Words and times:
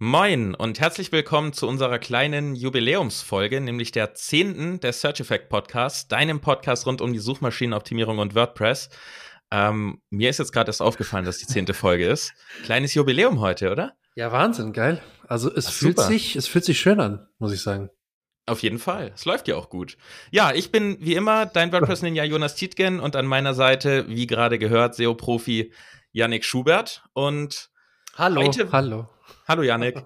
Moin 0.00 0.56
und 0.56 0.80
herzlich 0.80 1.12
willkommen 1.12 1.52
zu 1.52 1.68
unserer 1.68 2.00
kleinen 2.00 2.56
Jubiläumsfolge, 2.56 3.60
nämlich 3.60 3.92
der 3.92 4.12
zehnten 4.14 4.80
der 4.80 4.92
Search 4.92 5.20
Effect 5.20 5.48
Podcast, 5.48 6.10
deinem 6.10 6.40
Podcast 6.40 6.84
rund 6.86 7.00
um 7.00 7.12
die 7.12 7.20
Suchmaschinenoptimierung 7.20 8.18
und 8.18 8.34
WordPress. 8.34 8.88
Ähm, 9.52 10.02
mir 10.10 10.30
ist 10.30 10.38
jetzt 10.38 10.50
gerade 10.50 10.70
erst 10.70 10.82
aufgefallen, 10.82 11.24
dass 11.24 11.38
die 11.38 11.46
zehnte 11.46 11.74
Folge 11.74 12.08
ist. 12.08 12.32
Kleines 12.64 12.92
Jubiläum 12.94 13.38
heute, 13.38 13.70
oder? 13.70 13.92
Ja, 14.16 14.32
Wahnsinn, 14.32 14.72
geil. 14.72 15.00
Also 15.28 15.54
es 15.54 15.68
Ach, 15.68 15.72
fühlt 15.72 16.00
sich, 16.00 16.34
es 16.34 16.48
fühlt 16.48 16.64
sich 16.64 16.80
schön 16.80 16.98
an, 16.98 17.28
muss 17.38 17.52
ich 17.52 17.62
sagen. 17.62 17.88
Auf 18.46 18.64
jeden 18.64 18.80
Fall. 18.80 19.12
Es 19.14 19.24
läuft 19.24 19.46
ja 19.46 19.54
auch 19.54 19.70
gut. 19.70 19.96
Ja, 20.32 20.52
ich 20.52 20.72
bin 20.72 20.96
wie 20.98 21.14
immer 21.14 21.46
dein 21.46 21.70
WordPress-Ninja 21.70 22.24
Jonas 22.24 22.56
Tietgen 22.56 22.98
und 22.98 23.14
an 23.14 23.26
meiner 23.26 23.54
Seite, 23.54 24.08
wie 24.08 24.26
gerade 24.26 24.58
gehört, 24.58 24.96
SEO-Profi 24.96 25.72
Yannick 26.10 26.44
Schubert. 26.44 27.04
Und 27.12 27.70
hallo, 28.16 28.42
heute, 28.42 28.72
hallo. 28.72 29.08
Hallo 29.46 29.62
Yannick. 29.62 30.04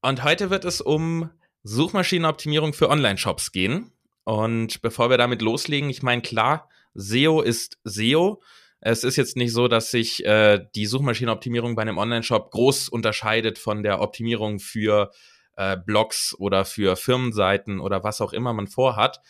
Und 0.00 0.22
heute 0.24 0.50
wird 0.50 0.64
es 0.64 0.80
um 0.80 1.30
Suchmaschinenoptimierung 1.62 2.72
für 2.72 2.90
Online-Shops 2.90 3.52
gehen. 3.52 3.92
Und 4.24 4.82
bevor 4.82 5.10
wir 5.10 5.18
damit 5.18 5.42
loslegen, 5.42 5.90
ich 5.90 6.02
meine, 6.02 6.22
klar, 6.22 6.68
SEO 6.94 7.40
ist 7.40 7.78
SEO. 7.84 8.42
Es 8.80 9.04
ist 9.04 9.16
jetzt 9.16 9.36
nicht 9.36 9.52
so, 9.52 9.68
dass 9.68 9.90
sich 9.90 10.24
äh, 10.24 10.64
die 10.74 10.86
Suchmaschinenoptimierung 10.86 11.74
bei 11.74 11.82
einem 11.82 11.98
Online-Shop 11.98 12.50
groß 12.50 12.88
unterscheidet 12.88 13.58
von 13.58 13.82
der 13.82 14.00
Optimierung 14.00 14.60
für 14.60 15.10
äh, 15.56 15.76
Blogs 15.76 16.34
oder 16.38 16.64
für 16.64 16.96
Firmenseiten 16.96 17.80
oder 17.80 18.04
was 18.04 18.20
auch 18.20 18.32
immer 18.32 18.52
man 18.52 18.66
vorhat. 18.66 19.20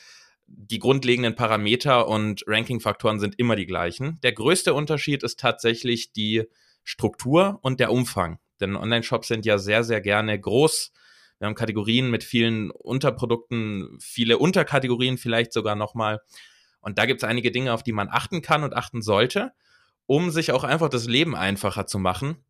Die 0.47 0.79
grundlegenden 0.79 1.37
Parameter 1.37 2.09
und 2.09 2.45
Ranking-Faktoren 2.47 3.19
sind 3.19 3.39
immer 3.39 3.57
die 3.57 3.67
gleichen. 3.67 4.19
Der 4.23 4.33
größte 4.33 4.75
Unterschied 4.75 5.23
ist 5.23 5.41
tatsächlich 5.41 6.13
die 6.13 6.45
Struktur 6.83 7.59
und 7.63 7.81
der 7.81 7.91
Umfang. 7.91 8.39
Denn 8.61 8.77
Online-Shops 8.77 9.29
sind 9.29 9.47
ja 9.47 9.59
sehr, 9.59 9.85
sehr 9.85 10.01
gerne 10.01 10.39
groß. 10.39 10.93
Wir 11.39 11.47
haben 11.47 11.55
Kategorien 11.55 12.11
mit 12.11 12.25
vielen 12.25 12.71
Unterprodukten, 12.71 13.99
viele 14.01 14.39
Unterkategorien 14.39 15.19
vielleicht 15.19 15.53
sogar 15.53 15.75
nochmal. 15.75 16.21
Und 16.81 16.99
da 16.99 17.07
gibt 17.07 17.23
es 17.23 17.29
einige 17.29 17.51
Dinge, 17.51 17.73
auf 17.73 17.83
die 17.83 17.93
man 17.93 18.09
achten 18.09 18.43
kann 18.43 18.63
und 18.63 18.75
achten 18.75 19.03
sollte, 19.03 19.53
um 20.07 20.31
sich 20.31 20.53
auch 20.53 20.65
einfach 20.65 20.89
das 20.89 21.07
Leben 21.07 21.35
einfacher 21.35 21.87
zu 21.87 21.99
machen. 21.99 22.45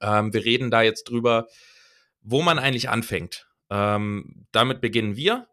Ähm, 0.00 0.32
wir 0.32 0.44
reden 0.44 0.70
da 0.70 0.82
jetzt 0.82 1.04
drüber, 1.04 1.46
wo 2.20 2.42
man 2.42 2.58
eigentlich 2.58 2.88
anfängt. 2.88 3.48
Ähm, 3.70 4.46
damit 4.52 4.80
beginnen 4.80 5.16
wir. 5.16 5.48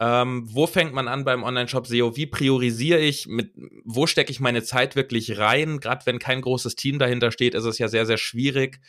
Ähm, 0.00 0.44
wo 0.46 0.68
fängt 0.68 0.94
man 0.94 1.08
an 1.08 1.24
beim 1.24 1.42
Online-Shop 1.42 1.86
SEO? 1.86 2.16
Wie 2.16 2.26
priorisiere 2.26 3.00
ich? 3.00 3.26
Mit, 3.26 3.52
wo 3.84 4.06
stecke 4.06 4.30
ich 4.30 4.38
meine 4.38 4.62
Zeit 4.62 4.94
wirklich 4.94 5.38
rein? 5.38 5.80
Gerade 5.80 6.06
wenn 6.06 6.20
kein 6.20 6.40
großes 6.40 6.76
Team 6.76 7.00
dahinter 7.00 7.32
steht, 7.32 7.54
ist 7.54 7.64
es 7.64 7.78
ja 7.78 7.88
sehr, 7.88 8.06
sehr 8.06 8.18
schwierig, 8.18 8.80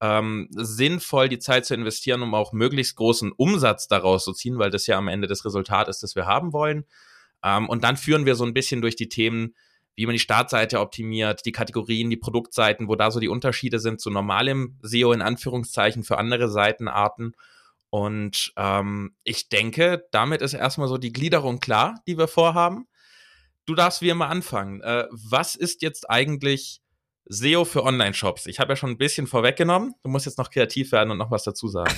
ähm, 0.00 0.48
sinnvoll 0.50 1.28
die 1.28 1.38
Zeit 1.38 1.66
zu 1.66 1.74
investieren, 1.74 2.22
um 2.22 2.34
auch 2.34 2.52
möglichst 2.52 2.96
großen 2.96 3.32
Umsatz 3.32 3.86
daraus 3.86 4.24
zu 4.24 4.32
ziehen, 4.32 4.58
weil 4.58 4.70
das 4.70 4.86
ja 4.86 4.96
am 4.96 5.08
Ende 5.08 5.26
das 5.26 5.44
Resultat 5.44 5.88
ist, 5.88 6.02
das 6.02 6.16
wir 6.16 6.26
haben 6.26 6.52
wollen. 6.52 6.84
Ähm, 7.44 7.68
und 7.68 7.84
dann 7.84 7.96
führen 7.96 8.26
wir 8.26 8.34
so 8.34 8.44
ein 8.44 8.54
bisschen 8.54 8.80
durch 8.80 8.96
die 8.96 9.08
Themen, 9.08 9.54
wie 9.96 10.06
man 10.06 10.14
die 10.14 10.20
Startseite 10.20 10.80
optimiert, 10.80 11.44
die 11.44 11.52
Kategorien, 11.52 12.08
die 12.08 12.16
Produktseiten, 12.16 12.88
wo 12.88 12.96
da 12.96 13.10
so 13.10 13.20
die 13.20 13.28
Unterschiede 13.28 13.78
sind 13.78 14.00
zu 14.00 14.10
normalem 14.10 14.78
SEO 14.82 15.12
in 15.12 15.22
Anführungszeichen 15.22 16.04
für 16.04 16.16
andere 16.16 16.48
Seitenarten. 16.48 17.34
Und 17.90 18.52
ähm, 18.56 19.14
ich 19.24 19.48
denke, 19.48 20.06
damit 20.12 20.42
ist 20.42 20.54
erstmal 20.54 20.88
so 20.88 20.96
die 20.96 21.12
Gliederung 21.12 21.60
klar, 21.60 22.00
die 22.06 22.16
wir 22.16 22.28
vorhaben. 22.28 22.86
Du 23.66 23.74
darfst 23.74 24.00
wie 24.00 24.08
immer 24.08 24.28
anfangen. 24.28 24.80
Äh, 24.80 25.06
was 25.10 25.56
ist 25.56 25.82
jetzt 25.82 26.08
eigentlich 26.08 26.80
SEO 27.26 27.64
für 27.64 27.84
Online-Shops? 27.84 28.46
Ich 28.46 28.58
habe 28.60 28.72
ja 28.72 28.76
schon 28.76 28.90
ein 28.90 28.98
bisschen 28.98 29.26
vorweggenommen. 29.26 29.94
Du 30.02 30.10
musst 30.10 30.26
jetzt 30.26 30.38
noch 30.38 30.50
kreativ 30.50 30.92
werden 30.92 31.10
und 31.10 31.18
noch 31.18 31.30
was 31.30 31.44
dazu 31.44 31.68
sagen. 31.68 31.94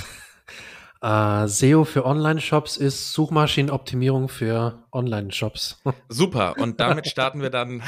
Uh, 1.03 1.47
SEO 1.47 1.85
für 1.85 2.05
Online-Shops 2.05 2.77
ist 2.77 3.13
Suchmaschinenoptimierung 3.13 4.29
für 4.29 4.82
Online-Shops. 4.93 5.81
Super, 6.09 6.55
und 6.59 6.81
damit 6.81 7.09
starten 7.09 7.41
wir 7.41 7.51
dann. 7.51 7.83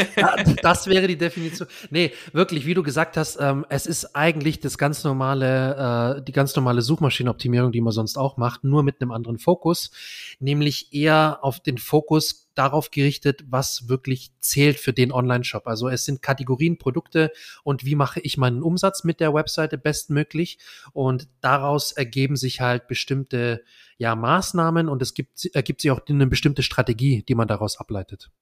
das 0.62 0.86
wäre 0.86 1.08
die 1.08 1.16
Definition. 1.16 1.68
Nee, 1.90 2.12
wirklich, 2.32 2.66
wie 2.66 2.74
du 2.74 2.82
gesagt 2.82 3.16
hast, 3.16 3.38
ähm, 3.40 3.66
es 3.68 3.86
ist 3.86 4.14
eigentlich 4.14 4.60
das 4.60 4.78
ganz 4.78 5.04
normale, 5.04 6.18
äh, 6.18 6.22
die 6.22 6.32
ganz 6.32 6.54
normale 6.54 6.82
Suchmaschinenoptimierung, 6.82 7.72
die 7.72 7.80
man 7.80 7.92
sonst 7.92 8.16
auch 8.16 8.36
macht, 8.36 8.64
nur 8.64 8.82
mit 8.82 9.00
einem 9.00 9.12
anderen 9.12 9.38
Fokus, 9.38 9.90
nämlich 10.38 10.92
eher 10.92 11.38
auf 11.42 11.60
den 11.60 11.78
Fokus 11.78 12.42
darauf 12.54 12.90
gerichtet, 12.90 13.44
was 13.48 13.88
wirklich 13.88 14.30
zählt 14.40 14.78
für 14.78 14.92
den 14.92 15.12
Online-Shop. 15.12 15.66
Also 15.66 15.88
es 15.88 16.04
sind 16.04 16.22
Kategorien, 16.22 16.78
Produkte 16.78 17.32
und 17.64 17.84
wie 17.84 17.94
mache 17.94 18.20
ich 18.20 18.36
meinen 18.36 18.62
Umsatz 18.62 19.04
mit 19.04 19.20
der 19.20 19.32
Webseite 19.32 19.78
bestmöglich. 19.78 20.58
Und 20.92 21.28
daraus 21.40 21.92
ergeben 21.92 22.36
sich 22.36 22.60
halt 22.60 22.88
bestimmte 22.88 23.64
ja, 24.02 24.16
Maßnahmen 24.16 24.88
und 24.88 25.00
es 25.00 25.14
gibt, 25.14 25.48
ergibt 25.54 25.80
sich 25.80 25.92
auch 25.92 26.00
eine 26.08 26.26
bestimmte 26.26 26.64
Strategie, 26.64 27.22
die 27.22 27.36
man 27.36 27.46
daraus 27.46 27.78
ableitet. 27.78 28.32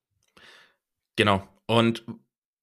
Genau. 1.17 1.47
Und 1.67 2.03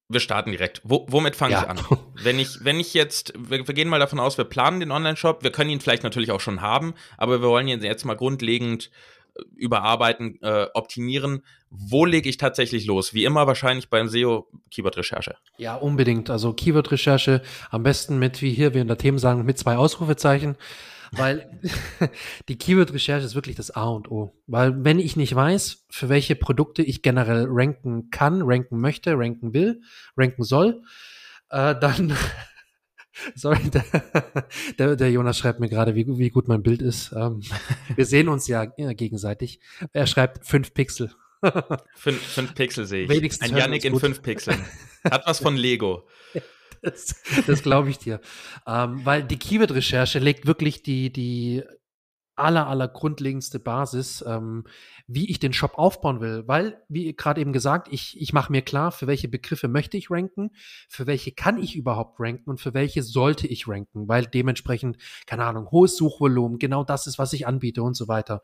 wir 0.10 0.20
starten 0.20 0.50
direkt. 0.50 0.82
Wo, 0.84 1.06
womit 1.08 1.36
fange 1.36 1.54
ja. 1.54 1.62
ich 1.62 1.70
an? 1.70 1.80
Wenn 2.24 2.40
ich, 2.40 2.66
wenn 2.66 2.80
ich 2.80 2.96
jetzt, 2.96 3.34
wir, 3.38 3.68
wir, 3.68 3.76
gehen 3.76 3.88
mal 3.88 4.00
davon 4.00 4.20
aus, 4.20 4.40
wir 4.40 4.46
planen 4.46 4.80
den 4.80 4.90
Online-Shop, 4.90 5.44
wir 5.44 5.52
können 5.52 5.70
ihn 5.70 5.80
vielleicht 5.80 6.02
natürlich 6.02 6.32
auch 6.32 6.40
schon 6.40 6.62
haben, 6.62 6.96
aber 7.18 7.40
wir 7.40 7.48
wollen 7.48 7.68
ihn 7.68 7.84
jetzt 7.84 8.04
mal 8.04 8.16
grundlegend 8.16 8.90
überarbeiten, 9.56 10.42
äh, 10.42 10.66
optimieren. 10.74 11.44
Wo 11.70 12.04
lege 12.04 12.28
ich 12.28 12.38
tatsächlich 12.38 12.88
los? 12.88 13.14
Wie 13.14 13.26
immer 13.26 13.46
wahrscheinlich 13.46 13.92
beim 13.92 14.08
SEO 14.08 14.48
Keyword-Recherche. 14.72 15.36
Ja, 15.58 15.76
unbedingt. 15.76 16.32
Also 16.32 16.52
Keyword-Recherche 16.52 17.44
am 17.70 17.84
besten 17.84 18.18
mit, 18.18 18.42
wie 18.42 18.54
hier 18.54 18.74
wir 18.74 18.82
in 18.82 18.88
der 18.88 18.98
Themen 18.98 19.20
sagen, 19.20 19.46
mit 19.46 19.60
zwei 19.60 19.78
Ausrufezeichen. 19.78 20.58
Weil 21.12 21.62
die 22.50 22.58
Keyword-Recherche 22.58 23.26
ist 23.26 23.36
wirklich 23.36 23.56
das 23.56 23.72
A 23.72 23.86
und 23.86 24.10
O. 24.12 24.34
Weil 24.48 24.84
wenn 24.84 25.00
ich 25.00 25.16
nicht 25.16 25.36
weiß, 25.36 25.86
für 25.90 26.10
welche 26.10 26.36
Produkte 26.36 26.82
ich 26.82 27.02
generell 27.02 27.46
ranken 27.50 28.10
kann, 28.10 28.42
ranken 28.42 28.80
möchte, 28.80 29.18
ranken 29.18 29.54
will, 29.54 29.82
ranken 30.16 30.44
soll, 30.44 30.82
äh, 31.50 31.76
dann 31.80 32.16
Sorry, 33.36 33.70
der, 33.70 33.84
der, 34.80 34.96
der, 34.96 35.12
Jonas 35.12 35.38
schreibt 35.38 35.60
mir 35.60 35.70
gerade, 35.70 35.96
wie, 35.96 36.06
wie 36.08 36.30
gut 36.30 36.48
mein 36.48 36.64
Bild 36.64 36.82
ist. 36.82 37.12
Ähm, 37.14 37.42
wir 37.96 38.06
sehen 38.06 38.30
uns 38.30 38.48
ja 38.48 38.66
gegenseitig. 38.66 39.60
Er 39.94 40.08
schreibt 40.08 40.46
fünf 40.46 40.74
Pixel. 40.74 41.12
fünf, 41.96 42.22
fünf 42.22 42.56
Pixel 42.56 42.86
sehe 42.86 43.04
ich. 43.04 43.10
Wenigstens 43.10 43.50
Ein 43.50 43.58
Yannick 43.58 43.86
in 43.86 44.00
fünf 44.00 44.22
Pixeln. 44.22 44.64
Hat 45.04 45.24
was 45.26 45.40
von 45.40 45.56
Lego. 45.56 46.08
Das, 46.88 47.16
das 47.46 47.64
glaube 47.64 47.90
ich 47.90 47.98
dir. 47.98 48.22
Ähm, 48.66 49.02
weil 49.04 49.24
die 49.24 49.38
Keyword-Recherche 49.38 50.20
legt 50.20 50.48
wirklich 50.48 50.84
die, 50.84 51.12
die 51.12 51.64
aller, 52.38 52.68
aller 52.68 52.88
grundlegendste 52.88 53.60
Basis, 53.60 54.24
ähm, 54.28 54.66
wie 55.08 55.30
ich 55.30 55.40
den 55.40 55.54
Shop 55.54 55.78
aufbauen 55.78 56.22
will. 56.22 56.44
Weil, 56.48 56.82
wie 56.90 57.16
gerade 57.16 57.42
eben 57.42 57.54
gesagt, 57.54 57.88
ich, 57.92 58.20
ich 58.20 58.34
mache 58.34 58.52
mir 58.52 58.62
klar, 58.62 58.92
für 58.92 59.08
welche 59.08 59.28
Begriffe 59.28 59.68
möchte 59.68 59.98
ich 59.98 60.12
ranken, 60.12 60.52
für 60.88 61.08
welche 61.08 61.32
kann 61.32 61.58
ich 61.62 61.76
überhaupt 61.76 62.20
ranken 62.20 62.50
und 62.50 62.60
für 62.60 62.74
welche 62.74 63.04
sollte 63.04 63.48
ich 63.48 63.68
ranken, 63.68 64.08
weil 64.08 64.26
dementsprechend, 64.26 64.98
keine 65.26 65.46
Ahnung, 65.46 65.72
hohes 65.72 65.98
Suchvolumen, 65.98 66.60
genau 66.60 66.84
das 66.84 67.08
ist, 67.08 67.18
was 67.18 67.34
ich 67.34 67.48
anbiete 67.48 67.84
und 67.84 67.96
so 67.96 68.08
weiter. 68.08 68.42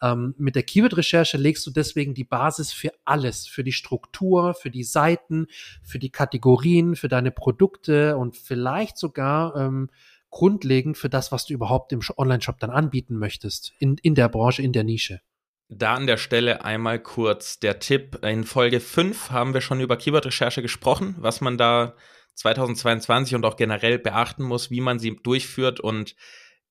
Ähm, 0.00 0.34
mit 0.38 0.54
der 0.54 0.62
Keyword-Recherche 0.62 1.36
legst 1.36 1.66
du 1.66 1.70
deswegen 1.70 2.14
die 2.14 2.24
Basis 2.24 2.72
für 2.72 2.92
alles, 3.04 3.46
für 3.46 3.64
die 3.64 3.72
Struktur, 3.72 4.54
für 4.54 4.70
die 4.70 4.84
Seiten, 4.84 5.46
für 5.82 5.98
die 5.98 6.10
Kategorien, 6.10 6.96
für 6.96 7.08
deine 7.08 7.30
Produkte 7.30 8.16
und 8.16 8.36
vielleicht 8.36 8.98
sogar 8.98 9.56
ähm, 9.56 9.88
grundlegend 10.32 10.98
für 10.98 11.08
das, 11.08 11.30
was 11.30 11.46
du 11.46 11.54
überhaupt 11.54 11.92
im 11.92 12.00
Online-Shop 12.16 12.58
dann 12.58 12.70
anbieten 12.70 13.16
möchtest, 13.16 13.74
in, 13.78 13.98
in 14.02 14.16
der 14.16 14.28
Branche, 14.28 14.62
in 14.62 14.72
der 14.72 14.82
Nische. 14.82 15.20
Da 15.68 15.94
an 15.94 16.06
der 16.06 16.16
Stelle 16.16 16.64
einmal 16.64 17.00
kurz 17.00 17.60
der 17.60 17.78
Tipp. 17.78 18.18
In 18.24 18.44
Folge 18.44 18.80
5 18.80 19.30
haben 19.30 19.54
wir 19.54 19.60
schon 19.60 19.80
über 19.80 19.96
Keyword-Recherche 19.96 20.62
gesprochen, 20.62 21.14
was 21.18 21.40
man 21.40 21.56
da 21.56 21.94
2022 22.34 23.34
und 23.34 23.44
auch 23.44 23.56
generell 23.56 23.98
beachten 23.98 24.42
muss, 24.42 24.70
wie 24.70 24.80
man 24.80 24.98
sie 24.98 25.16
durchführt. 25.22 25.80
Und 25.80 26.16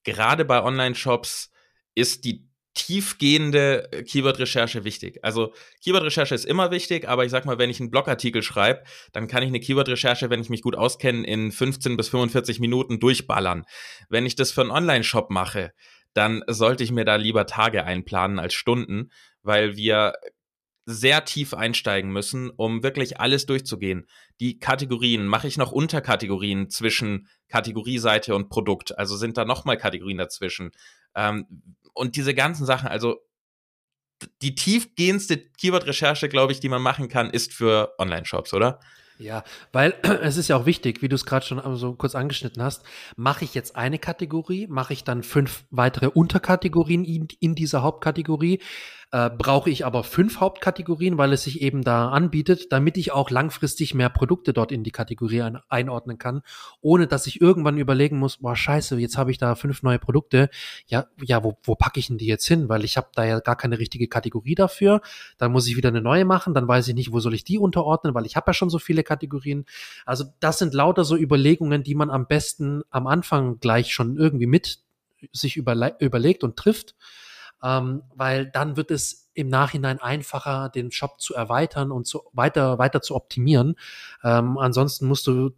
gerade 0.04 0.44
bei 0.44 0.62
Online-Shops 0.62 1.52
ist 1.96 2.25
die 2.25 2.50
tiefgehende 2.73 3.91
äh, 3.91 4.03
Keyword-Recherche 4.03 4.83
wichtig. 4.83 5.19
Also 5.23 5.53
Keyword-Recherche 5.83 6.35
ist 6.35 6.45
immer 6.45 6.71
wichtig, 6.71 7.07
aber 7.07 7.25
ich 7.25 7.31
sag 7.31 7.45
mal, 7.45 7.57
wenn 7.57 7.69
ich 7.69 7.79
einen 7.79 7.91
Blogartikel 7.91 8.41
schreibe, 8.44 8.83
dann 9.12 9.27
kann 9.27 9.44
ich 9.44 9.50
eine 9.50 9.59
Keyword-Recherche, 9.59 10.29
wenn 10.29 10.41
ich 10.41 10.50
mich 10.50 10.62
gut 10.62 10.75
auskenne, 10.75 11.25
in 11.25 11.51
15 11.51 11.97
bis 11.97 12.09
45 12.09 12.59
Minuten 12.59 13.00
durchballern. 13.00 13.65
Wenn 14.09 14.25
ich 14.25 14.35
das 14.35 14.51
für 14.51 14.62
einen 14.62 14.71
Online-Shop 14.71 15.29
mache, 15.29 15.73
dann 16.13 16.44
sollte 16.47 16.83
ich 16.83 16.91
mir 16.91 17.06
da 17.06 17.15
lieber 17.15 17.45
Tage 17.45 17.85
einplanen 17.85 18.39
als 18.39 18.53
Stunden, 18.53 19.12
weil 19.41 19.75
wir 19.75 20.13
sehr 20.85 21.25
tief 21.25 21.53
einsteigen 21.53 22.12
müssen, 22.12 22.50
um 22.50 22.83
wirklich 22.83 23.19
alles 23.19 23.45
durchzugehen. 23.45 24.07
Die 24.39 24.59
Kategorien, 24.59 25.27
mache 25.27 25.47
ich 25.47 25.57
noch 25.57 25.71
Unterkategorien 25.71 26.69
zwischen 26.69 27.27
Kategorieseite 27.50 28.35
und 28.35 28.50
Produkt? 28.50 28.97
Also 28.97 29.15
sind 29.15 29.38
da 29.38 29.45
nochmal 29.45 29.77
Kategorien 29.77 30.18
dazwischen? 30.18 30.71
Ähm, 31.15 31.45
und 31.94 32.16
diese 32.16 32.34
ganzen 32.34 32.66
Sachen, 32.66 32.88
also 32.88 33.20
die 34.42 34.56
tiefgehendste 34.56 35.38
Keyword-Recherche, 35.38 36.30
glaube 36.30 36.52
ich, 36.52 36.60
die 36.60 36.70
man 36.70 36.82
machen 36.82 37.10
kann, 37.10 37.30
ist 37.30 37.54
für 37.54 37.94
Online-Shops, 37.98 38.54
oder? 38.54 38.80
Ja, 39.22 39.44
weil 39.72 39.94
es 40.22 40.38
ist 40.38 40.48
ja 40.48 40.58
auch 40.58 40.66
wichtig, 40.66 41.02
wie 41.02 41.08
du 41.08 41.16
es 41.16 41.26
gerade 41.26 41.46
schon 41.46 41.76
so 41.76 41.94
kurz 41.94 42.16
angeschnitten 42.16 42.62
hast, 42.62 42.84
mache 43.16 43.46
ich 43.46 43.54
jetzt 43.54 43.76
eine 43.76 44.00
Kategorie, 44.00 44.68
mache 44.68 44.94
ich 44.94 45.04
dann 45.04 45.24
fünf 45.24 45.64
weitere 45.70 46.08
Unterkategorien 46.08 47.06
in, 47.06 47.28
in 47.40 47.56
dieser 47.56 47.84
Hauptkategorie, 47.84 48.60
äh, 49.12 49.30
brauche 49.30 49.69
ich 49.69 49.86
aber 49.86 50.04
fünf 50.04 50.40
Hauptkategorien, 50.40 51.18
weil 51.18 51.34
es 51.34 51.44
sich 51.44 51.62
eben 51.62 51.84
da 51.84 52.10
anbietet, 52.10 52.72
damit 52.72 52.96
ich 52.96 53.12
auch 53.12 53.30
langfristig 53.30 53.94
mehr 53.94 54.10
Produkte 54.10 54.54
dort 54.54 54.72
in 54.72 54.84
die 54.84 54.92
Kategorie 54.92 55.42
ein, 55.42 55.60
einordnen 55.68 56.18
kann, 56.18 56.44
ohne 56.80 57.08
dass 57.08 57.28
ich 57.28 57.42
irgendwann 57.42 57.78
überlegen 57.78 58.18
muss, 58.18 58.38
boah, 58.38 58.56
scheiße, 58.56 58.98
jetzt 58.98 59.18
habe 59.18 59.31
ich 59.31 59.38
da 59.38 59.56
fünf 59.56 59.84
neue 59.84 60.00
Produkte. 60.00 60.50
Ja, 60.88 61.08
ja, 61.22 61.44
wo, 61.44 61.58
wo 61.63 61.75
packe 61.75 62.00
ich 62.00 62.08
denn 62.08 62.18
die 62.18 62.25
jetzt 62.25 62.48
hin? 62.48 62.69
Weil 62.69 62.86
ich 62.86 62.96
habe 62.96 63.10
da 63.13 63.25
ja 63.25 63.40
gar 63.42 63.58
keine 63.58 63.80
richtige 63.80 64.08
Kategorie 64.08 64.56
dafür. 64.56 65.02
Dann 65.38 65.52
muss 65.52 65.68
ich 65.68 65.75
wieder 65.75 65.90
eine 65.90 66.02
neue 66.02 66.24
machen, 66.24 66.54
dann 66.54 66.68
weiß 66.68 66.88
ich 66.88 66.96
nicht, 66.96 67.12
wo 67.12 67.19
soll 67.19 67.34
ich 67.34 67.44
die 67.44 67.57
unterordnen, 67.57 68.14
weil 68.14 68.25
ich 68.25 68.38
habe 68.38 68.50
ja 68.50 68.54
schon 68.54 68.69
so 68.69 68.80
viele 68.80 69.04
Kategorien. 69.04 69.66
Also 70.06 70.24
das 70.40 70.57
sind 70.57 70.74
lauter 70.74 71.04
so 71.04 71.18
Überlegungen, 71.18 71.84
die 71.84 71.96
man 71.96 72.10
am 72.10 72.28
besten 72.28 72.84
am 72.90 73.07
Anfang 73.07 73.60
gleich 73.60 73.94
schon 73.94 74.16
irgendwie 74.16 74.48
mit 74.48 74.80
sich 75.34 75.57
überle 75.57 75.96
überlegt 76.00 76.44
und 76.44 76.56
trifft 76.56 76.96
ähm, 77.63 78.04
weil 78.16 78.48
dann 78.48 78.78
wird 78.78 78.92
es 78.92 79.30
im 79.34 79.48
Nachhinein 79.48 80.00
einfacher, 80.00 80.69
den 80.69 80.92
Shop 80.92 81.19
zu 81.22 81.34
erweitern 81.34 81.92
und 81.92 82.06
zu, 82.06 82.22
weiter, 82.34 82.80
weiter 82.80 83.02
zu 83.02 83.16
optimieren. 83.16 83.75
Ähm, 84.24 84.58
ansonsten 84.58 85.08
musst 85.08 85.28
du, 85.28 85.52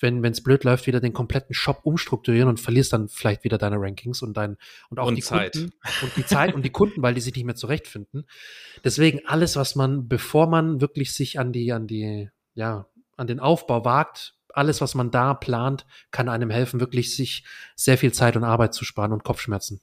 wenn 0.00 0.24
es 0.24 0.42
blöd 0.42 0.64
läuft, 0.64 0.86
wieder 0.86 1.00
den 1.00 1.12
kompletten 1.12 1.54
Shop 1.54 1.80
umstrukturieren 1.84 2.48
und 2.48 2.60
verlierst 2.60 2.92
dann 2.92 3.08
vielleicht 3.08 3.44
wieder 3.44 3.58
deine 3.58 3.76
Rankings 3.78 4.22
und 4.22 4.36
dein 4.36 4.56
und 4.88 4.98
auch 4.98 5.08
und 5.08 5.16
die 5.16 5.22
Zeit. 5.22 5.52
Kunden 5.52 5.72
und 6.02 6.16
die 6.16 6.26
Zeit 6.26 6.54
und 6.54 6.62
die 6.62 6.70
Kunden, 6.70 7.02
weil 7.02 7.14
die 7.14 7.20
sich 7.20 7.34
nicht 7.34 7.44
mehr 7.44 7.56
zurechtfinden. 7.56 8.26
Deswegen 8.84 9.26
alles, 9.26 9.56
was 9.56 9.74
man, 9.76 10.08
bevor 10.08 10.46
man 10.46 10.80
wirklich 10.80 11.12
sich 11.12 11.38
an 11.38 11.52
die, 11.52 11.72
an 11.72 11.86
die, 11.86 12.30
ja, 12.54 12.86
an 13.16 13.26
den 13.26 13.40
Aufbau 13.40 13.84
wagt, 13.84 14.34
alles, 14.56 14.80
was 14.80 14.94
man 14.94 15.10
da 15.10 15.34
plant, 15.34 15.86
kann 16.10 16.28
einem 16.28 16.50
helfen, 16.50 16.80
wirklich 16.80 17.14
sich 17.14 17.44
sehr 17.76 17.98
viel 17.98 18.12
Zeit 18.12 18.36
und 18.36 18.44
Arbeit 18.44 18.72
zu 18.72 18.84
sparen 18.84 19.12
und 19.12 19.24
Kopfschmerzen. 19.24 19.80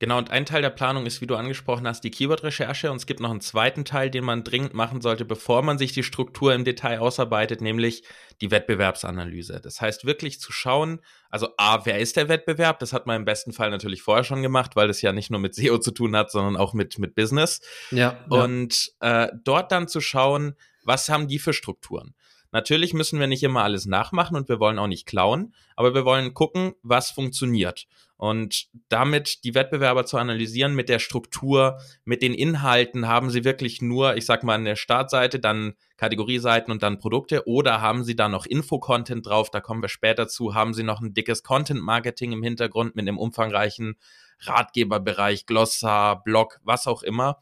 Genau, 0.00 0.18
und 0.18 0.30
ein 0.30 0.46
Teil 0.46 0.62
der 0.62 0.70
Planung 0.70 1.06
ist, 1.06 1.20
wie 1.20 1.26
du 1.26 1.34
angesprochen 1.34 1.86
hast, 1.86 2.04
die 2.04 2.12
Keyword-Recherche. 2.12 2.90
Und 2.90 2.98
es 2.98 3.06
gibt 3.06 3.18
noch 3.18 3.30
einen 3.30 3.40
zweiten 3.40 3.84
Teil, 3.84 4.10
den 4.10 4.24
man 4.24 4.44
dringend 4.44 4.72
machen 4.72 5.00
sollte, 5.00 5.24
bevor 5.24 5.62
man 5.62 5.76
sich 5.76 5.92
die 5.92 6.04
Struktur 6.04 6.54
im 6.54 6.64
Detail 6.64 7.00
ausarbeitet, 7.00 7.60
nämlich 7.60 8.04
die 8.40 8.52
Wettbewerbsanalyse. 8.52 9.60
Das 9.60 9.80
heißt, 9.80 10.04
wirklich 10.04 10.40
zu 10.40 10.52
schauen, 10.52 11.00
also 11.30 11.48
A, 11.56 11.84
wer 11.84 11.98
ist 11.98 12.16
der 12.16 12.28
Wettbewerb? 12.28 12.78
Das 12.78 12.92
hat 12.92 13.06
man 13.06 13.16
im 13.16 13.24
besten 13.24 13.52
Fall 13.52 13.70
natürlich 13.70 14.02
vorher 14.02 14.22
schon 14.22 14.42
gemacht, 14.42 14.76
weil 14.76 14.86
das 14.86 15.02
ja 15.02 15.12
nicht 15.12 15.30
nur 15.30 15.40
mit 15.40 15.56
SEO 15.56 15.78
zu 15.78 15.90
tun 15.90 16.14
hat, 16.14 16.30
sondern 16.30 16.56
auch 16.56 16.74
mit, 16.74 17.00
mit 17.00 17.16
Business. 17.16 17.60
Ja. 17.90 18.24
Und 18.28 18.92
äh, 19.00 19.28
dort 19.42 19.72
dann 19.72 19.88
zu 19.88 20.00
schauen, 20.00 20.54
was 20.84 21.08
haben 21.08 21.26
die 21.26 21.40
für 21.40 21.52
Strukturen? 21.52 22.14
Natürlich 22.50 22.94
müssen 22.94 23.20
wir 23.20 23.26
nicht 23.26 23.42
immer 23.42 23.62
alles 23.62 23.84
nachmachen 23.86 24.36
und 24.36 24.48
wir 24.48 24.58
wollen 24.58 24.78
auch 24.78 24.86
nicht 24.86 25.06
klauen, 25.06 25.52
aber 25.76 25.94
wir 25.94 26.04
wollen 26.04 26.32
gucken, 26.32 26.74
was 26.82 27.10
funktioniert. 27.10 27.86
Und 28.18 28.66
damit 28.88 29.44
die 29.44 29.54
Wettbewerber 29.54 30.04
zu 30.04 30.18
analysieren 30.18 30.74
mit 30.74 30.88
der 30.88 30.98
Struktur, 30.98 31.78
mit 32.04 32.20
den 32.20 32.34
Inhalten, 32.34 33.06
haben 33.06 33.30
sie 33.30 33.44
wirklich 33.44 33.80
nur, 33.80 34.16
ich 34.16 34.26
sag 34.26 34.42
mal, 34.42 34.56
an 34.56 34.64
der 34.64 34.74
Startseite, 34.74 35.38
dann 35.38 35.74
Kategorieseiten 35.96 36.72
und 36.72 36.82
dann 36.82 36.98
Produkte 36.98 37.46
oder 37.46 37.80
haben 37.80 38.02
sie 38.02 38.16
da 38.16 38.28
noch 38.28 38.44
Info-Content 38.44 39.24
drauf, 39.24 39.50
da 39.50 39.60
kommen 39.60 39.82
wir 39.82 39.88
später 39.88 40.26
zu, 40.26 40.52
haben 40.52 40.74
sie 40.74 40.82
noch 40.82 41.00
ein 41.00 41.14
dickes 41.14 41.44
Content-Marketing 41.44 42.32
im 42.32 42.42
Hintergrund 42.42 42.96
mit 42.96 43.06
einem 43.06 43.18
umfangreichen 43.18 43.96
Ratgeberbereich, 44.40 45.46
Glossar, 45.46 46.20
Blog, 46.24 46.58
was 46.64 46.88
auch 46.88 47.04
immer. 47.04 47.38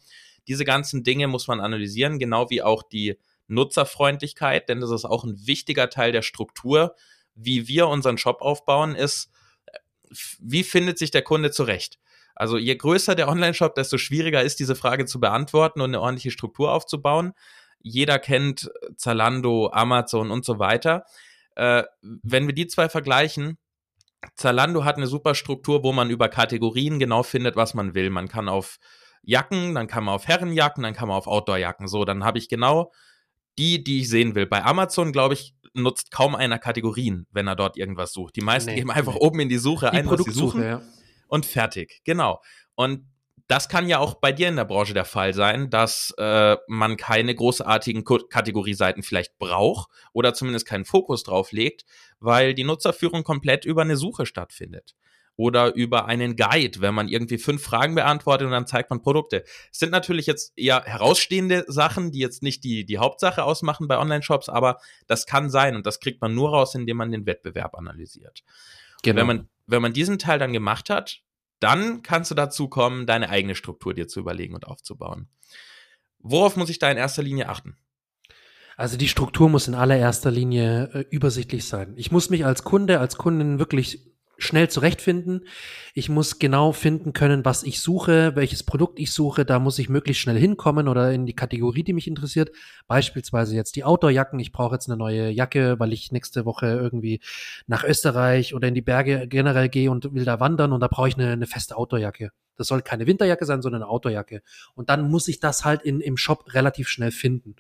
Diese 0.47 0.67
ganzen 0.67 1.05
Dinge 1.05 1.27
muss 1.27 1.49
man 1.49 1.61
analysieren, 1.61 2.19
genau 2.19 2.51
wie 2.51 2.63
auch 2.63 2.83
die 2.83 3.19
Nutzerfreundlichkeit, 3.49 4.69
denn 4.69 4.81
das 4.81 4.91
ist 4.91 5.07
auch 5.07 5.25
ein 5.25 5.47
wichtiger 5.47 5.89
Teil 5.89 6.13
der 6.13 6.23
Struktur. 6.23 6.95
Wie 7.35 7.67
wir 7.67 7.89
unseren 7.89 8.19
Shop 8.19 8.43
aufbauen, 8.43 8.95
ist, 8.95 9.31
wie 10.41 10.65
findet 10.65 10.99
sich 10.99 11.11
der 11.11 11.23
Kunde 11.23 11.51
zurecht? 11.51 11.99
Also 12.35 12.59
je 12.59 12.77
größer 12.77 13.15
der 13.15 13.29
Online-Shop, 13.29 13.75
desto 13.75 13.97
schwieriger 13.99 14.43
ist 14.43 14.61
diese 14.61 14.77
Frage 14.77 15.07
zu 15.07 15.21
beantworten 15.21 15.81
und 15.81 15.91
eine 15.91 16.01
ordentliche 16.01 16.31
Struktur 16.31 16.73
aufzubauen. 16.73 17.33
Jeder 17.81 18.19
kennt 18.19 18.71
Zalando, 18.97 19.71
Amazon 19.73 20.31
und 20.31 20.45
so 20.45 20.59
weiter. 20.59 21.05
Äh, 21.55 21.85
wenn 22.03 22.47
wir 22.47 22.55
die 22.55 22.67
zwei 22.67 22.89
vergleichen, 22.89 23.59
Zalando 24.35 24.85
hat 24.85 24.97
eine 24.97 25.07
super 25.07 25.35
Struktur, 25.35 25.83
wo 25.83 25.93
man 25.93 26.11
über 26.11 26.29
Kategorien 26.29 26.99
genau 26.99 27.23
findet, 27.23 27.57
was 27.57 27.75
man 27.75 27.95
will. 27.95 28.11
Man 28.11 28.29
kann 28.29 28.49
auf 28.49 28.79
Jacken, 29.23 29.75
dann 29.75 29.87
kann 29.87 30.05
man 30.05 30.15
auf 30.15 30.29
Herrenjacken, 30.29 30.83
dann 30.83 30.95
kann 30.95 31.09
man 31.09 31.17
auf 31.17 31.27
Outdoorjacken. 31.27 31.89
So, 31.89 32.05
dann 32.05 32.25
habe 32.25 32.39
ich 32.39 32.49
genau 32.49 32.93
die, 33.59 33.83
die 33.83 34.01
ich 34.01 34.11
sehen 34.11 34.35
will. 34.35 34.47
Bei 34.47 34.65
Amazon, 34.65 35.13
glaube 35.13 35.35
ich, 35.35 35.55
nutzt 35.77 36.11
kaum 36.11 36.35
einer 36.35 36.59
Kategorien, 36.59 37.27
wenn 37.31 37.47
er 37.47 37.57
dort 37.57 37.77
irgendwas 37.77 38.13
sucht. 38.13 38.37
Die 38.37 38.41
meisten 38.41 38.71
nee, 38.71 38.77
geben 38.77 38.91
einfach 38.91 39.15
nee. 39.15 39.21
oben 39.21 39.41
in 39.41 39.49
die 39.49 39.59
Suche 39.59 39.91
die 39.91 39.99
ein, 39.99 40.11
was 40.11 40.23
sie 40.25 40.31
suchen 40.31 40.63
ja. 40.63 40.83
und 41.29 41.47
fertig. 41.47 42.01
Genau. 42.05 42.41
Und 42.75 43.07
das 43.49 43.69
kann 43.69 43.89
ja 43.89 43.99
auch 43.99 44.15
bei 44.15 44.33
dir 44.33 44.49
in 44.49 44.57
der 44.57 44.65
Branche 44.65 44.93
der 44.93 45.05
Fall 45.05 45.33
sein, 45.33 45.71
dass 45.71 46.13
äh, 46.19 46.57
man 46.67 46.97
keine 46.97 47.35
großartigen 47.35 48.05
Kategorieseiten 48.05 49.03
vielleicht 49.03 49.39
braucht 49.39 49.89
oder 50.13 50.35
zumindest 50.35 50.67
keinen 50.67 50.85
Fokus 50.85 51.23
drauf 51.23 51.53
legt, 51.53 51.85
weil 52.19 52.55
die 52.55 52.65
Nutzerführung 52.65 53.23
komplett 53.23 53.65
über 53.65 53.83
eine 53.83 53.97
Suche 53.97 54.27
stattfindet 54.27 54.97
oder 55.37 55.75
über 55.75 56.07
einen 56.07 56.37
Guide, 56.37 56.81
wenn 56.81 56.95
man 56.95 57.09
irgendwie 57.09 57.39
fünf 57.39 57.63
Fragen 57.63 57.95
beantwortet 57.95 58.47
und 58.47 58.53
dann 58.53 58.67
zeigt 58.67 58.91
man 58.91 59.03
Produkte. 59.03 59.45
Es 59.71 59.79
sind 59.79 59.93
natürlich 59.93 60.27
jetzt 60.27 60.57
eher 60.57 60.83
herausstehende 60.85 61.65
Sachen, 61.69 62.11
die 62.11 62.21
jetzt 62.21 62.43
nicht 62.43 62.65
die, 62.65 62.85
die 62.85 62.99
Hauptsache 62.99 63.45
ausmachen 63.45 63.87
bei 63.87 63.99
Online-Shops, 63.99 64.49
aber 64.49 64.79
das 65.07 65.27
kann 65.27 65.51
sein 65.51 65.77
und 65.77 65.87
das 65.87 66.01
kriegt 66.01 66.21
man 66.21 66.35
nur 66.35 66.51
raus, 66.51 66.75
indem 66.75 66.97
man 66.97 67.11
den 67.11 67.27
Wettbewerb 67.27 67.75
analysiert. 67.77 68.43
Genau. 69.03 69.21
Wenn 69.21 69.27
man, 69.27 69.49
wenn 69.67 69.83
man 69.83 69.93
diesen 69.93 70.19
Teil 70.19 70.39
dann 70.39 70.53
gemacht 70.53 70.89
hat, 70.91 71.21
dann 71.61 72.03
kannst 72.03 72.31
du 72.31 72.35
dazu 72.35 72.69
kommen, 72.69 73.07
deine 73.07 73.29
eigene 73.29 73.55
Struktur 73.55 73.95
dir 73.95 74.09
zu 74.09 74.21
überlegen 74.21 74.55
und 74.55 74.67
aufzubauen. 74.67 75.29
Worauf 76.19 76.57
muss 76.57 76.71
ich 76.71 76.79
da 76.79 76.91
in 76.91 76.97
erster 76.97 77.23
Linie 77.23 77.49
achten? 77.49 77.77
Also 78.77 78.99
die 78.99 79.09
Struktur 79.09 79.49
muss 79.49 79.69
in 79.69 79.75
allererster 79.75 80.31
Linie 80.31 80.91
äh, 80.93 81.05
übersichtlich 81.11 81.65
sein. 81.65 81.95
Ich 81.97 82.11
muss 82.11 82.29
mich 82.29 82.45
als 82.45 82.63
Kunde, 82.63 83.01
als 83.01 83.17
Kundin 83.17 83.59
wirklich 83.59 84.16
schnell 84.39 84.69
zurechtfinden. 84.69 85.47
Ich 85.95 86.09
muss 86.09 86.39
genau 86.39 86.73
finden 86.73 87.13
können, 87.13 87.45
was 87.45 87.63
ich 87.63 87.81
suche, 87.81 88.37
welches 88.37 88.63
Produkt 88.63 88.99
ich 88.99 89.13
suche. 89.13 89.45
Da 89.45 89.59
muss 89.59 89.79
ich 89.79 89.89
möglichst 89.89 90.23
schnell 90.23 90.39
hinkommen 90.39 90.89
oder 90.89 91.13
in 91.13 91.27
die 91.27 91.35
Kategorie, 91.35 91.83
die 91.83 91.93
mich 91.93 92.07
interessiert. 92.07 92.51
Beispielsweise 92.87 93.55
jetzt 93.55 93.77
die 93.77 93.85
Outdoor-Jacken. 93.85 94.39
Ich 94.39 94.53
brauche 94.53 94.75
jetzt 94.75 94.89
eine 94.89 94.97
neue 94.97 95.31
Jacke, 95.31 95.79
weil 95.79 95.93
ich 95.93 96.13
nächste 96.13 96.45
Woche 96.45 96.67
irgendwie 96.67 97.21
nach 97.67 97.85
Österreich 97.85 98.55
oder 98.55 98.69
in 98.69 98.75
die 98.75 98.83
Berge 98.83 99.27
generell 99.29 99.69
gehe 99.69 99.91
und 99.91 100.13
will 100.15 100.25
da 100.25 100.41
wandern 100.41 100.73
und 100.73 100.81
da 100.81 100.89
brauche 100.89 101.09
ich 101.09 101.17
eine, 101.17 101.33
eine 101.33 101.47
feste 101.47 101.77
Outdoor-Jacke. 101.77 102.31
Das 102.57 102.69
soll 102.69 102.83
keine 102.83 103.07
Winterjacke 103.07 103.45
sein, 103.45 103.63
sondern 103.63 103.83
eine 103.83 103.91
Outdoor-Jacke. 103.91 104.43
Und 104.75 104.91
dann 104.91 105.11
muss 105.11 105.29
ich 105.29 105.41
das 105.41 105.65
halt 105.65 105.83
in, 105.83 106.01
im 106.01 106.17
Shop 106.17 106.55
relativ 106.55 106.89
schnell 106.89 107.11
finden. 107.11 107.57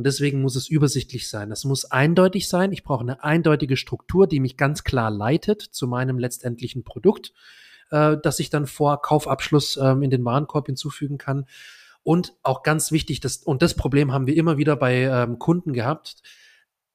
Und 0.00 0.04
deswegen 0.04 0.40
muss 0.40 0.56
es 0.56 0.70
übersichtlich 0.70 1.28
sein. 1.28 1.50
Das 1.50 1.66
muss 1.66 1.84
eindeutig 1.84 2.48
sein. 2.48 2.72
Ich 2.72 2.84
brauche 2.84 3.02
eine 3.02 3.22
eindeutige 3.22 3.76
Struktur, 3.76 4.26
die 4.26 4.40
mich 4.40 4.56
ganz 4.56 4.82
klar 4.82 5.10
leitet 5.10 5.60
zu 5.60 5.86
meinem 5.86 6.18
letztendlichen 6.18 6.84
Produkt, 6.84 7.34
äh, 7.90 8.16
das 8.22 8.38
ich 8.40 8.48
dann 8.48 8.66
vor 8.66 9.02
Kaufabschluss 9.02 9.76
ähm, 9.76 10.02
in 10.02 10.08
den 10.08 10.24
Warenkorb 10.24 10.68
hinzufügen 10.68 11.18
kann. 11.18 11.44
Und 12.02 12.32
auch 12.42 12.62
ganz 12.62 12.92
wichtig, 12.92 13.20
das, 13.20 13.42
und 13.42 13.60
das 13.60 13.74
Problem 13.74 14.10
haben 14.10 14.26
wir 14.26 14.38
immer 14.38 14.56
wieder 14.56 14.74
bei 14.74 15.02
ähm, 15.02 15.38
Kunden 15.38 15.74
gehabt, 15.74 16.22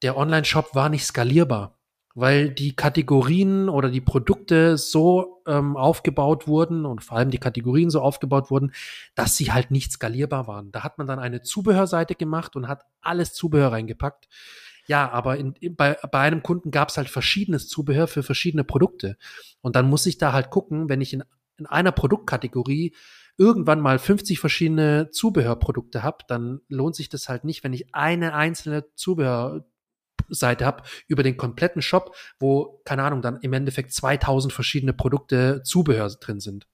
der 0.01 0.17
Online-Shop 0.17 0.73
war 0.73 0.89
nicht 0.89 1.05
skalierbar 1.05 1.77
weil 2.15 2.49
die 2.49 2.75
Kategorien 2.75 3.67
oder 3.67 3.89
die 3.89 4.01
Produkte 4.01 4.77
so 4.77 5.41
ähm, 5.45 5.75
aufgebaut 5.75 6.47
wurden 6.47 6.85
und 6.85 7.03
vor 7.03 7.17
allem 7.17 7.29
die 7.29 7.37
Kategorien 7.37 7.89
so 7.89 8.01
aufgebaut 8.01 8.49
wurden, 8.49 8.71
dass 9.15 9.35
sie 9.35 9.51
halt 9.51 9.69
nicht 9.69 9.91
skalierbar 9.91 10.47
waren. 10.47 10.71
Da 10.71 10.83
hat 10.83 10.97
man 10.97 11.07
dann 11.07 11.19
eine 11.19 11.41
Zubehörseite 11.41 12.15
gemacht 12.15 12.55
und 12.55 12.69
hat 12.69 12.85
alles 13.01 13.33
Zubehör 13.33 13.73
reingepackt. 13.73 14.29
Ja, 14.87 15.11
aber 15.11 15.37
in, 15.37 15.55
bei, 15.75 15.97
bei 16.09 16.19
einem 16.19 16.41
Kunden 16.41 16.71
gab 16.71 16.89
es 16.89 16.97
halt 16.97 17.09
verschiedenes 17.09 17.67
Zubehör 17.67 18.07
für 18.07 18.23
verschiedene 18.23 18.63
Produkte. 18.63 19.17
Und 19.61 19.75
dann 19.75 19.89
muss 19.89 20.05
ich 20.05 20.17
da 20.17 20.31
halt 20.31 20.51
gucken, 20.51 20.87
wenn 20.87 21.01
ich 21.01 21.11
in, 21.11 21.23
in 21.57 21.65
einer 21.65 21.91
Produktkategorie 21.91 22.95
irgendwann 23.37 23.81
mal 23.81 23.99
50 23.99 24.39
verschiedene 24.39 25.09
Zubehörprodukte 25.11 26.01
habe, 26.01 26.19
dann 26.29 26.61
lohnt 26.69 26.95
sich 26.95 27.09
das 27.09 27.27
halt 27.27 27.43
nicht, 27.43 27.63
wenn 27.65 27.73
ich 27.73 27.93
eine 27.93 28.33
einzelne 28.33 28.85
Zubehör 28.95 29.65
Seite 30.29 30.65
habe 30.65 30.83
über 31.07 31.23
den 31.23 31.37
kompletten 31.37 31.81
Shop, 31.81 32.15
wo, 32.39 32.81
keine 32.85 33.03
Ahnung, 33.03 33.21
dann 33.21 33.39
im 33.41 33.53
Endeffekt 33.53 33.93
2000 33.93 34.53
verschiedene 34.53 34.93
Produkte, 34.93 35.61
Zubehör 35.63 36.09
drin 36.19 36.39
sind. 36.39 36.67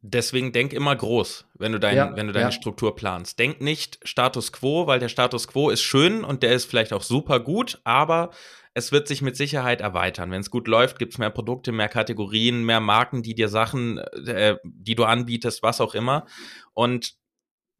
Deswegen 0.00 0.52
denk 0.52 0.72
immer 0.72 0.94
groß, 0.94 1.46
wenn 1.54 1.72
du, 1.72 1.80
dein, 1.80 1.96
ja, 1.96 2.16
wenn 2.16 2.28
du 2.28 2.32
deine 2.32 2.46
ja. 2.46 2.52
Struktur 2.52 2.94
planst. 2.94 3.38
Denk 3.38 3.60
nicht 3.60 3.98
Status 4.04 4.52
quo, 4.52 4.86
weil 4.86 5.00
der 5.00 5.08
Status 5.08 5.48
quo 5.48 5.70
ist 5.70 5.82
schön 5.82 6.22
und 6.22 6.44
der 6.44 6.52
ist 6.52 6.66
vielleicht 6.66 6.92
auch 6.92 7.02
super 7.02 7.40
gut, 7.40 7.80
aber 7.82 8.30
es 8.74 8.92
wird 8.92 9.08
sich 9.08 9.22
mit 9.22 9.36
Sicherheit 9.36 9.80
erweitern. 9.80 10.30
Wenn 10.30 10.40
es 10.40 10.50
gut 10.50 10.68
läuft, 10.68 11.00
gibt 11.00 11.14
es 11.14 11.18
mehr 11.18 11.30
Produkte, 11.30 11.72
mehr 11.72 11.88
Kategorien, 11.88 12.64
mehr 12.64 12.78
Marken, 12.78 13.24
die 13.24 13.34
dir 13.34 13.48
Sachen, 13.48 13.98
äh, 13.98 14.56
die 14.62 14.94
du 14.94 15.04
anbietest, 15.04 15.64
was 15.64 15.80
auch 15.80 15.96
immer. 15.96 16.26
Und 16.74 17.14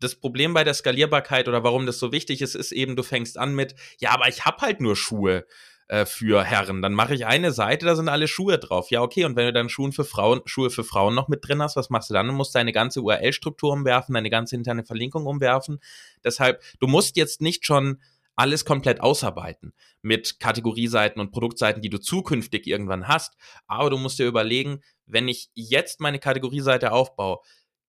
das 0.00 0.14
Problem 0.14 0.55
bei 0.55 0.64
der 0.64 0.75
Skalierbarkeit 0.75 1.49
oder 1.49 1.64
warum 1.64 1.87
das 1.87 1.99
so 1.99 2.12
wichtig 2.12 2.43
ist, 2.43 2.55
ist 2.55 2.73
eben, 2.73 2.97
du 2.97 3.02
fängst 3.02 3.38
an 3.38 3.55
mit, 3.55 3.75
ja, 3.99 4.11
aber 4.11 4.28
ich 4.28 4.45
habe 4.45 4.61
halt 4.62 4.81
nur 4.81 4.97
Schuhe 4.97 5.45
äh, 5.88 6.05
für 6.07 6.45
Herren. 6.45 6.83
Dann 6.83 6.93
mache 6.93 7.14
ich 7.14 7.26
eine 7.26 7.50
Seite, 7.50 7.87
da 7.87 7.97
sind 7.97 8.09
alle 8.09 8.28
Schuhe 8.28 8.59
drauf. 8.59 8.90
Ja, 8.90 9.02
okay. 9.02 9.25
Und 9.25 9.37
wenn 9.37 9.47
du 9.47 9.52
dann 9.52 9.69
Schuhe 9.69 9.90
für 9.93 10.05
Frauen, 10.05 10.43
Schuhe 10.45 10.71
für 10.71 10.85
Frauen 10.85 11.14
noch 11.14 11.28
mit 11.28 11.47
drin 11.47 11.62
hast, 11.62 11.76
was 11.76 11.90
machst 11.90 12.11
du 12.11 12.14
dann? 12.14 12.26
Du 12.26 12.33
musst 12.33 12.55
deine 12.55 12.73
ganze 12.73 13.00
URL-Struktur 13.00 13.73
umwerfen, 13.73 14.14
deine 14.14 14.31
ganze 14.31 14.55
interne 14.55 14.85
Verlinkung 14.85 15.26
umwerfen. 15.26 15.81
Deshalb, 16.23 16.62
du 16.78 16.87
musst 16.87 17.17
jetzt 17.17 17.40
nicht 17.40 17.64
schon 17.64 18.00
alles 18.37 18.64
komplett 18.64 19.00
ausarbeiten 19.00 19.73
mit 20.00 20.38
Kategorieseiten 20.38 21.21
und 21.21 21.33
Produktseiten, 21.33 21.83
die 21.83 21.90
du 21.90 21.99
zukünftig 21.99 22.67
irgendwann 22.67 23.09
hast. 23.09 23.37
Aber 23.67 23.90
du 23.90 23.99
musst 23.99 24.19
dir 24.19 24.26
überlegen, 24.26 24.83
wenn 25.07 25.26
ich 25.26 25.50
jetzt 25.55 26.00
meine 26.00 26.21
Kategorieseite 26.21 26.93
aufbaue, 26.93 27.38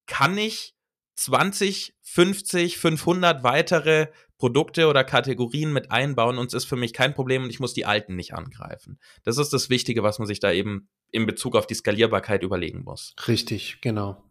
kann 0.08 0.38
ich 0.38 0.74
20, 1.19 1.95
50, 2.01 2.77
500 2.77 3.43
weitere 3.43 4.07
Produkte 4.38 4.88
oder 4.88 5.03
Kategorien 5.03 5.73
mit 5.73 5.91
einbauen 5.91 6.38
und 6.38 6.47
es 6.47 6.53
ist 6.53 6.65
für 6.65 6.77
mich 6.77 6.93
kein 6.93 7.13
Problem 7.13 7.43
und 7.43 7.49
ich 7.49 7.59
muss 7.59 7.73
die 7.73 7.85
alten 7.85 8.15
nicht 8.15 8.33
angreifen. 8.33 8.99
Das 9.25 9.38
ist 9.38 9.51
das 9.51 9.69
Wichtige, 9.69 10.01
was 10.01 10.17
man 10.17 10.27
sich 10.27 10.39
da 10.39 10.51
eben 10.51 10.88
in 11.11 11.25
Bezug 11.25 11.55
auf 11.55 11.67
die 11.67 11.73
Skalierbarkeit 11.73 12.41
überlegen 12.43 12.83
muss. 12.83 13.15
Richtig, 13.27 13.79
genau. 13.81 14.23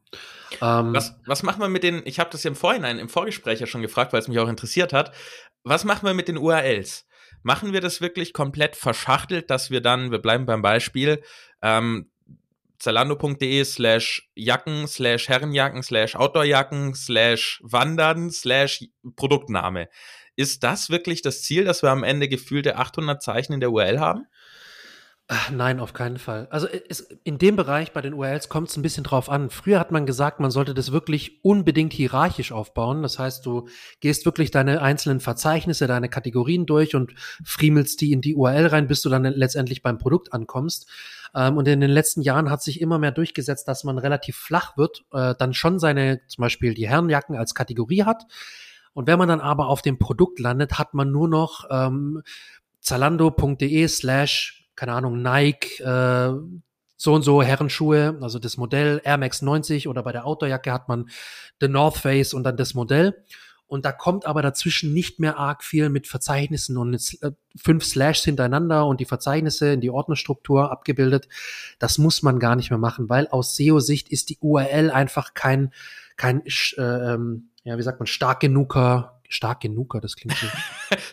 Ähm, 0.62 0.94
was, 0.94 1.14
was 1.26 1.42
machen 1.42 1.60
wir 1.60 1.68
mit 1.68 1.82
den, 1.82 2.00
ich 2.06 2.18
habe 2.18 2.30
das 2.30 2.42
ja 2.42 2.48
im 2.48 2.56
Vorhinein, 2.56 2.98
im 2.98 3.10
Vorgespräch 3.10 3.60
ja 3.60 3.66
schon 3.66 3.82
gefragt, 3.82 4.14
weil 4.14 4.20
es 4.20 4.28
mich 4.28 4.38
auch 4.38 4.48
interessiert 4.48 4.94
hat, 4.94 5.14
was 5.64 5.84
machen 5.84 6.06
wir 6.06 6.14
mit 6.14 6.28
den 6.28 6.38
URLs? 6.38 7.06
Machen 7.42 7.74
wir 7.74 7.82
das 7.82 8.00
wirklich 8.00 8.32
komplett 8.32 8.76
verschachtelt, 8.76 9.50
dass 9.50 9.70
wir 9.70 9.82
dann, 9.82 10.10
wir 10.10 10.18
bleiben 10.18 10.46
beim 10.46 10.62
Beispiel, 10.62 11.22
ähm, 11.60 12.10
zalando.de 12.80 13.64
slash 13.64 14.28
Jacken 14.34 14.86
slash 14.86 15.28
Herrenjacken 15.28 15.82
slash 15.82 16.14
Outdoorjacken 16.14 16.94
slash 16.94 17.60
Wandern 17.62 18.30
slash 18.30 18.84
Produktname. 19.16 19.88
Ist 20.36 20.62
das 20.62 20.90
wirklich 20.90 21.22
das 21.22 21.42
Ziel, 21.42 21.64
dass 21.64 21.82
wir 21.82 21.90
am 21.90 22.04
Ende 22.04 22.28
gefühlte 22.28 22.76
800 22.76 23.22
Zeichen 23.22 23.52
in 23.52 23.60
der 23.60 23.72
URL 23.72 23.98
haben? 23.98 24.26
Nein, 25.52 25.78
auf 25.78 25.92
keinen 25.92 26.16
Fall. 26.16 26.48
Also 26.50 26.68
es, 26.68 27.00
in 27.22 27.36
dem 27.36 27.54
Bereich 27.54 27.92
bei 27.92 28.00
den 28.00 28.14
URLs 28.14 28.48
kommt 28.48 28.70
es 28.70 28.76
ein 28.78 28.82
bisschen 28.82 29.04
drauf 29.04 29.28
an. 29.28 29.50
Früher 29.50 29.78
hat 29.78 29.90
man 29.90 30.06
gesagt, 30.06 30.40
man 30.40 30.50
sollte 30.50 30.72
das 30.72 30.90
wirklich 30.90 31.44
unbedingt 31.44 31.92
hierarchisch 31.92 32.50
aufbauen. 32.50 33.02
Das 33.02 33.18
heißt, 33.18 33.44
du 33.44 33.68
gehst 34.00 34.24
wirklich 34.24 34.50
deine 34.50 34.80
einzelnen 34.80 35.20
Verzeichnisse, 35.20 35.86
deine 35.86 36.08
Kategorien 36.08 36.64
durch 36.64 36.94
und 36.94 37.12
friemelst 37.44 38.00
die 38.00 38.12
in 38.12 38.22
die 38.22 38.36
URL 38.36 38.68
rein, 38.68 38.86
bis 38.86 39.02
du 39.02 39.10
dann 39.10 39.24
letztendlich 39.24 39.82
beim 39.82 39.98
Produkt 39.98 40.32
ankommst. 40.32 40.88
Ähm, 41.34 41.56
und 41.56 41.68
in 41.68 41.80
den 41.80 41.90
letzten 41.90 42.22
Jahren 42.22 42.50
hat 42.50 42.62
sich 42.62 42.80
immer 42.80 42.98
mehr 42.98 43.12
durchgesetzt, 43.12 43.68
dass 43.68 43.84
man 43.84 43.98
relativ 43.98 44.36
flach 44.36 44.76
wird, 44.76 45.04
äh, 45.12 45.34
dann 45.38 45.54
schon 45.54 45.78
seine, 45.78 46.20
zum 46.26 46.42
Beispiel 46.42 46.74
die 46.74 46.88
Herrenjacken 46.88 47.36
als 47.36 47.54
Kategorie 47.54 48.04
hat. 48.04 48.24
Und 48.94 49.06
wenn 49.06 49.18
man 49.18 49.28
dann 49.28 49.40
aber 49.40 49.68
auf 49.68 49.82
dem 49.82 49.98
Produkt 49.98 50.40
landet, 50.40 50.78
hat 50.78 50.94
man 50.94 51.10
nur 51.10 51.28
noch 51.28 51.66
ähm, 51.70 52.22
zalando.de 52.80 53.86
slash 53.88 54.58
keine 54.78 54.92
Ahnung, 54.92 55.20
Nike, 55.20 55.80
äh, 55.82 56.32
so 56.96 57.14
und 57.14 57.22
so 57.22 57.42
Herrenschuhe, 57.42 58.16
also 58.20 58.38
das 58.38 58.56
Modell 58.56 59.00
Air 59.04 59.18
Max 59.18 59.42
90 59.42 59.88
oder 59.88 60.04
bei 60.04 60.12
der 60.12 60.24
Outdoorjacke 60.24 60.72
hat 60.72 60.88
man 60.88 61.10
The 61.60 61.68
North 61.68 61.96
Face 61.96 62.32
und 62.32 62.44
dann 62.44 62.56
das 62.56 62.74
Modell. 62.74 63.24
Und 63.68 63.84
da 63.84 63.92
kommt 63.92 64.26
aber 64.26 64.42
dazwischen 64.42 64.92
nicht 64.92 65.20
mehr 65.20 65.38
arg 65.38 65.62
viel 65.62 65.90
mit 65.90 66.06
Verzeichnissen 66.06 66.76
und 66.76 66.94
äh, 67.22 67.30
fünf 67.54 67.84
Slashs 67.84 68.24
hintereinander 68.24 68.86
und 68.86 68.98
die 68.98 69.04
Verzeichnisse 69.04 69.72
in 69.74 69.80
die 69.80 69.90
Ordnerstruktur 69.90 70.72
abgebildet. 70.72 71.28
Das 71.78 71.98
muss 71.98 72.22
man 72.22 72.38
gar 72.38 72.56
nicht 72.56 72.70
mehr 72.70 72.78
machen, 72.78 73.08
weil 73.08 73.28
aus 73.28 73.56
SEO-Sicht 73.56 74.08
ist 74.08 74.30
die 74.30 74.38
URL 74.40 74.90
einfach 74.90 75.34
kein, 75.34 75.72
kein, 76.16 76.42
äh, 76.76 76.82
ähm, 76.82 77.50
ja, 77.62 77.78
wie 77.78 77.82
sagt 77.82 78.00
man, 78.00 78.06
stark 78.06 78.40
genuger 78.40 79.18
stark 79.28 79.60
genuger, 79.60 80.00
das 80.00 80.16
klingt 80.16 80.36
so. 80.36 80.46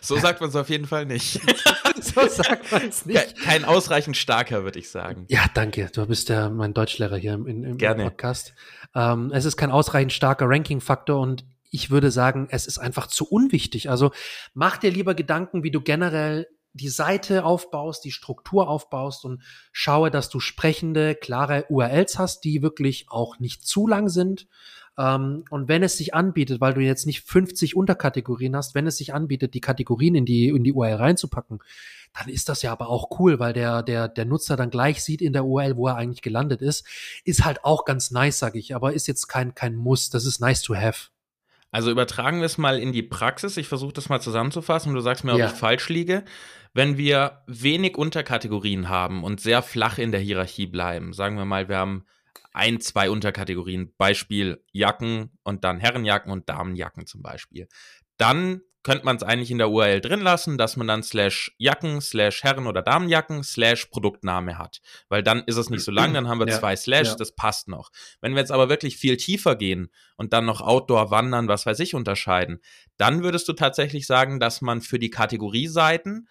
so 0.00 0.16
sagt 0.18 0.40
man 0.40 0.48
es 0.48 0.56
auf 0.56 0.70
jeden 0.70 0.86
Fall 0.86 1.06
nicht. 1.06 1.40
so 2.00 2.26
sagt 2.26 2.72
man 2.72 2.88
es 2.88 3.06
nicht. 3.06 3.38
Kein 3.42 3.64
ausreichend 3.64 4.16
starker, 4.16 4.64
würde 4.64 4.78
ich 4.78 4.90
sagen. 4.90 5.26
Ja, 5.28 5.44
danke. 5.54 5.90
Du 5.92 6.06
bist 6.06 6.30
ja 6.30 6.48
mein 6.48 6.74
Deutschlehrer 6.74 7.16
hier 7.16 7.34
im, 7.34 7.46
im 7.46 7.76
Gerne. 7.76 8.04
Podcast. 8.04 8.54
Ähm, 8.94 9.30
es 9.32 9.44
ist 9.44 9.56
kein 9.56 9.70
ausreichend 9.70 10.12
starker 10.12 10.46
Ranking-Faktor 10.48 11.20
und 11.20 11.44
ich 11.76 11.90
würde 11.90 12.10
sagen, 12.10 12.48
es 12.50 12.66
ist 12.66 12.78
einfach 12.78 13.06
zu 13.06 13.28
unwichtig. 13.28 13.90
Also 13.90 14.10
mach 14.54 14.78
dir 14.78 14.90
lieber 14.90 15.14
Gedanken, 15.14 15.62
wie 15.62 15.70
du 15.70 15.82
generell 15.82 16.46
die 16.72 16.88
Seite 16.88 17.44
aufbaust, 17.44 18.02
die 18.04 18.12
Struktur 18.12 18.68
aufbaust 18.68 19.26
und 19.26 19.42
schaue, 19.72 20.10
dass 20.10 20.30
du 20.30 20.40
sprechende, 20.40 21.14
klare 21.14 21.66
URLs 21.68 22.18
hast, 22.18 22.44
die 22.44 22.62
wirklich 22.62 23.06
auch 23.10 23.38
nicht 23.38 23.66
zu 23.66 23.86
lang 23.86 24.08
sind, 24.08 24.48
ähm, 24.98 25.44
und 25.50 25.68
wenn 25.68 25.82
es 25.82 25.98
sich 25.98 26.14
anbietet, 26.14 26.60
weil 26.60 26.74
du 26.74 26.80
jetzt 26.80 27.06
nicht 27.06 27.22
50 27.22 27.76
Unterkategorien 27.76 28.56
hast, 28.56 28.74
wenn 28.74 28.86
es 28.86 28.96
sich 28.96 29.12
anbietet, 29.12 29.54
die 29.54 29.60
Kategorien 29.60 30.14
in 30.14 30.24
die, 30.24 30.48
in 30.48 30.64
die 30.64 30.72
URL 30.72 30.94
reinzupacken, 30.94 31.58
dann 32.14 32.28
ist 32.28 32.48
das 32.48 32.62
ja 32.62 32.72
aber 32.72 32.88
auch 32.88 33.18
cool, 33.18 33.38
weil 33.38 33.52
der, 33.52 33.82
der, 33.82 34.08
der 34.08 34.24
Nutzer 34.24 34.56
dann 34.56 34.70
gleich 34.70 35.04
sieht 35.04 35.20
in 35.20 35.34
der 35.34 35.44
URL, 35.44 35.76
wo 35.76 35.88
er 35.88 35.96
eigentlich 35.96 36.22
gelandet 36.22 36.62
ist. 36.62 36.86
Ist 37.24 37.44
halt 37.44 37.64
auch 37.64 37.84
ganz 37.84 38.10
nice, 38.10 38.38
sag 38.38 38.54
ich, 38.54 38.74
aber 38.74 38.94
ist 38.94 39.06
jetzt 39.06 39.26
kein, 39.26 39.54
kein 39.54 39.76
Muss. 39.76 40.08
Das 40.08 40.24
ist 40.24 40.40
nice 40.40 40.62
to 40.62 40.74
have. 40.74 41.08
Also 41.70 41.90
übertragen 41.90 42.38
wir 42.38 42.46
es 42.46 42.58
mal 42.58 42.78
in 42.78 42.92
die 42.92 43.02
Praxis. 43.02 43.56
Ich 43.56 43.68
versuche 43.68 43.92
das 43.92 44.08
mal 44.08 44.20
zusammenzufassen. 44.20 44.94
Du 44.94 45.00
sagst 45.00 45.24
mir, 45.24 45.32
ob 45.32 45.38
ja. 45.38 45.46
ich 45.46 45.52
falsch 45.52 45.88
liege. 45.88 46.24
Wenn 46.72 46.96
wir 46.96 47.42
wenig 47.46 47.96
Unterkategorien 47.96 48.88
haben 48.88 49.24
und 49.24 49.40
sehr 49.40 49.62
flach 49.62 49.98
in 49.98 50.12
der 50.12 50.20
Hierarchie 50.20 50.66
bleiben, 50.66 51.12
sagen 51.12 51.36
wir 51.36 51.44
mal, 51.44 51.68
wir 51.68 51.78
haben 51.78 52.04
ein, 52.52 52.80
zwei 52.80 53.10
Unterkategorien. 53.10 53.92
Beispiel 53.98 54.64
Jacken 54.72 55.30
und 55.42 55.64
dann 55.64 55.78
Herrenjacken 55.78 56.32
und 56.32 56.48
Damenjacken 56.48 57.06
zum 57.06 57.22
Beispiel. 57.22 57.68
Dann 58.16 58.62
könnte 58.86 59.04
man 59.04 59.16
es 59.16 59.24
eigentlich 59.24 59.50
in 59.50 59.58
der 59.58 59.68
URL 59.68 60.00
drin 60.00 60.20
lassen, 60.20 60.58
dass 60.58 60.76
man 60.76 60.86
dann 60.86 61.02
slash 61.02 61.52
Jacken, 61.58 62.00
slash 62.00 62.44
Herren- 62.44 62.68
oder 62.68 62.82
Damenjacken, 62.82 63.42
slash 63.42 63.86
Produktname 63.86 64.58
hat. 64.58 64.80
Weil 65.08 65.24
dann 65.24 65.42
ist 65.42 65.56
es 65.56 65.70
nicht 65.70 65.82
so 65.82 65.90
lang, 65.90 66.14
dann 66.14 66.28
haben 66.28 66.38
wir 66.38 66.46
ja, 66.46 66.56
zwei 66.56 66.76
Slash, 66.76 67.08
ja. 67.08 67.14
das 67.16 67.34
passt 67.34 67.66
noch. 67.66 67.90
Wenn 68.20 68.34
wir 68.34 68.38
jetzt 68.38 68.52
aber 68.52 68.68
wirklich 68.68 68.96
viel 68.96 69.16
tiefer 69.16 69.56
gehen 69.56 69.90
und 70.16 70.32
dann 70.32 70.44
noch 70.44 70.60
Outdoor, 70.60 71.10
Wandern, 71.10 71.48
was 71.48 71.66
weiß 71.66 71.80
ich 71.80 71.96
unterscheiden, 71.96 72.60
dann 72.96 73.24
würdest 73.24 73.48
du 73.48 73.54
tatsächlich 73.54 74.06
sagen, 74.06 74.38
dass 74.38 74.60
man 74.60 74.80
für 74.80 75.00
die 75.00 75.10
Kategorieseiten 75.10 76.28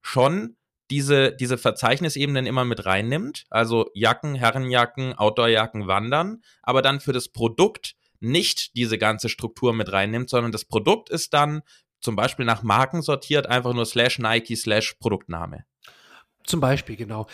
schon 0.00 0.56
diese, 0.90 1.32
diese 1.32 1.58
Verzeichnisebenen 1.58 2.46
immer 2.46 2.64
mit 2.64 2.86
reinnimmt. 2.86 3.44
Also 3.50 3.90
Jacken, 3.92 4.34
Herrenjacken, 4.34 5.12
Outdoorjacken, 5.12 5.88
Wandern, 5.88 6.40
aber 6.62 6.80
dann 6.80 7.00
für 7.00 7.12
das 7.12 7.28
Produkt 7.28 7.96
nicht 8.20 8.74
diese 8.76 8.96
ganze 8.96 9.28
Struktur 9.28 9.74
mit 9.74 9.92
reinnimmt, 9.92 10.30
sondern 10.30 10.52
das 10.52 10.64
Produkt 10.64 11.10
ist 11.10 11.34
dann 11.34 11.60
zum 12.00 12.16
Beispiel 12.16 12.44
nach 12.44 12.62
Marken 12.62 13.02
sortiert, 13.02 13.46
einfach 13.46 13.72
nur 13.74 13.86
slash 13.86 14.18
Nike 14.18 14.56
slash 14.56 14.94
Produktname. 14.94 15.64
Zum 16.44 16.60
Beispiel, 16.60 16.96
genau. 16.96 17.26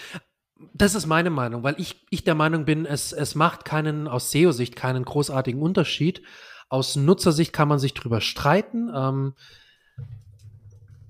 Das 0.72 0.94
ist 0.94 1.06
meine 1.06 1.30
Meinung, 1.30 1.62
weil 1.62 1.74
ich, 1.78 2.06
ich 2.10 2.24
der 2.24 2.34
Meinung 2.34 2.64
bin, 2.64 2.86
es, 2.86 3.12
es 3.12 3.34
macht 3.34 3.64
keinen, 3.64 4.08
aus 4.08 4.30
SEO-Sicht 4.30 4.76
keinen 4.76 5.04
großartigen 5.04 5.60
Unterschied. 5.60 6.22
Aus 6.68 6.96
Nutzersicht 6.96 7.52
kann 7.52 7.68
man 7.68 7.78
sich 7.78 7.92
drüber 7.94 8.20
streiten, 8.20 8.90
ähm, 8.94 9.34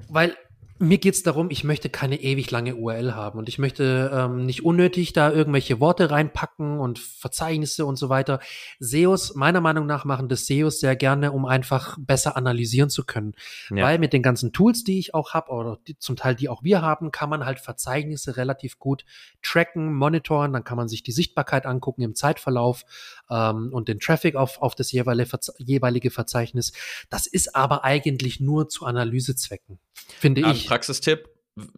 weil 0.09 0.37
mir 0.85 0.99
geht 0.99 1.15
es 1.15 1.23
darum, 1.23 1.51
ich 1.51 1.65
möchte 1.65 1.89
keine 1.89 2.21
ewig 2.21 2.51
lange 2.51 2.77
URL 2.77 3.15
haben 3.15 3.39
und 3.39 3.49
ich 3.49 3.59
möchte 3.59 4.11
ähm, 4.13 4.47
nicht 4.47 4.65
unnötig 4.65 5.13
da 5.13 5.31
irgendwelche 5.31 5.81
Worte 5.81 6.11
reinpacken 6.11 6.79
und 6.79 6.99
Verzeichnisse 6.99 7.87
und 7.87 7.97
so 7.97 8.09
weiter. 8.09 8.41
SEOs, 8.79 9.35
meiner 9.35 9.61
Meinung 9.61 9.87
nach, 9.87 10.05
machen 10.05 10.29
das 10.29 10.47
SEOs 10.47 10.81
sehr 10.81 10.97
gerne, 10.97 11.33
um 11.33 11.47
einfach 11.47 11.97
besser 11.99 12.37
analysieren 12.37 12.91
zu 12.91 13.05
können. 13.05 13.35
Ja. 13.71 13.85
Weil 13.85 13.99
mit 13.99 14.13
den 14.13 14.23
ganzen 14.23 14.53
Tools, 14.53 14.85
die 14.85 14.99
ich 14.99 15.15
auch 15.15 15.35
habe, 15.35 15.51
oder 15.51 15.79
die, 15.87 15.99
zum 15.99 16.17
Teil 16.17 16.35
die 16.35 16.49
auch 16.49 16.63
wir 16.63 16.83
haben, 16.83 17.11
kann 17.11 17.31
man 17.31 17.45
halt 17.45 17.61
Verzeichnisse 17.61 18.37
relativ 18.37 18.79
gut 18.79 19.05
tracken, 19.43 19.95
monitoren, 19.95 20.53
dann 20.53 20.65
kann 20.65 20.77
man 20.77 20.89
sich 20.89 21.03
die 21.03 21.13
Sichtbarkeit 21.13 21.67
angucken 21.67 22.03
im 22.03 22.15
Zeitverlauf 22.15 22.85
ähm, 23.31 23.71
und 23.73 23.89
den 23.89 24.01
Traffic 24.01 24.37
auf, 24.37 24.61
auf 24.61 24.75
das 24.75 24.93
jeweilige, 24.93 25.39
jeweilige 25.59 26.11
Verzeichnis. 26.11 26.73
Das 27.11 27.27
ist 27.27 27.55
aber 27.55 27.85
eigentlich 27.85 28.41
nur 28.41 28.69
zu 28.69 28.85
Analysezwecken, 28.87 29.79
finde 29.95 30.43
ich. 30.43 30.47
Praxistipp, 30.75 31.29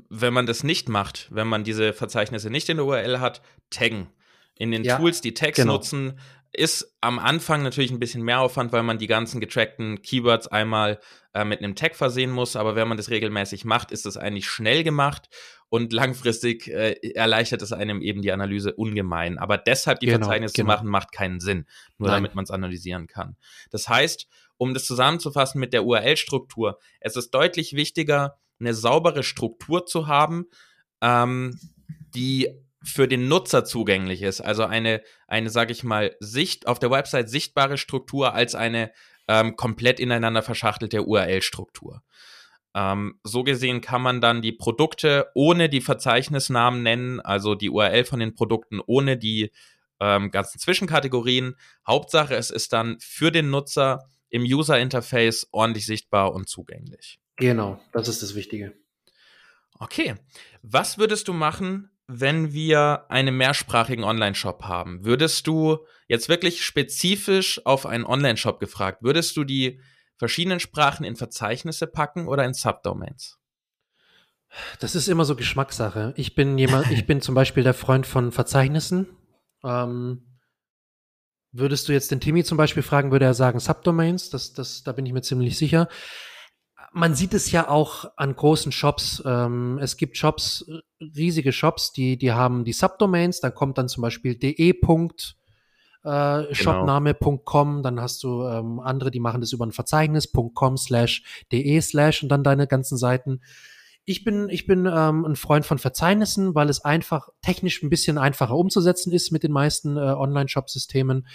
wenn 0.09 0.33
man 0.33 0.47
das 0.47 0.65
nicht 0.65 0.89
macht, 0.89 1.29
wenn 1.31 1.47
man 1.47 1.65
diese 1.65 1.93
Verzeichnisse 1.93 2.49
nicht 2.49 2.71
in 2.71 2.79
der 2.79 2.87
URL 2.87 3.21
hat, 3.21 3.43
taggen. 3.69 4.09
In 4.55 4.71
den 4.71 4.85
ja, 4.85 4.97
Tools, 4.97 5.21
die 5.21 5.35
Tags 5.35 5.59
genau. 5.59 5.75
nutzen, 5.75 6.19
ist 6.51 6.97
am 7.03 7.19
Anfang 7.19 7.63
natürlich 7.63 7.91
ein 7.91 7.99
bisschen 7.99 8.23
mehr 8.23 8.41
Aufwand, 8.41 8.73
weil 8.73 8.83
man 8.83 8.97
die 8.97 9.07
ganzen 9.07 9.39
getrackten 9.39 10.01
Keywords 10.01 10.49
einmal 10.49 10.99
äh, 11.35 11.45
mit 11.45 11.59
einem 11.59 11.75
Tag 11.75 11.95
versehen 11.95 12.31
muss. 12.31 12.57
Aber 12.57 12.75
wenn 12.75 12.89
man 12.89 12.97
das 12.97 13.11
regelmäßig 13.11 13.67
macht, 13.67 13.91
ist 13.91 14.07
das 14.07 14.17
eigentlich 14.17 14.49
schnell 14.49 14.83
gemacht 14.83 15.29
und 15.69 15.93
langfristig 15.93 16.69
äh, 16.69 16.93
erleichtert 17.15 17.61
es 17.61 17.75
einem 17.75 18.01
eben 18.01 18.23
die 18.23 18.33
Analyse 18.33 18.73
ungemein. 18.73 19.37
Aber 19.37 19.59
deshalb 19.59 20.01
die 20.01 20.07
genau, 20.07 20.21
Verzeichnisse 20.21 20.55
genau. 20.55 20.73
zu 20.73 20.77
machen, 20.79 20.89
macht 20.89 21.13
keinen 21.13 21.39
Sinn, 21.39 21.67
nur 21.99 22.09
Nein. 22.09 22.23
damit 22.23 22.35
man 22.35 22.45
es 22.45 22.51
analysieren 22.51 23.09
kann. 23.09 23.37
Das 23.71 23.91
heißt, 23.91 24.27
um 24.57 24.73
das 24.73 24.87
zusammenzufassen 24.87 25.61
mit 25.61 25.75
der 25.75 25.85
URL-Struktur, 25.85 26.79
es 27.01 27.17
ist 27.17 27.33
deutlich 27.33 27.75
wichtiger, 27.75 28.39
eine 28.61 28.75
saubere 28.75 29.23
Struktur 29.23 29.87
zu 29.87 30.07
haben, 30.07 30.47
ähm, 31.01 31.59
die 32.15 32.49
für 32.83 33.09
den 33.09 33.29
Nutzer 33.29 33.65
zugänglich 33.65 34.23
ist. 34.23 34.41
Also 34.41 34.65
eine, 34.65 35.03
eine, 35.27 35.51
sage 35.51 35.73
ich 35.73 35.83
mal, 35.83 36.15
Sicht 36.21 36.69
auf 36.69 36.79
der 36.79 36.91
Website 36.91 37.29
sichtbare 37.29 37.79
Struktur 37.79 38.33
als 38.33 38.55
eine 38.55 38.93
ähm, 39.29 39.57
komplett 39.57 39.99
ineinander 39.99 40.43
verschachtelte 40.43 41.03
URL-Struktur. 41.03 42.03
Ähm, 42.75 43.19
so 43.25 43.43
gesehen 43.43 43.81
kann 43.81 44.03
man 44.03 44.21
dann 44.21 44.43
die 44.43 44.53
Produkte 44.53 45.27
ohne 45.35 45.69
die 45.69 45.81
Verzeichnisnamen 45.81 46.83
nennen, 46.83 47.21
also 47.21 47.55
die 47.55 47.71
URL 47.71 48.05
von 48.05 48.21
den 48.21 48.35
Produkten 48.35 48.81
ohne 48.87 49.17
die 49.17 49.51
ähm, 49.99 50.31
ganzen 50.31 50.59
Zwischenkategorien. 50.61 51.57
Hauptsache, 51.87 52.35
es 52.35 52.51
ist 52.51 52.73
dann 52.73 52.99
für 53.01 53.33
den 53.33 53.51
Nutzer 53.51 54.05
im 54.29 54.43
User-Interface 54.43 55.49
ordentlich 55.53 55.87
sichtbar 55.87 56.35
und 56.35 56.49
zugänglich. 56.49 57.19
Genau, 57.37 57.81
das 57.93 58.09
ist 58.09 58.23
das 58.23 58.35
Wichtige. 58.35 58.75
Okay. 59.79 60.15
Was 60.63 60.99
würdest 60.99 61.29
du 61.29 61.33
machen, 61.33 61.91
wenn 62.07 62.53
wir 62.53 63.07
einen 63.09 63.37
mehrsprachigen 63.37 64.05
Online-Shop 64.05 64.65
haben? 64.65 65.05
Würdest 65.05 65.47
du 65.47 65.79
jetzt 66.09 66.29
wirklich 66.29 66.65
spezifisch 66.65 67.65
auf 67.67 67.85
einen 67.87 68.05
Online-Shop 68.05 68.61
gefragt, 68.61 69.03
würdest 69.03 69.37
du 69.37 69.45
die 69.45 69.81
verschiedenen 70.17 70.61
Sprachen 70.61 71.05
in 71.05 71.17
Verzeichnisse 71.17 71.87
packen 71.87 72.27
oder 72.27 72.45
in 72.45 72.55
Subdomains? 72.55 73.39
Das 74.79 74.95
ist 74.95 75.09
immer 75.09 75.25
so 75.25 75.37
Geschmackssache. 75.37 76.15
Ich 76.17 76.35
bin 76.35 76.57
jemand, 76.57 76.91
ich 76.91 77.07
bin 77.07 77.21
zum 77.21 77.35
Beispiel 77.35 77.65
der 77.65 77.75
Freund 77.75 78.07
von 78.07 78.33
Verzeichnissen. 78.33 79.09
Ähm, 79.63 80.39
würdest 81.53 81.89
du 81.89 81.93
jetzt 81.93 82.11
den 82.11 82.21
Timmy 82.21 82.45
zum 82.45 82.57
Beispiel 82.57 82.83
fragen, 82.83 83.11
würde 83.11 83.25
er 83.27 83.35
sagen 83.35 83.59
Subdomains. 83.59 84.31
Das, 84.31 84.53
das, 84.53 84.83
da 84.85 84.93
bin 84.93 85.05
ich 85.05 85.13
mir 85.13 85.23
ziemlich 85.23 85.59
sicher. 85.59 85.89
Man 86.93 87.15
sieht 87.15 87.35
es 87.35 87.51
ja 87.51 87.69
auch 87.69 88.11
an 88.17 88.35
großen 88.35 88.73
Shops. 88.73 89.23
Ähm, 89.27 89.79
es 89.81 89.97
gibt 89.97 90.17
Shops, 90.17 90.65
riesige 91.01 91.53
Shops, 91.53 91.93
die, 91.93 92.17
die 92.17 92.33
haben 92.33 92.65
die 92.65 92.73
Subdomains. 92.73 93.41
Da 93.41 93.51
kommt 93.51 93.79
dann 93.79 93.89
zum 93.89 94.03
Beispiel 94.03 94.35
de. 94.35 94.75
Äh, 96.07 96.55
shopname.com, 96.55 97.69
genau. 97.69 97.83
dann 97.83 98.01
hast 98.01 98.23
du 98.23 98.45
ähm, 98.47 98.79
andere, 98.79 99.11
die 99.11 99.19
machen 99.19 99.41
das 99.41 99.53
über 99.53 99.67
ein 99.67 99.73
Verzeichnis.com 99.73 100.77
slash 100.77 101.25
de 101.51 101.81
slash 101.81 102.23
und 102.23 102.29
dann 102.29 102.45
deine 102.45 102.69
ganzen 102.69 102.97
Seiten. 102.97 103.41
Ich 104.05 104.23
bin, 104.23 104.49
ich 104.49 104.69
bin 104.69 104.87
ähm, 104.87 105.25
ein 105.25 105.35
Freund 105.35 105.67
von 105.67 105.79
Verzeichnissen, 105.79 106.55
weil 106.55 106.69
es 106.71 106.85
einfach 106.85 107.31
technisch 107.43 107.83
ein 107.83 107.91
bisschen 107.91 108.19
einfacher 108.19 108.55
umzusetzen 108.55 109.13
ist 109.13 109.33
mit 109.33 109.43
den 109.43 109.51
meisten 109.51 109.97
äh, 109.97 110.01
Online-Shop-Systemen 110.01 111.27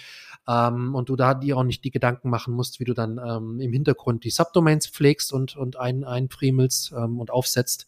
ähm, 0.48 0.94
und 0.94 1.08
du 1.08 1.16
da 1.16 1.34
dir 1.34 1.56
auch 1.56 1.64
nicht 1.64 1.84
die 1.84 1.90
Gedanken 1.90 2.30
machen 2.30 2.54
musst, 2.54 2.80
wie 2.80 2.84
du 2.84 2.94
dann 2.94 3.20
ähm, 3.24 3.60
im 3.60 3.72
Hintergrund 3.72 4.24
die 4.24 4.30
Subdomains 4.30 4.86
pflegst 4.86 5.32
und, 5.32 5.56
und 5.56 5.76
ein, 5.76 6.04
einfriemelst 6.04 6.92
ähm, 6.92 7.20
und 7.20 7.30
aufsetzt. 7.30 7.86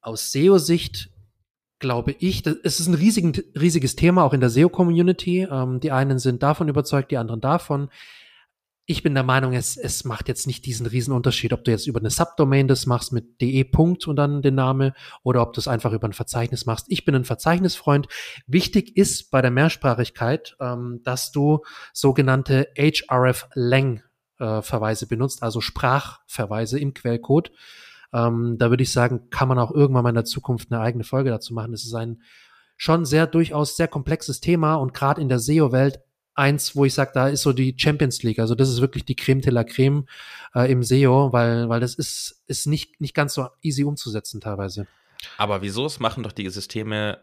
Aus 0.00 0.32
SEO-Sicht 0.32 1.10
glaube 1.78 2.14
ich, 2.18 2.42
das, 2.42 2.56
es 2.62 2.80
ist 2.80 2.86
ein 2.86 2.94
riesigen, 2.94 3.32
riesiges 3.58 3.96
Thema 3.96 4.24
auch 4.24 4.32
in 4.32 4.40
der 4.40 4.50
SEO-Community. 4.50 5.48
Ähm, 5.50 5.80
die 5.80 5.92
einen 5.92 6.18
sind 6.18 6.42
davon 6.42 6.68
überzeugt, 6.68 7.10
die 7.10 7.16
anderen 7.16 7.40
davon. 7.40 7.90
Ich 8.90 9.04
bin 9.04 9.14
der 9.14 9.22
Meinung, 9.22 9.52
es, 9.52 9.76
es 9.76 10.04
macht 10.04 10.26
jetzt 10.26 10.48
nicht 10.48 10.66
diesen 10.66 10.84
riesen 10.84 11.14
Unterschied, 11.14 11.52
ob 11.52 11.62
du 11.62 11.70
jetzt 11.70 11.86
über 11.86 12.00
eine 12.00 12.10
Subdomain 12.10 12.66
das 12.66 12.86
machst 12.86 13.12
mit 13.12 13.40
de. 13.40 13.62
Punkt 13.62 14.08
und 14.08 14.16
dann 14.16 14.42
den 14.42 14.56
Name 14.56 14.94
oder 15.22 15.42
ob 15.42 15.52
du 15.52 15.60
es 15.60 15.68
einfach 15.68 15.92
über 15.92 16.08
ein 16.08 16.12
Verzeichnis 16.12 16.66
machst. 16.66 16.86
Ich 16.88 17.04
bin 17.04 17.14
ein 17.14 17.24
Verzeichnisfreund. 17.24 18.08
Wichtig 18.48 18.96
ist 18.96 19.30
bei 19.30 19.42
der 19.42 19.52
Mehrsprachigkeit, 19.52 20.56
ähm, 20.58 21.02
dass 21.04 21.30
du 21.30 21.60
sogenannte 21.92 22.66
href-lang 22.76 24.02
äh, 24.40 24.60
Verweise 24.60 25.06
benutzt, 25.06 25.44
also 25.44 25.60
Sprachverweise 25.60 26.80
im 26.80 26.92
Quellcode. 26.92 27.52
Ähm, 28.12 28.56
da 28.58 28.70
würde 28.70 28.82
ich 28.82 28.90
sagen, 28.90 29.30
kann 29.30 29.46
man 29.46 29.60
auch 29.60 29.70
irgendwann 29.70 30.02
mal 30.02 30.08
in 30.08 30.16
der 30.16 30.24
Zukunft 30.24 30.72
eine 30.72 30.80
eigene 30.80 31.04
Folge 31.04 31.30
dazu 31.30 31.54
machen. 31.54 31.74
Es 31.74 31.84
ist 31.84 31.94
ein 31.94 32.22
schon 32.76 33.04
sehr 33.04 33.28
durchaus 33.28 33.76
sehr 33.76 33.86
komplexes 33.86 34.40
Thema 34.40 34.74
und 34.74 34.94
gerade 34.94 35.20
in 35.20 35.28
der 35.28 35.38
SEO-Welt 35.38 36.00
eins, 36.34 36.76
wo 36.76 36.84
ich 36.84 36.94
sage, 36.94 37.12
da 37.14 37.28
ist 37.28 37.42
so 37.42 37.52
die 37.52 37.74
Champions 37.76 38.22
League. 38.22 38.38
Also 38.38 38.54
das 38.54 38.68
ist 38.68 38.80
wirklich 38.80 39.04
die 39.04 39.16
Creme 39.16 39.40
de 39.40 39.52
la 39.52 39.64
Creme 39.64 40.06
äh, 40.54 40.70
im 40.70 40.82
SEO, 40.82 41.32
weil, 41.32 41.68
weil 41.68 41.80
das 41.80 41.94
ist, 41.94 42.42
ist 42.46 42.66
nicht, 42.66 43.00
nicht 43.00 43.14
ganz 43.14 43.34
so 43.34 43.48
easy 43.62 43.84
umzusetzen 43.84 44.40
teilweise. 44.40 44.86
Aber 45.36 45.62
wieso? 45.62 45.86
Es 45.86 46.00
machen 46.00 46.22
doch 46.22 46.32
die 46.32 46.48
Systeme 46.48 47.18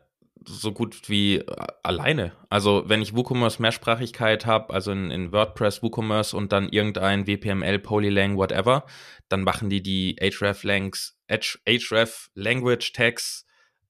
so 0.45 0.71
gut 0.71 1.09
wie 1.09 1.37
äh, 1.37 1.67
alleine. 1.83 2.31
Also 2.49 2.83
wenn 2.87 3.01
ich 3.01 3.15
WooCommerce 3.15 3.61
Mehrsprachigkeit 3.61 4.45
habe, 4.45 4.73
also 4.73 4.91
in, 4.91 5.11
in, 5.11 5.31
WordPress 5.31 5.81
WooCommerce 5.83 6.35
und 6.35 6.51
dann 6.51 6.69
irgendein 6.69 7.27
WPML, 7.27 7.79
Polylang, 7.79 8.37
whatever, 8.37 8.85
dann 9.29 9.43
machen 9.43 9.69
die 9.69 9.81
die 9.81 10.15
href, 10.19 10.63
Langs, 10.63 11.17
href 11.29 12.29
Language 12.35 12.93
Tags 12.93 13.45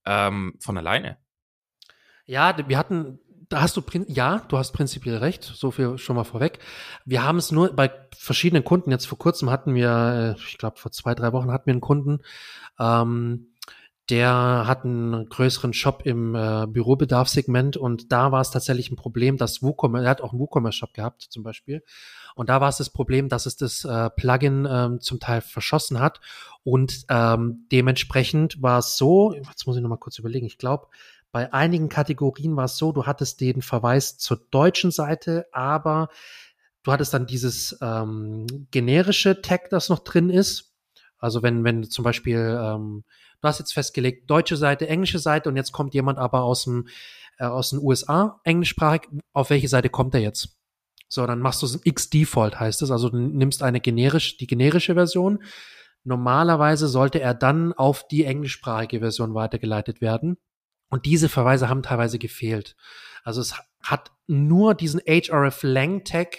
ähm, 0.05 0.55
von 0.59 0.77
alleine. 0.77 1.17
Ja, 2.25 2.55
wir 2.67 2.77
hatten, 2.77 3.19
da 3.49 3.61
hast 3.61 3.77
du, 3.77 3.83
ja, 4.07 4.39
du 4.49 4.57
hast 4.57 4.71
prinzipiell 4.73 5.17
recht, 5.17 5.43
so 5.43 5.71
viel 5.71 5.97
schon 5.97 6.15
mal 6.15 6.23
vorweg. 6.23 6.59
Wir 7.05 7.23
haben 7.23 7.37
es 7.37 7.51
nur 7.51 7.73
bei 7.73 7.91
verschiedenen 8.15 8.63
Kunden, 8.63 8.91
jetzt 8.91 9.07
vor 9.07 9.17
kurzem 9.17 9.49
hatten 9.49 9.73
wir, 9.73 10.35
äh, 10.37 10.41
ich 10.41 10.57
glaube 10.57 10.77
vor 10.77 10.91
zwei, 10.91 11.15
drei 11.15 11.31
Wochen 11.33 11.51
hatten 11.51 11.67
wir 11.67 11.73
einen 11.73 11.81
Kunden, 11.81 12.19
ähm, 12.79 13.47
der 14.09 14.63
hat 14.65 14.85
einen 14.85 15.27
größeren 15.27 15.73
Shop 15.73 16.03
im 16.05 16.33
äh, 16.33 16.65
Bürobedarfssegment 16.67 17.75
und 17.75 18.11
da 18.11 18.31
war 18.31 18.39
es 18.39 18.51
tatsächlich 18.51 18.89
ein 18.89 18.95
Problem, 18.95 19.37
dass 19.37 19.61
WooCommerce, 19.61 20.05
er 20.05 20.09
hat 20.09 20.21
auch 20.21 20.31
einen 20.31 20.39
WooCommerce-Shop 20.39 20.93
gehabt 20.93 21.23
zum 21.23 21.43
Beispiel. 21.43 21.83
Und 22.35 22.49
da 22.49 22.61
war 22.61 22.69
es 22.69 22.77
das 22.77 22.89
Problem, 22.89 23.29
dass 23.29 23.47
es 23.47 23.57
das 23.57 23.83
äh, 23.83 24.09
Plugin 24.11 24.67
ähm, 24.69 25.01
zum 25.01 25.19
Teil 25.19 25.41
verschossen 25.41 25.99
hat. 25.99 26.21
Und 26.63 27.05
ähm, 27.09 27.65
dementsprechend 27.71 28.61
war 28.61 28.79
es 28.79 28.95
so, 28.95 29.33
jetzt 29.33 29.65
muss 29.65 29.75
ich 29.75 29.81
nochmal 29.81 29.97
kurz 29.97 30.19
überlegen, 30.19 30.45
ich 30.45 30.57
glaube, 30.57 30.87
bei 31.31 31.53
einigen 31.53 31.89
Kategorien 31.89 32.55
war 32.55 32.65
es 32.65 32.77
so, 32.77 32.91
du 32.91 33.05
hattest 33.05 33.41
den 33.41 33.61
Verweis 33.61 34.17
zur 34.17 34.37
deutschen 34.51 34.91
Seite, 34.91 35.47
aber 35.51 36.09
du 36.83 36.91
hattest 36.91 37.13
dann 37.13 37.27
dieses 37.27 37.77
ähm, 37.81 38.47
generische 38.71 39.41
Tag, 39.41 39.69
das 39.69 39.89
noch 39.89 39.99
drin 39.99 40.29
ist. 40.29 40.73
Also 41.19 41.43
wenn, 41.43 41.63
wenn 41.63 41.83
zum 41.83 42.03
Beispiel 42.03 42.59
ähm, 42.61 43.03
du 43.41 43.47
hast 43.47 43.59
jetzt 43.59 43.73
festgelegt, 43.73 44.29
deutsche 44.29 44.57
Seite, 44.57 44.87
englische 44.87 45.19
Seite 45.19 45.49
und 45.49 45.55
jetzt 45.55 45.71
kommt 45.71 45.93
jemand 45.93 46.19
aber 46.19 46.43
aus 46.43 46.63
dem 46.63 46.87
äh, 47.37 47.45
aus 47.45 47.69
den 47.71 47.79
USA, 47.79 48.39
englischsprachig, 48.43 49.07
auf 49.33 49.49
welche 49.49 49.67
Seite 49.67 49.89
kommt 49.89 50.13
er 50.13 50.21
jetzt? 50.21 50.57
So, 51.09 51.25
dann 51.25 51.39
machst 51.39 51.61
du 51.61 51.65
es 51.65 51.79
X-Default 51.83 52.59
heißt 52.59 52.81
es, 52.81 52.91
also 52.91 53.09
du 53.09 53.17
nimmst 53.17 53.63
eine 53.63 53.79
generisch, 53.79 54.37
die 54.37 54.47
generische 54.47 54.95
Version. 54.95 55.43
Normalerweise 56.03 56.87
sollte 56.87 57.19
er 57.19 57.33
dann 57.33 57.73
auf 57.73 58.07
die 58.07 58.25
englischsprachige 58.25 58.99
Version 58.99 59.33
weitergeleitet 59.33 60.01
werden. 60.01 60.37
Und 60.89 61.05
diese 61.05 61.29
Verweise 61.29 61.69
haben 61.69 61.83
teilweise 61.83 62.19
gefehlt. 62.19 62.75
Also 63.23 63.41
es 63.41 63.55
hat 63.83 64.11
nur 64.27 64.73
diesen 64.73 65.01
href 65.05 65.63
lang 65.63 66.03
Tag 66.03 66.37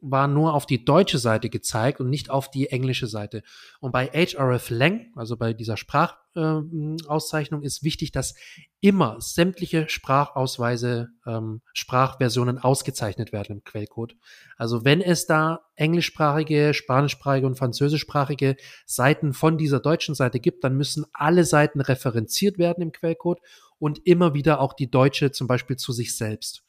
war 0.00 0.28
nur 0.28 0.54
auf 0.54 0.66
die 0.66 0.84
deutsche 0.84 1.18
Seite 1.18 1.48
gezeigt 1.50 2.00
und 2.00 2.10
nicht 2.10 2.30
auf 2.30 2.50
die 2.50 2.68
englische 2.68 3.06
Seite. 3.06 3.42
Und 3.80 3.92
bei 3.92 4.06
href-lang, 4.06 5.12
also 5.14 5.36
bei 5.36 5.52
dieser 5.52 5.76
Sprachauszeichnung, 5.76 7.62
äh, 7.62 7.66
ist 7.66 7.82
wichtig, 7.82 8.12
dass 8.12 8.34
immer 8.80 9.16
sämtliche 9.20 9.88
Sprachausweise, 9.88 11.08
ähm, 11.26 11.60
Sprachversionen 11.72 12.58
ausgezeichnet 12.58 13.32
werden 13.32 13.56
im 13.56 13.64
Quellcode. 13.64 14.16
Also 14.56 14.84
wenn 14.84 15.00
es 15.00 15.26
da 15.26 15.60
englischsprachige, 15.76 16.72
spanischsprachige 16.74 17.46
und 17.46 17.56
französischsprachige 17.58 18.56
Seiten 18.86 19.32
von 19.32 19.58
dieser 19.58 19.80
deutschen 19.80 20.14
Seite 20.14 20.40
gibt, 20.40 20.64
dann 20.64 20.76
müssen 20.76 21.04
alle 21.12 21.44
Seiten 21.44 21.80
referenziert 21.80 22.58
werden 22.58 22.82
im 22.82 22.92
Quellcode 22.92 23.40
und 23.78 24.06
immer 24.06 24.34
wieder 24.34 24.60
auch 24.60 24.74
die 24.74 24.90
deutsche 24.90 25.32
zum 25.32 25.46
Beispiel 25.46 25.76
zu 25.76 25.92
sich 25.92 26.16
selbst. 26.16 26.64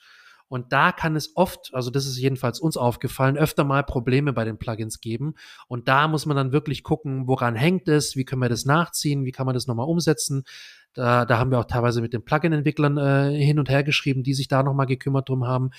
Und 0.52 0.74
da 0.74 0.92
kann 0.92 1.16
es 1.16 1.38
oft, 1.38 1.74
also 1.74 1.92
das 1.92 2.06
ist 2.06 2.18
jedenfalls 2.18 2.60
uns 2.60 2.76
aufgefallen, 2.76 3.38
öfter 3.38 3.64
mal 3.64 3.84
Probleme 3.84 4.34
bei 4.34 4.44
den 4.44 4.58
Plugins 4.58 5.00
geben. 5.00 5.36
Und 5.70 5.88
da 5.88 6.10
muss 6.10 6.26
man 6.26 6.36
dann 6.36 6.52
wirklich 6.52 6.84
gucken, 6.84 7.26
woran 7.26 7.56
hängt 7.56 7.88
es, 7.88 8.18
wie 8.18 8.26
können 8.26 8.42
wir 8.42 8.50
das 8.50 8.66
nachziehen, 8.66 9.24
wie 9.24 9.32
kann 9.32 9.46
man 9.46 9.54
das 9.54 9.66
nochmal 9.66 9.88
umsetzen. 9.88 10.44
Da, 10.92 11.24
da 11.24 11.38
haben 11.38 11.52
wir 11.52 11.60
auch 11.60 11.66
teilweise 11.66 12.02
mit 12.02 12.12
den 12.12 12.26
Plugin-Entwicklern 12.26 12.98
äh, 12.98 13.42
hin 13.42 13.60
und 13.60 13.70
her 13.70 13.86
geschrieben, 13.86 14.24
die 14.24 14.34
sich 14.34 14.50
da 14.50 14.62
nochmal 14.62 14.88
gekümmert 14.88 15.30
drum 15.30 15.48
haben. 15.48 15.70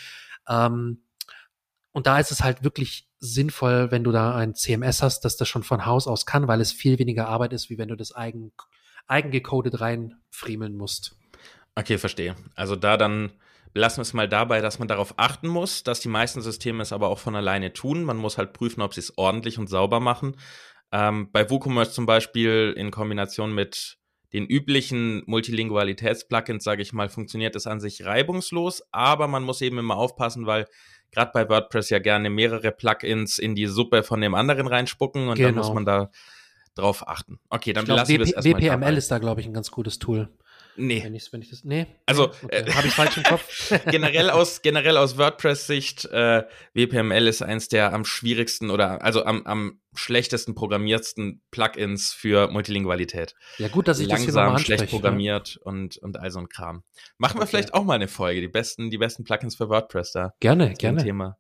Ähm, 0.48 1.02
und 1.90 2.06
da 2.06 2.18
ist 2.18 2.32
es 2.32 2.42
halt 2.42 2.64
wirklich 2.64 3.06
sinnvoll, 3.18 3.90
wenn 3.90 4.04
du 4.04 4.10
da 4.10 4.34
ein 4.34 4.54
CMS 4.54 5.02
hast, 5.02 5.26
dass 5.26 5.36
das 5.36 5.50
schon 5.50 5.64
von 5.64 5.84
Haus 5.84 6.06
aus 6.06 6.24
kann, 6.24 6.48
weil 6.48 6.62
es 6.62 6.72
viel 6.72 6.98
weniger 6.98 7.28
Arbeit 7.28 7.52
ist, 7.52 7.68
wie 7.68 7.76
wenn 7.76 7.88
du 7.88 7.94
das 7.94 8.12
eigen, 8.16 8.52
eigen 9.06 9.32
gecodet 9.32 9.82
reinfriemeln 9.82 10.74
musst. 10.74 11.14
Okay, 11.74 11.98
verstehe. 11.98 12.36
Also 12.54 12.74
da 12.74 12.96
dann 12.96 13.32
Lassen 13.74 13.98
wir 13.98 14.02
es 14.02 14.12
mal 14.12 14.28
dabei, 14.28 14.60
dass 14.60 14.78
man 14.78 14.88
darauf 14.88 15.14
achten 15.16 15.48
muss, 15.48 15.82
dass 15.82 16.00
die 16.00 16.08
meisten 16.08 16.42
Systeme 16.42 16.82
es 16.82 16.92
aber 16.92 17.08
auch 17.08 17.18
von 17.18 17.34
alleine 17.34 17.72
tun. 17.72 18.04
Man 18.04 18.18
muss 18.18 18.36
halt 18.36 18.52
prüfen, 18.52 18.82
ob 18.82 18.92
sie 18.92 19.00
es 19.00 19.16
ordentlich 19.16 19.58
und 19.58 19.68
sauber 19.68 19.98
machen. 19.98 20.36
Ähm, 20.92 21.30
bei 21.32 21.48
WooCommerce 21.48 21.92
zum 21.92 22.04
Beispiel 22.04 22.74
in 22.76 22.90
Kombination 22.90 23.54
mit 23.54 23.98
den 24.32 24.46
üblichen 24.46 25.22
Multilingualitäts-Plugins, 25.26 26.64
sage 26.64 26.82
ich 26.82 26.92
mal, 26.92 27.08
funktioniert 27.08 27.56
es 27.56 27.66
an 27.66 27.80
sich 27.80 28.04
reibungslos, 28.04 28.82
aber 28.90 29.26
man 29.26 29.42
muss 29.42 29.60
eben 29.60 29.78
immer 29.78 29.96
aufpassen, 29.96 30.46
weil 30.46 30.66
gerade 31.10 31.30
bei 31.32 31.48
WordPress 31.48 31.90
ja 31.90 31.98
gerne 31.98 32.30
mehrere 32.30 32.72
Plugins 32.72 33.38
in 33.38 33.54
die 33.54 33.66
Suppe 33.66 34.02
von 34.02 34.20
dem 34.20 34.34
anderen 34.34 34.66
reinspucken 34.66 35.28
und 35.28 35.36
genau. 35.36 35.48
dann 35.48 35.54
muss 35.56 35.66
genau. 35.66 35.74
man 35.74 35.84
da 35.84 36.10
drauf 36.74 37.06
achten. 37.06 37.38
Okay, 37.50 37.72
dann 37.72 37.82
ich 37.82 37.86
glaub, 37.86 37.98
lassen 37.98 38.08
wir 38.08 38.20
es 38.22 38.32
erstmal. 38.32 38.60
WPML 38.60 38.80
dabei. 38.80 38.92
ist 38.94 39.10
da, 39.10 39.18
glaube 39.18 39.40
ich, 39.42 39.46
ein 39.46 39.52
ganz 39.52 39.70
gutes 39.70 39.98
Tool. 39.98 40.30
Nee. 40.76 41.02
Wenn 41.04 41.14
ich, 41.14 41.32
wenn 41.32 41.42
ich 41.42 41.50
das, 41.50 41.64
nee. 41.64 41.86
Also, 42.06 42.28
okay. 42.42 42.46
äh, 42.50 42.72
habe 42.72 42.86
ich 42.86 42.94
falsch 42.94 43.16
im 43.16 43.22
Kopf. 43.24 43.72
generell 43.90 44.30
aus, 44.30 44.62
generell 44.62 44.96
aus 44.96 45.18
WordPress-Sicht, 45.18 46.06
äh, 46.06 46.44
WPML 46.74 47.26
ist 47.26 47.42
eins 47.42 47.68
der 47.68 47.92
am 47.92 48.04
schwierigsten 48.04 48.70
oder 48.70 49.02
also 49.02 49.24
am, 49.24 49.46
am 49.46 49.80
schlechtesten 49.94 50.54
programmiertsten 50.54 51.42
Plugins 51.50 52.12
für 52.12 52.48
Multilingualität. 52.48 53.34
Ja, 53.58 53.68
gut, 53.68 53.88
dass 53.88 53.98
ich 53.98 54.08
das 54.08 54.20
hier 54.22 54.32
Langsam, 54.32 54.58
schlecht 54.58 54.82
anspreche. 54.82 55.00
programmiert 55.00 55.58
und, 55.62 55.98
und 55.98 56.18
all 56.18 56.30
so 56.30 56.38
ein 56.38 56.48
Kram. 56.48 56.82
Machen 57.18 57.36
wir 57.38 57.42
Okay. 57.42 57.50
vielleicht 57.50 57.74
auch 57.74 57.84
mal 57.84 57.94
eine 57.94 58.08
Folge, 58.08 58.40
die 58.40 58.48
besten, 58.48 58.90
die 58.90 58.98
besten 58.98 59.24
Plugins 59.24 59.56
für 59.56 59.68
WordPress 59.68 60.12
da. 60.12 60.32
Gerne, 60.40 60.72
gerne. 60.74 61.02
Thema. 61.02 61.36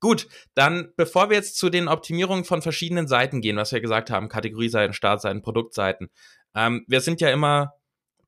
Gut, 0.00 0.26
dann 0.54 0.92
bevor 0.96 1.30
wir 1.30 1.36
jetzt 1.36 1.56
zu 1.56 1.70
den 1.70 1.86
Optimierungen 1.86 2.44
von 2.44 2.62
verschiedenen 2.62 3.06
Seiten 3.06 3.40
gehen, 3.40 3.56
was 3.56 3.70
wir 3.70 3.80
gesagt 3.80 4.10
haben, 4.10 4.28
Kategorieseiten, 4.28 4.92
Startseiten, 4.92 5.42
Produktseiten. 5.42 6.08
Ähm, 6.56 6.84
wir 6.88 7.00
sind 7.00 7.20
ja 7.20 7.30
immer 7.30 7.74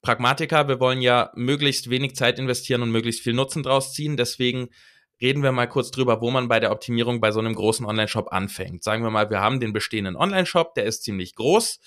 Pragmatiker, 0.06 0.68
wir 0.68 0.78
wollen 0.78 1.00
ja 1.00 1.32
möglichst 1.34 1.90
wenig 1.90 2.14
Zeit 2.14 2.38
investieren 2.38 2.80
und 2.82 2.92
möglichst 2.92 3.24
viel 3.24 3.32
Nutzen 3.32 3.64
draus 3.64 3.92
ziehen. 3.92 4.16
Deswegen 4.16 4.68
reden 5.20 5.42
wir 5.42 5.50
mal 5.50 5.66
kurz 5.66 5.90
drüber, 5.90 6.20
wo 6.20 6.30
man 6.30 6.46
bei 6.46 6.60
der 6.60 6.70
Optimierung 6.70 7.20
bei 7.20 7.32
so 7.32 7.40
einem 7.40 7.56
großen 7.56 7.84
Online-Shop 7.84 8.28
anfängt. 8.30 8.84
Sagen 8.84 9.02
wir 9.02 9.10
mal, 9.10 9.30
wir 9.30 9.40
haben 9.40 9.58
den 9.58 9.72
bestehenden 9.72 10.14
Online-Shop, 10.14 10.74
der 10.76 10.84
ist 10.84 11.02
ziemlich 11.02 11.34
groß. 11.34 11.80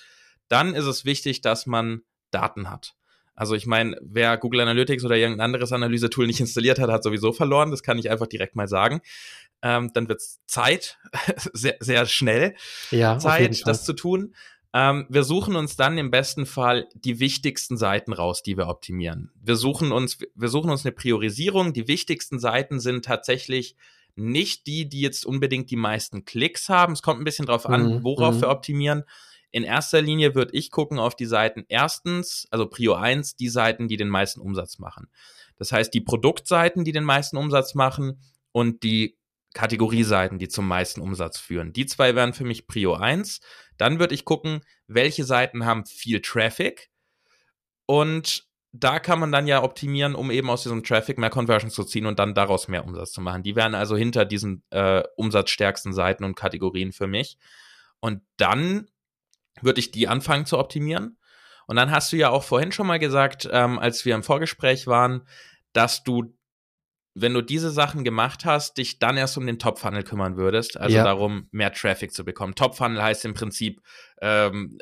Dann 0.49 0.75
ist 0.75 0.83
es 0.83 1.05
wichtig, 1.05 1.39
dass 1.39 1.65
man 1.65 2.01
Daten 2.29 2.69
hat. 2.69 2.95
Also 3.35 3.55
ich 3.55 3.65
meine, 3.65 3.95
wer 4.01 4.37
Google 4.37 4.59
Analytics 4.59 5.05
oder 5.05 5.15
irgendein 5.15 5.45
anderes 5.45 5.71
Analysetool 5.71 6.27
nicht 6.27 6.41
installiert 6.41 6.77
hat, 6.77 6.89
hat 6.89 7.03
sowieso 7.03 7.31
verloren. 7.31 7.71
Das 7.71 7.83
kann 7.83 7.99
ich 7.99 8.11
einfach 8.11 8.27
direkt 8.27 8.53
mal 8.53 8.67
sagen. 8.67 8.99
Ähm, 9.61 9.91
dann 9.93 10.09
wird's 10.09 10.41
Zeit, 10.45 10.97
sehr, 11.53 11.77
sehr 11.79 12.05
schnell 12.05 12.53
Ja, 12.91 13.17
Zeit, 13.17 13.65
das 13.65 13.85
zu 13.85 13.93
tun. 13.93 14.35
Ähm, 14.73 15.07
wir 15.09 15.23
suchen 15.23 15.55
uns 15.55 15.75
dann 15.75 15.97
im 15.97 16.11
besten 16.11 16.45
Fall 16.45 16.87
die 16.93 17.19
wichtigsten 17.19 17.77
Seiten 17.77 18.13
raus, 18.13 18.43
die 18.43 18.55
wir 18.55 18.67
optimieren. 18.67 19.31
Wir 19.41 19.55
suchen 19.55 19.91
uns, 19.91 20.19
wir 20.35 20.49
suchen 20.49 20.69
uns 20.69 20.85
eine 20.85 20.91
Priorisierung. 20.91 21.73
Die 21.73 21.87
wichtigsten 21.87 22.39
Seiten 22.39 22.79
sind 22.79 23.05
tatsächlich 23.05 23.75
nicht 24.15 24.67
die, 24.67 24.87
die 24.87 25.01
jetzt 25.01 25.25
unbedingt 25.25 25.71
die 25.71 25.75
meisten 25.75 26.25
Klicks 26.25 26.69
haben. 26.69 26.93
Es 26.93 27.01
kommt 27.01 27.19
ein 27.21 27.25
bisschen 27.25 27.45
drauf 27.45 27.65
an, 27.65 27.95
Mhm, 27.95 28.03
worauf 28.03 28.35
mhm. 28.35 28.41
wir 28.41 28.49
optimieren. 28.49 29.03
In 29.51 29.63
erster 29.63 30.01
Linie 30.01 30.35
würde 30.35 30.53
ich 30.53 30.69
gucken 30.69 30.99
auf 30.99 31.15
die 31.15 31.25
Seiten 31.25 31.65
erstens, 31.67 32.47
also 32.51 32.67
Prio 32.67 32.93
1, 32.93 33.35
die 33.35 33.49
Seiten, 33.49 33.87
die 33.87 33.97
den 33.97 34.09
meisten 34.09 34.41
Umsatz 34.41 34.77
machen. 34.77 35.07
Das 35.57 35.71
heißt, 35.71 35.93
die 35.93 36.01
Produktseiten, 36.01 36.83
die 36.83 36.91
den 36.91 37.03
meisten 37.03 37.37
Umsatz 37.37 37.73
machen 37.73 38.19
und 38.51 38.83
die 38.83 39.17
Kategorieseiten, 39.59 40.39
die 40.39 40.47
zum 40.47 40.67
meisten 40.67 41.01
Umsatz 41.01 41.37
führen. 41.37 41.73
Die 41.73 41.85
zwei 41.85 42.15
wären 42.15 42.31
für 42.31 42.45
mich 42.45 42.65
Prio 42.65 42.93
1. 42.93 43.41
Dann 43.77 43.99
würde 43.99 44.15
ich 44.15 44.23
gucken, 44.23 44.61
welche 44.87 45.25
Seiten 45.25 45.65
haben 45.65 45.85
viel 45.85 46.21
Traffic 46.21 46.89
und 47.85 48.47
da 48.71 48.99
kann 48.99 49.19
man 49.19 49.33
dann 49.33 49.47
ja 49.47 49.61
optimieren, 49.61 50.15
um 50.15 50.31
eben 50.31 50.49
aus 50.49 50.63
diesem 50.63 50.83
Traffic 50.83 51.17
mehr 51.17 51.29
Conversions 51.29 51.73
zu 51.73 51.83
ziehen 51.83 52.05
und 52.05 52.19
dann 52.19 52.35
daraus 52.35 52.69
mehr 52.69 52.85
Umsatz 52.85 53.11
zu 53.11 53.19
machen. 53.19 53.43
Die 53.43 53.57
wären 53.57 53.75
also 53.75 53.97
hinter 53.97 54.23
diesen 54.23 54.63
äh, 54.69 55.03
umsatzstärksten 55.17 55.91
Seiten 55.91 56.23
und 56.23 56.35
Kategorien 56.35 56.93
für 56.93 57.07
mich. 57.07 57.37
Und 57.99 58.21
dann 58.37 58.87
würde 59.61 59.81
ich 59.81 59.91
die 59.91 60.07
anfangen 60.07 60.45
zu 60.45 60.57
optimieren. 60.57 61.17
Und 61.67 61.75
dann 61.75 61.91
hast 61.91 62.13
du 62.13 62.15
ja 62.15 62.29
auch 62.29 62.43
vorhin 62.43 62.71
schon 62.71 62.87
mal 62.87 62.99
gesagt, 62.99 63.49
ähm, 63.51 63.77
als 63.77 64.05
wir 64.05 64.15
im 64.15 64.23
Vorgespräch 64.23 64.87
waren, 64.87 65.27
dass 65.73 66.03
du, 66.03 66.37
wenn 67.15 67.33
du 67.33 67.41
diese 67.41 67.71
Sachen 67.71 68.03
gemacht 68.03 68.45
hast, 68.45 68.77
dich 68.77 68.99
dann 68.99 69.17
erst 69.17 69.37
um 69.37 69.45
den 69.45 69.59
Top-Funnel 69.59 70.03
kümmern 70.03 70.37
würdest. 70.37 70.77
Also 70.77 70.97
Ja. 70.97 71.03
darum, 71.03 71.47
mehr 71.51 71.73
Traffic 71.73 72.13
zu 72.13 72.23
bekommen. 72.23 72.55
Top-Funnel 72.55 73.01
heißt 73.01 73.25
im 73.25 73.33
Prinzip, 73.33 73.81
ähm, 74.21 74.77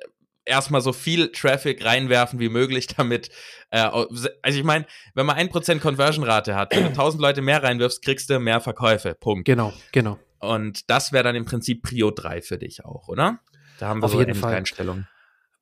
erstmal 0.45 0.81
so 0.81 0.93
viel 0.93 1.31
Traffic 1.31 1.83
reinwerfen 1.83 2.39
wie 2.39 2.49
möglich, 2.49 2.87
damit, 2.97 3.29
äh, 3.71 3.79
also 3.79 4.29
ich 4.43 4.63
meine, 4.63 4.85
wenn 5.13 5.25
man 5.25 5.37
1% 5.37 5.79
Conversion-Rate 5.81 6.55
hat, 6.55 6.73
wenn 6.75 6.83
du 6.83 6.89
1000 6.89 7.21
Leute 7.21 7.41
mehr 7.41 7.63
reinwirfst, 7.63 8.01
kriegst 8.03 8.29
du 8.29 8.39
mehr 8.39 8.61
Verkäufe. 8.61 9.15
Punkt. 9.19 9.45
Genau, 9.45 9.73
genau. 9.91 10.19
Und 10.39 10.89
das 10.89 11.11
wäre 11.11 11.23
dann 11.23 11.35
im 11.35 11.45
Prinzip 11.45 11.81
Prio 11.83 12.11
3 12.11 12.41
für 12.41 12.57
dich 12.57 12.85
auch, 12.85 13.07
oder? 13.07 13.39
Da 13.79 13.87
haben 13.87 14.01
wir 14.01 14.05
Auf 14.05 14.11
so 14.11 14.19
jeden 14.19 14.31
eine 14.31 14.39
Fall. 14.39 14.53
Einstellung. 14.53 15.07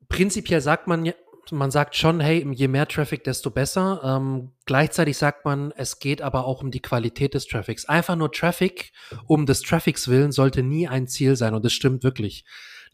Prinzipiell 0.07 0.61
sagt 0.61 0.87
man 0.87 1.03
ja, 1.05 1.13
man 1.51 1.71
sagt 1.71 1.95
schon, 1.95 2.19
hey, 2.19 2.45
je 2.53 2.67
mehr 2.67 2.87
Traffic, 2.87 3.23
desto 3.23 3.49
besser. 3.49 4.01
Ähm, 4.03 4.51
gleichzeitig 4.65 5.17
sagt 5.17 5.45
man, 5.45 5.71
es 5.75 5.99
geht 5.99 6.21
aber 6.21 6.45
auch 6.45 6.61
um 6.61 6.71
die 6.71 6.81
Qualität 6.81 7.33
des 7.33 7.47
Traffics. 7.47 7.85
Einfach 7.85 8.15
nur 8.15 8.31
Traffic 8.31 8.91
um 9.27 9.45
des 9.45 9.61
Traffics 9.61 10.07
willen 10.07 10.31
sollte 10.31 10.63
nie 10.63 10.87
ein 10.87 11.07
Ziel 11.07 11.35
sein 11.35 11.53
und 11.53 11.65
das 11.65 11.73
stimmt 11.73 12.03
wirklich. 12.03 12.45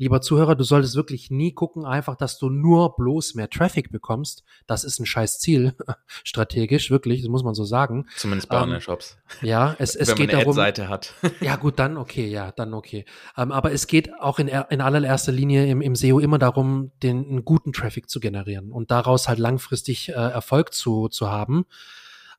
Lieber 0.01 0.19
Zuhörer, 0.19 0.55
du 0.55 0.63
solltest 0.63 0.95
wirklich 0.95 1.29
nie 1.29 1.53
gucken, 1.53 1.85
einfach, 1.85 2.15
dass 2.15 2.39
du 2.39 2.49
nur 2.49 2.95
bloß 2.95 3.35
mehr 3.35 3.51
Traffic 3.51 3.91
bekommst. 3.91 4.43
Das 4.65 4.83
ist 4.83 4.97
ein 4.97 5.05
scheiß 5.05 5.37
Ziel, 5.37 5.75
strategisch, 6.23 6.89
wirklich, 6.89 7.21
das 7.21 7.29
muss 7.29 7.43
man 7.43 7.53
so 7.53 7.65
sagen. 7.65 8.07
Zumindest 8.17 8.49
bei 8.49 8.55
Ähm, 8.55 8.63
Online-Shops. 8.63 9.19
Ja, 9.43 9.75
es, 9.77 9.95
es 9.95 10.07
Wenn 10.07 10.13
man 10.13 10.17
geht 10.17 10.29
eine 10.31 10.39
darum. 10.39 10.57
Ad-Seite 10.57 10.89
hat. 10.89 11.13
Ja, 11.39 11.55
gut, 11.55 11.77
dann 11.77 11.97
okay, 11.97 12.27
ja, 12.27 12.51
dann 12.51 12.73
okay. 12.73 13.05
Ähm, 13.37 13.51
aber 13.51 13.73
es 13.73 13.85
geht 13.85 14.11
auch 14.19 14.39
in, 14.39 14.47
in 14.47 14.81
allererster 14.81 15.31
Linie 15.31 15.67
im, 15.67 15.81
im 15.81 15.95
SEO 15.95 16.17
immer 16.17 16.39
darum, 16.39 16.89
den 17.03 17.23
einen 17.23 17.45
guten 17.45 17.71
Traffic 17.71 18.09
zu 18.09 18.19
generieren 18.19 18.71
und 18.71 18.89
daraus 18.89 19.27
halt 19.27 19.37
langfristig 19.37 20.09
äh, 20.09 20.13
Erfolg 20.13 20.73
zu, 20.73 21.09
zu 21.09 21.29
haben. 21.29 21.67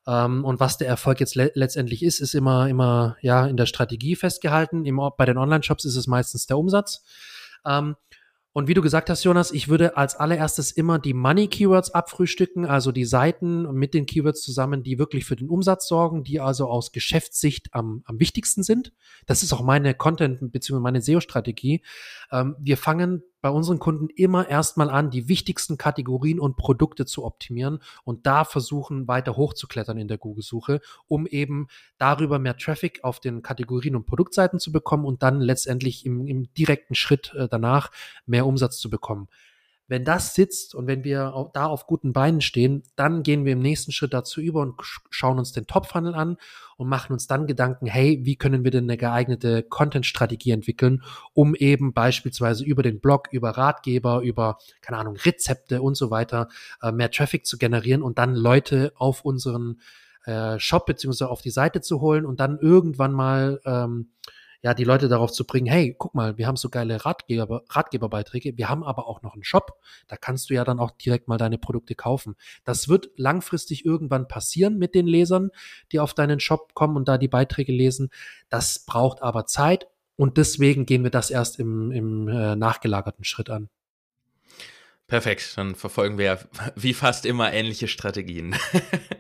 Ähm, 0.05 0.45
und 0.45 0.59
was 0.59 0.79
der 0.79 0.89
Erfolg 0.89 1.21
jetzt 1.21 1.37
le 1.37 1.53
letztendlich 1.55 2.03
ist, 2.03 2.19
ist 2.19 2.35
immer, 2.35 2.69
immer 2.69 3.17
ja 3.21 3.47
in 3.47 3.57
der 3.57 3.67
Strategie 3.67 4.17
festgehalten. 4.17 4.85
Im, 4.85 5.01
bei 5.17 5.27
den 5.27 5.39
Online-Shops 5.39 5.85
ist 5.85 5.95
es 5.95 6.09
meistens 6.09 6.47
der 6.47 6.59
Umsatz. 6.59 7.05
Ähm, 7.67 7.97
und 8.55 8.69
wie 8.69 8.75
du 8.75 8.83
gesagt 8.83 9.09
hast, 9.09 9.25
Jonas, 9.25 9.51
ich 9.51 9.69
würde 9.69 9.97
als 9.97 10.15
allererstes 10.15 10.73
immer 10.73 10.99
die 10.99 11.15
Money-Keywords 11.15 11.95
abfrühstücken, 11.95 12.67
also 12.67 12.93
die 12.93 13.07
Seiten 13.07 13.63
mit 13.73 13.95
den 13.95 14.05
Keywords 14.05 14.43
zusammen, 14.43 14.83
die 14.83 14.99
wirklich 14.99 15.25
für 15.25 15.37
den 15.37 15.49
Umsatz 15.49 15.89
sorgen, 15.89 16.23
die 16.23 16.39
also 16.39 16.69
aus 16.69 16.93
Geschäftssicht 16.93 17.69
am, 17.73 18.03
am 18.05 18.21
wichtigsten 18.21 18.63
sind. 18.63 18.93
Das 19.25 19.43
ist 19.43 19.55
auch 19.55 19.63
meine 19.63 19.95
Content- 19.95 20.53
bzw. 20.53 20.81
meine 20.81 21.01
SEO-Strategie. 21.01 21.83
Ähm, 22.31 22.55
wir 22.59 22.77
fangen 22.77 23.23
bei 23.43 23.51
unseren 23.51 23.81
Kunden 23.81 24.09
immer 24.09 24.49
erstmal 24.49 24.89
an, 24.89 25.11
die 25.11 25.29
wichtigsten 25.29 25.77
Kategorien 25.77 26.41
und 26.41 26.57
Produkte 26.57 27.05
zu 27.05 27.25
optimieren 27.25 27.81
und 28.05 28.27
da 28.27 28.45
versuchen, 28.45 29.09
weiter 29.09 29.37
hochzuklettern 29.37 29.99
in 29.99 30.09
der 30.09 30.17
Google-Suche, 30.17 30.81
um 31.09 31.27
eben 31.27 31.67
darüber 31.99 32.39
mehr 32.39 32.57
Traffic 32.57 33.03
auf 33.03 33.21
den 33.21 33.43
Kategorien 33.43 33.97
und 33.97 34.07
Produktseiten 34.07 34.61
zu 34.61 34.73
bekommen 34.73 35.05
und 35.05 35.23
dann 35.23 35.41
letztendlich 35.41 36.07
im, 36.07 36.27
im 36.27 36.55
direkten 36.55 36.95
Schritt 36.95 37.35
äh, 37.35 37.49
danach 37.49 37.91
mehr 38.25 38.47
Umsatz 38.47 38.79
zu 38.79 38.89
bekommen. 38.89 39.29
Wenn 39.93 40.07
das 40.07 40.35
sitzt 40.35 40.75
und 40.75 40.87
wenn 40.87 41.05
wir 41.05 41.51
da 41.53 41.67
auf 41.67 41.87
guten 41.87 42.15
Beinen 42.15 42.41
stehen, 42.41 42.83
dann 42.97 43.23
gehen 43.23 43.45
wir 43.45 43.53
im 43.53 43.59
nächsten 43.59 43.93
Schritt 43.93 44.15
dazu 44.15 44.41
über 44.41 44.63
und 44.63 44.81
sch- 44.81 45.03
schauen 45.11 45.39
uns 45.39 45.53
den 45.53 45.67
Top-Funnel 45.67 46.15
an 46.15 46.39
und 46.79 46.89
machen 46.89 47.13
uns 47.13 47.27
dann 47.27 47.47
Gedanken, 47.47 47.85
hey, 47.85 48.21
wie 48.23 48.37
können 48.37 48.65
wir 48.65 48.71
denn 48.71 48.85
eine 48.85 48.97
geeignete 48.97 49.63
Content-Strategie 49.63 50.53
entwickeln, 50.53 51.03
um 51.35 51.55
eben 51.55 51.93
beispielsweise 51.93 52.65
über 52.65 52.83
den 52.83 53.01
Blog, 53.01 53.29
über 53.33 53.51
Ratgeber, 53.51 54.23
über, 54.23 54.57
keine 54.81 54.97
Ahnung, 54.97 55.17
Rezepte 55.17 55.83
und 55.83 55.95
so 55.95 56.11
weiter 56.11 56.49
äh, 56.81 56.91
mehr 56.91 57.11
Traffic 57.11 57.45
zu 57.45 57.59
generieren 57.59 58.01
und 58.01 58.19
dann 58.19 58.35
Leute 58.35 58.93
auf 58.95 59.27
unseren 59.27 59.79
äh, 60.25 60.59
Shop 60.59 60.87
beziehungsweise 60.87 61.29
auf 61.29 61.43
die 61.43 61.51
Seite 61.51 61.83
zu 61.83 62.01
holen 62.01 62.25
und 62.25 62.41
dann 62.41 62.59
irgendwann 62.59 63.13
mal 63.13 63.61
ähm, 63.67 64.09
ja, 64.63 64.75
die 64.75 64.85
Leute 64.85 65.09
darauf 65.09 65.33
zu 65.33 65.45
bringen, 65.45 65.67
hey, 65.67 65.95
guck 65.99 66.15
mal, 66.15 66.39
wir 66.39 66.47
haben 66.47 66.57
so 66.57 66.69
geile 66.69 67.05
Ratgeber, 67.05 67.65
Ratgeberbeiträge, 67.69 68.57
wir 68.57 68.69
haben 68.69 68.85
aber 68.85 69.09
auch 69.09 69.21
noch 69.23 69.35
einen 69.35 69.43
Shop, 69.43 69.81
da 70.07 70.17
kannst 70.17 70.51
du 70.51 70.55
ja 70.55 70.65
dann 70.65 70.79
auch 70.79 70.93
direkt 70.93 71.27
mal 71.27 71.37
deine 71.37 71.59
Produkte 71.59 71.97
kaufen. 71.97 72.37
Das 72.65 72.89
wird 72.89 73.11
langfristig 73.17 73.85
irgendwann 73.85 74.29
passieren 74.29 74.79
mit 74.79 74.95
den 74.95 75.07
Lesern, 75.07 75.51
die 75.91 75.99
auf 75.99 76.15
deinen 76.15 76.39
Shop 76.39 76.75
kommen 76.75 76.97
und 76.97 77.09
da 77.09 77.19
die 77.19 77.29
Beiträge 77.29 77.73
lesen. 77.73 78.11
Das 78.49 78.85
braucht 78.87 79.21
aber 79.21 79.47
Zeit 79.47 79.89
und 80.17 80.37
deswegen 80.37 80.87
gehen 80.87 81.03
wir 81.03 81.11
das 81.11 81.31
erst 81.31 81.59
im, 81.59 81.91
im 81.91 82.29
äh, 82.29 82.55
nachgelagerten 82.55 83.25
Schritt 83.25 83.51
an. 83.51 83.69
Perfekt, 85.09 85.59
dann 85.59 85.75
verfolgen 85.75 86.19
wir 86.19 86.25
ja 86.25 86.39
wie 86.77 86.95
fast 86.95 87.27
immer 87.27 87.53
ähnliche 87.53 87.89
Strategien. 87.89 88.55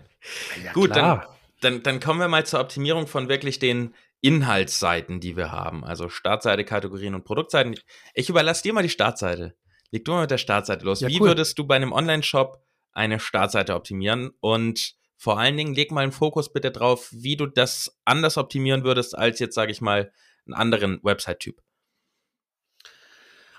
Gut, 0.72 0.90
dann, 0.90 0.98
klar. 1.18 1.36
dann, 1.60 1.82
dann 1.82 1.98
kommen 1.98 2.20
wir 2.20 2.28
mal 2.28 2.46
zur 2.46 2.60
Optimierung 2.60 3.08
von 3.08 3.28
wirklich 3.28 3.58
den 3.58 3.92
Inhaltsseiten, 4.22 5.20
die 5.20 5.36
wir 5.36 5.50
haben. 5.50 5.84
Also 5.84 6.08
Startseite, 6.08 6.64
Kategorien 6.64 7.14
und 7.14 7.24
Produktseiten. 7.24 7.74
Ich 8.14 8.28
überlasse 8.28 8.62
dir 8.62 8.72
mal 8.72 8.82
die 8.82 8.88
Startseite. 8.88 9.54
Leg 9.90 10.04
du 10.04 10.12
mal 10.12 10.22
mit 10.22 10.30
der 10.30 10.38
Startseite 10.38 10.84
los. 10.84 11.00
Ja, 11.00 11.08
Wie 11.08 11.20
cool. 11.20 11.28
würdest 11.28 11.58
du 11.58 11.66
bei 11.66 11.76
einem 11.76 11.92
Online-Shop 11.92 12.64
eine 12.92 13.20
Startseite 13.20 13.74
optimieren? 13.74 14.30
Und 14.40 14.94
vor 15.18 15.38
allen 15.38 15.56
Dingen 15.56 15.74
leg 15.74 15.90
mal 15.90 16.02
einen 16.02 16.12
Fokus 16.12 16.52
bitte 16.52 16.70
drauf, 16.70 17.08
wie 17.12 17.36
du 17.36 17.46
das 17.46 18.00
anders 18.04 18.38
optimieren 18.38 18.84
würdest 18.84 19.18
als 19.18 19.40
jetzt, 19.40 19.54
sage 19.54 19.72
ich 19.72 19.80
mal, 19.80 20.12
einen 20.46 20.54
anderen 20.54 21.00
Website-Typ. 21.02 21.60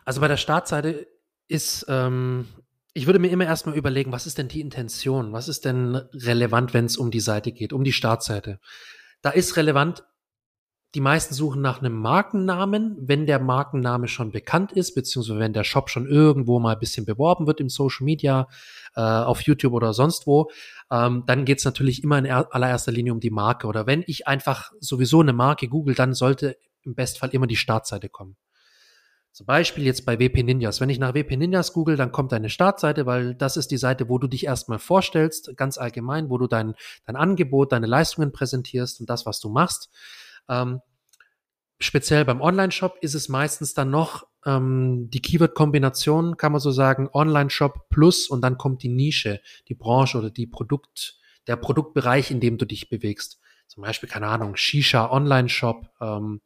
Also 0.06 0.22
bei 0.22 0.28
der 0.28 0.38
Startseite 0.38 1.08
ist, 1.48 1.86
ähm, 1.90 2.48
ich 2.94 3.06
würde 3.06 3.20
mir 3.20 3.32
immer 3.32 3.46
erstmal 3.46 3.76
überlegen, 3.76 4.12
was 4.14 4.28
ist 4.28 4.38
denn 4.38 4.48
die 4.48 4.62
Intention? 4.62 5.34
Was 5.34 5.50
ist 5.50 5.66
denn 5.66 5.96
relevant, 6.14 6.74
wenn 6.74 6.86
es 6.86 6.98
um 6.98 7.12
die 7.12 7.20
Seite 7.20 7.52
geht, 7.52 7.74
um 7.74 7.84
die 7.84 7.94
Startseite? 7.94 8.60
Da 9.22 9.30
ist 9.30 9.58
relevant, 9.58 10.04
die 10.96 11.02
meisten 11.02 11.34
suchen 11.34 11.62
nach 11.62 11.80
einem 11.80 11.94
Markennamen. 11.94 12.96
Wenn 13.00 13.26
der 13.26 13.40
Markenname 13.40 14.08
schon 14.08 14.32
bekannt 14.32 14.72
ist, 14.72 14.94
beziehungsweise 14.94 15.40
wenn 15.40 15.54
der 15.54 15.64
Shop 15.64 15.90
schon 15.90 16.08
irgendwo 16.08 16.60
mal 16.60 16.74
ein 16.74 16.80
bisschen 16.80 17.06
beworben 17.06 17.48
wird 17.48 17.60
im 17.60 17.70
Social 17.70 18.06
Media, 18.06 18.48
äh, 18.96 19.02
auf 19.02 19.42
YouTube 19.42 19.74
oder 19.74 19.94
sonst 19.94 20.28
wo, 20.28 20.50
ähm, 20.92 21.24
dann 21.26 21.46
geht's 21.46 21.66
natürlich 21.66 22.04
immer 22.04 22.20
in 22.20 22.28
allererster 22.28 22.92
Linie 22.92 23.14
um 23.14 23.20
die 23.20 23.32
Marke. 23.32 23.66
Oder 23.66 23.88
wenn 23.88 24.04
ich 24.06 24.28
einfach 24.28 24.72
sowieso 24.80 25.22
eine 25.22 25.34
Marke 25.34 25.68
google, 25.68 25.96
dann 25.96 26.14
sollte 26.14 26.58
im 26.84 26.94
Bestfall 26.94 27.30
immer 27.30 27.48
die 27.48 27.56
Startseite 27.56 28.10
kommen. 28.10 28.36
Zum 29.32 29.48
Beispiel 29.48 29.84
jetzt 29.86 30.06
bei 30.06 30.20
WP 30.20 30.44
Ninjas. 30.44 30.80
Wenn 30.80 30.90
ich 30.90 31.00
nach 31.00 31.16
WP 31.16 31.38
Ninjas 31.38 31.74
google, 31.74 31.98
dann 31.98 32.12
kommt 32.12 32.34
eine 32.34 32.52
Startseite, 32.52 33.08
weil 33.08 33.34
das 33.34 33.58
ist 33.58 33.72
die 33.72 33.78
Seite, 33.78 34.08
wo 34.08 34.20
du 34.20 34.28
dich 34.28 34.46
erstmal 34.46 34.78
vorstellst, 34.78 35.58
ganz 35.58 35.80
allgemein, 35.80 36.30
wo 36.30 36.38
du 36.38 36.46
dein, 36.46 36.76
dein 37.08 37.16
Angebot, 37.16 37.72
deine 37.72 37.88
Leistungen 37.88 38.32
präsentierst 38.32 39.00
und 39.00 39.10
das, 39.10 39.26
was 39.26 39.40
du 39.40 39.50
machst. 39.50 39.90
Ähm, 40.50 40.82
speziell 41.80 42.26
beim 42.26 42.42
Online-Shop 42.42 42.98
ist 43.02 43.14
es 43.14 43.30
meistens 43.30 43.74
dann 43.74 43.90
noch 43.90 44.28
ähm, 44.46 45.10
die 45.10 45.22
Keyword-Kombination, 45.22 46.38
kann 46.38 46.52
man 46.52 46.62
so 46.62 46.72
sagen, 46.72 47.10
Online-Shop 47.12 47.90
plus 47.90 48.28
und 48.28 48.42
dann 48.42 48.58
kommt 48.58 48.84
die 48.84 48.90
Nische, 48.90 49.42
die 49.68 49.76
Branche 49.76 50.18
oder 50.18 50.30
die 50.30 50.48
Produkt, 50.48 51.18
der 51.48 51.56
Produktbereich, 51.56 52.32
in 52.32 52.40
dem 52.40 52.58
du 52.58 52.66
dich 52.66 52.90
bewegst. 52.90 53.40
Zum 53.68 53.84
Beispiel, 53.84 54.10
keine 54.10 54.28
Ahnung, 54.28 54.56
Shisha 54.56 55.10
Online-Shop, 55.10 55.90
ähm, 56.02 56.42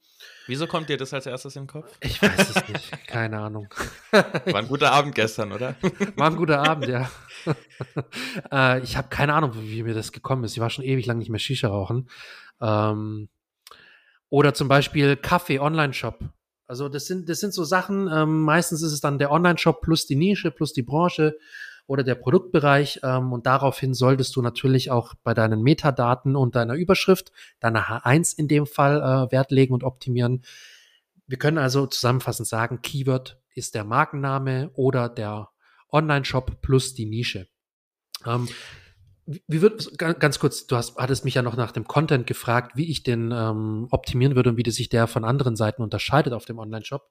Wieso 0.47 0.65
kommt 0.65 0.89
dir 0.89 0.97
das 0.97 1.13
als 1.13 1.25
erstes 1.25 1.55
in 1.55 1.63
den 1.63 1.67
Kopf? 1.67 1.97
Ich 1.99 2.21
weiß 2.21 2.55
es 2.55 2.67
nicht. 2.69 2.91
Keine 3.07 3.39
Ahnung. 3.39 3.67
War 4.11 4.55
ein 4.55 4.67
guter 4.67 4.91
Abend 4.91 5.13
gestern, 5.13 5.51
oder? 5.51 5.75
War 6.15 6.31
ein 6.31 6.37
guter 6.37 6.63
Abend, 6.63 6.87
ja. 6.87 7.09
äh, 8.51 8.81
ich 8.81 8.97
habe 8.97 9.09
keine 9.09 9.33
Ahnung, 9.33 9.51
wie 9.55 9.83
mir 9.83 9.93
das 9.93 10.11
gekommen 10.11 10.43
ist. 10.43 10.53
Ich 10.53 10.59
war 10.59 10.69
schon 10.69 10.85
ewig 10.85 11.05
lang 11.05 11.17
nicht 11.17 11.29
mehr 11.29 11.39
Shisha 11.39 11.67
rauchen. 11.67 12.09
Ähm, 12.61 13.29
oder 14.29 14.53
zum 14.53 14.67
Beispiel 14.67 15.15
Kaffee 15.15 15.59
Online-Shop. 15.59 16.19
Also 16.67 16.89
das 16.89 17.05
sind, 17.05 17.29
das 17.29 17.39
sind 17.39 17.53
so 17.53 17.63
Sachen, 17.63 18.09
ähm, 18.11 18.41
meistens 18.41 18.81
ist 18.81 18.91
es 18.91 18.99
dann 18.99 19.19
der 19.19 19.31
Online-Shop 19.31 19.81
plus 19.81 20.05
die 20.05 20.17
Nische, 20.17 20.51
plus 20.51 20.73
die 20.73 20.83
Branche 20.83 21.37
oder 21.87 22.03
der 22.03 22.15
Produktbereich. 22.15 22.99
Ähm, 23.03 23.31
und 23.31 23.45
daraufhin 23.45 23.93
solltest 23.93 24.35
du 24.35 24.41
natürlich 24.41 24.91
auch 24.91 25.13
bei 25.23 25.33
deinen 25.33 25.63
Metadaten 25.63 26.35
und 26.35 26.55
deiner 26.55 26.73
Überschrift, 26.73 27.31
deiner 27.61 27.87
H1 27.87 28.37
in 28.37 28.49
dem 28.49 28.65
Fall, 28.65 28.97
äh, 28.97 29.31
Wert 29.31 29.51
legen 29.51 29.73
und 29.73 29.83
optimieren. 29.83 30.43
Wir 31.25 31.37
können 31.37 31.57
also 31.57 31.87
zusammenfassend 31.87 32.47
sagen, 32.47 32.81
Keyword 32.81 33.39
ist 33.55 33.73
der 33.73 33.85
Markenname 33.85 34.69
oder 34.73 35.09
der 35.09 35.49
Online-Shop 35.91 36.61
plus 36.61 36.93
die 36.93 37.05
Nische. 37.05 37.47
Ähm, 38.25 38.49
wie 39.27 39.61
wird 39.61 39.97
ganz 39.97 40.39
kurz, 40.39 40.67
du 40.67 40.77
hast, 40.77 40.95
hattest 40.95 41.25
mich 41.25 41.33
ja 41.33 41.41
noch 41.41 41.57
nach 41.57 41.73
dem 41.73 41.85
Content 41.85 42.25
gefragt, 42.25 42.77
wie 42.77 42.89
ich 42.89 43.03
den 43.03 43.33
ähm, 43.33 43.87
optimieren 43.91 44.35
würde 44.35 44.51
und 44.51 44.57
wie 44.57 44.71
sich 44.71 44.87
der 44.87 45.05
von 45.07 45.25
anderen 45.25 45.57
Seiten 45.57 45.81
unterscheidet 45.81 46.31
auf 46.31 46.45
dem 46.45 46.59
Online-Shop. 46.59 47.09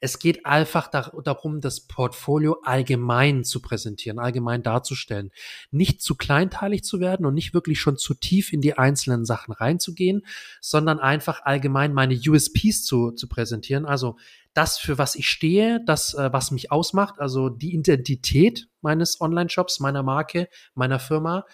Es 0.00 0.18
geht 0.18 0.44
einfach 0.44 0.88
da, 0.88 1.10
darum, 1.24 1.62
das 1.62 1.86
Portfolio 1.86 2.58
allgemein 2.64 3.44
zu 3.44 3.62
präsentieren, 3.62 4.18
allgemein 4.18 4.62
darzustellen. 4.62 5.30
Nicht 5.70 6.02
zu 6.02 6.16
kleinteilig 6.16 6.84
zu 6.84 7.00
werden 7.00 7.24
und 7.24 7.32
nicht 7.32 7.54
wirklich 7.54 7.80
schon 7.80 7.96
zu 7.96 8.12
tief 8.12 8.52
in 8.52 8.60
die 8.60 8.76
einzelnen 8.76 9.24
Sachen 9.24 9.52
reinzugehen, 9.54 10.26
sondern 10.60 10.98
einfach 10.98 11.42
allgemein 11.44 11.94
meine 11.94 12.14
USPs 12.14 12.84
zu, 12.84 13.12
zu 13.12 13.28
präsentieren. 13.28 13.86
Also 13.86 14.16
das, 14.54 14.78
für 14.78 14.98
was 14.98 15.16
ich 15.16 15.28
stehe, 15.28 15.80
das, 15.84 16.14
äh, 16.14 16.32
was 16.32 16.50
mich 16.50 16.72
ausmacht, 16.72 17.18
also 17.18 17.48
die 17.48 17.74
Identität 17.74 18.68
meines 18.80 19.20
Online-Shops, 19.20 19.80
meiner 19.80 20.02
Marke, 20.02 20.48
meiner 20.74 20.98
Firma 20.98 21.44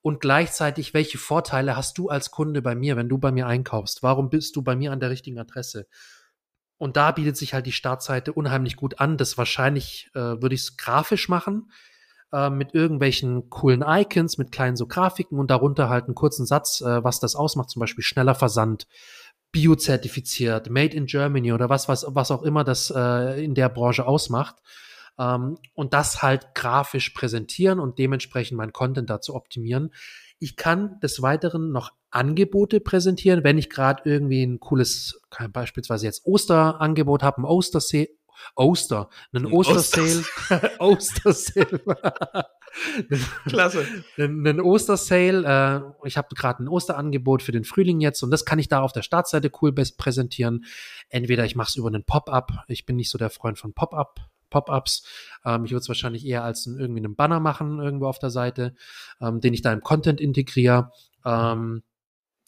und 0.00 0.20
gleichzeitig, 0.20 0.94
welche 0.94 1.18
Vorteile 1.18 1.76
hast 1.76 1.98
du 1.98 2.08
als 2.08 2.30
Kunde 2.30 2.62
bei 2.62 2.74
mir, 2.74 2.96
wenn 2.96 3.08
du 3.08 3.18
bei 3.18 3.32
mir 3.32 3.46
einkaufst? 3.46 4.02
Warum 4.02 4.30
bist 4.30 4.56
du 4.56 4.62
bei 4.62 4.76
mir 4.76 4.92
an 4.92 5.00
der 5.00 5.10
richtigen 5.10 5.38
Adresse? 5.38 5.86
Und 6.78 6.96
da 6.96 7.10
bietet 7.10 7.36
sich 7.36 7.54
halt 7.54 7.66
die 7.66 7.72
Startseite 7.72 8.32
unheimlich 8.32 8.76
gut 8.76 9.00
an. 9.00 9.16
Das 9.16 9.38
wahrscheinlich 9.38 10.10
äh, 10.14 10.20
würde 10.20 10.54
ich 10.54 10.60
es 10.62 10.76
grafisch 10.76 11.28
machen, 11.28 11.70
äh, 12.32 12.50
mit 12.50 12.74
irgendwelchen 12.74 13.50
coolen 13.50 13.82
Icons, 13.86 14.38
mit 14.38 14.52
kleinen 14.52 14.76
so 14.76 14.86
Grafiken 14.86 15.38
und 15.38 15.50
darunter 15.50 15.88
halt 15.88 16.04
einen 16.04 16.14
kurzen 16.14 16.46
Satz, 16.46 16.82
äh, 16.82 17.02
was 17.02 17.18
das 17.18 17.34
ausmacht, 17.34 17.70
zum 17.70 17.80
Beispiel 17.80 18.04
schneller 18.04 18.34
Versand, 18.34 18.86
biozertifiziert, 19.56 20.68
made 20.68 20.94
in 20.94 21.06
Germany 21.06 21.50
oder 21.50 21.70
was, 21.70 21.88
was, 21.88 22.04
was 22.10 22.30
auch 22.30 22.42
immer 22.42 22.62
das 22.62 22.92
äh, 22.94 23.42
in 23.42 23.54
der 23.54 23.70
Branche 23.70 24.06
ausmacht. 24.06 24.56
Ähm, 25.18 25.56
und 25.72 25.94
das 25.94 26.20
halt 26.20 26.54
grafisch 26.54 27.10
präsentieren 27.10 27.80
und 27.80 27.98
dementsprechend 27.98 28.58
mein 28.58 28.74
Content 28.74 29.08
dazu 29.08 29.34
optimieren. 29.34 29.94
Ich 30.38 30.56
kann 30.56 31.00
des 31.00 31.22
Weiteren 31.22 31.72
noch 31.72 31.92
Angebote 32.10 32.80
präsentieren, 32.80 33.44
wenn 33.44 33.56
ich 33.56 33.70
gerade 33.70 34.02
irgendwie 34.04 34.42
ein 34.42 34.60
cooles, 34.60 35.22
beispielsweise 35.50 36.04
jetzt 36.04 36.26
Osterangebot 36.26 37.22
habe, 37.22 37.40
ein 37.40 37.46
Ostersale, 37.46 38.08
Oster, 38.54 39.08
einen 39.32 39.46
Ostersale, 39.46 40.24
Ostersale. 40.78 41.80
Klasse. 43.46 43.86
Einen 44.18 44.60
Ostersale. 44.60 45.44
Äh, 46.02 46.06
ich 46.06 46.16
habe 46.16 46.34
gerade 46.34 46.62
ein 46.62 46.68
Osterangebot 46.68 47.42
für 47.42 47.52
den 47.52 47.64
Frühling 47.64 48.00
jetzt 48.00 48.22
und 48.22 48.30
das 48.30 48.44
kann 48.44 48.58
ich 48.58 48.68
da 48.68 48.80
auf 48.80 48.92
der 48.92 49.02
Startseite 49.02 49.50
cool 49.62 49.72
präsentieren. 49.72 50.64
Entweder 51.08 51.44
ich 51.44 51.56
mache 51.56 51.68
es 51.68 51.76
über 51.76 51.88
einen 51.88 52.04
Pop-up. 52.04 52.64
Ich 52.68 52.86
bin 52.86 52.96
nicht 52.96 53.10
so 53.10 53.18
der 53.18 53.30
Freund 53.30 53.58
von 53.58 53.72
Pop-up. 53.72 54.20
Pop-ups. 54.50 55.04
Ähm, 55.44 55.64
ich 55.64 55.72
würde 55.72 55.80
es 55.80 55.88
wahrscheinlich 55.88 56.24
eher 56.24 56.44
als 56.44 56.66
ein, 56.66 56.78
irgendwie 56.78 57.04
einen 57.04 57.16
Banner 57.16 57.40
machen 57.40 57.80
irgendwo 57.80 58.06
auf 58.06 58.18
der 58.18 58.30
Seite, 58.30 58.74
ähm, 59.20 59.40
den 59.40 59.54
ich 59.54 59.62
da 59.62 59.72
im 59.72 59.82
Content 59.82 60.20
integriere. 60.20 60.92
Ähm, 61.24 61.82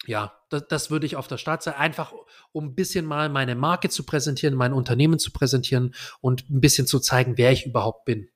ja, 0.08 0.32
das, 0.48 0.66
das 0.68 0.90
würde 0.90 1.06
ich 1.06 1.16
auf 1.16 1.28
der 1.28 1.36
Startseite 1.36 1.78
einfach, 1.78 2.12
um 2.52 2.66
ein 2.66 2.74
bisschen 2.74 3.04
mal 3.04 3.28
meine 3.28 3.54
Marke 3.54 3.90
zu 3.90 4.04
präsentieren, 4.04 4.54
mein 4.54 4.72
Unternehmen 4.72 5.18
zu 5.18 5.32
präsentieren 5.32 5.94
und 6.20 6.48
ein 6.50 6.60
bisschen 6.60 6.86
zu 6.86 6.98
zeigen, 6.98 7.36
wer 7.36 7.52
ich 7.52 7.66
überhaupt 7.66 8.06
bin. 8.06 8.28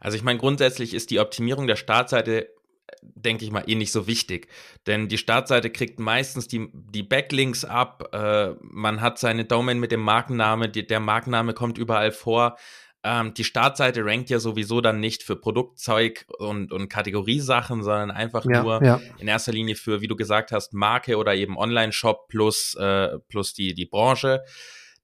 Also 0.00 0.16
ich 0.16 0.24
meine, 0.24 0.38
grundsätzlich 0.38 0.94
ist 0.94 1.10
die 1.10 1.20
Optimierung 1.20 1.66
der 1.66 1.76
Startseite 1.76 2.48
denke 3.02 3.44
ich 3.44 3.50
mal, 3.50 3.64
eh 3.66 3.74
nicht 3.74 3.92
so 3.92 4.06
wichtig. 4.06 4.48
Denn 4.86 5.08
die 5.08 5.18
Startseite 5.18 5.70
kriegt 5.70 6.00
meistens 6.00 6.48
die, 6.48 6.68
die 6.72 7.02
Backlinks 7.02 7.64
ab, 7.64 8.08
äh, 8.12 8.54
man 8.60 9.00
hat 9.00 9.18
seine 9.18 9.44
Domain 9.44 9.78
mit 9.78 9.92
dem 9.92 10.00
Markenname, 10.00 10.68
die, 10.68 10.86
der 10.86 10.98
Markenname 10.98 11.52
kommt 11.52 11.78
überall 11.78 12.12
vor. 12.12 12.56
Ähm, 13.04 13.32
die 13.34 13.44
Startseite 13.44 14.04
rankt 14.04 14.28
ja 14.28 14.40
sowieso 14.40 14.80
dann 14.80 14.98
nicht 14.98 15.22
für 15.22 15.36
Produktzeug 15.36 16.26
und, 16.38 16.72
und 16.72 16.88
Kategoriesachen, 16.88 17.84
sondern 17.84 18.10
einfach 18.10 18.44
ja, 18.44 18.62
nur 18.62 18.82
ja. 18.82 19.00
in 19.18 19.28
erster 19.28 19.52
Linie 19.52 19.76
für, 19.76 20.00
wie 20.00 20.08
du 20.08 20.16
gesagt 20.16 20.50
hast, 20.50 20.72
Marke 20.72 21.16
oder 21.16 21.34
eben 21.34 21.56
Online-Shop 21.56 22.26
plus, 22.28 22.74
äh, 22.74 23.18
plus 23.28 23.54
die, 23.54 23.74
die 23.74 23.86
Branche. 23.86 24.42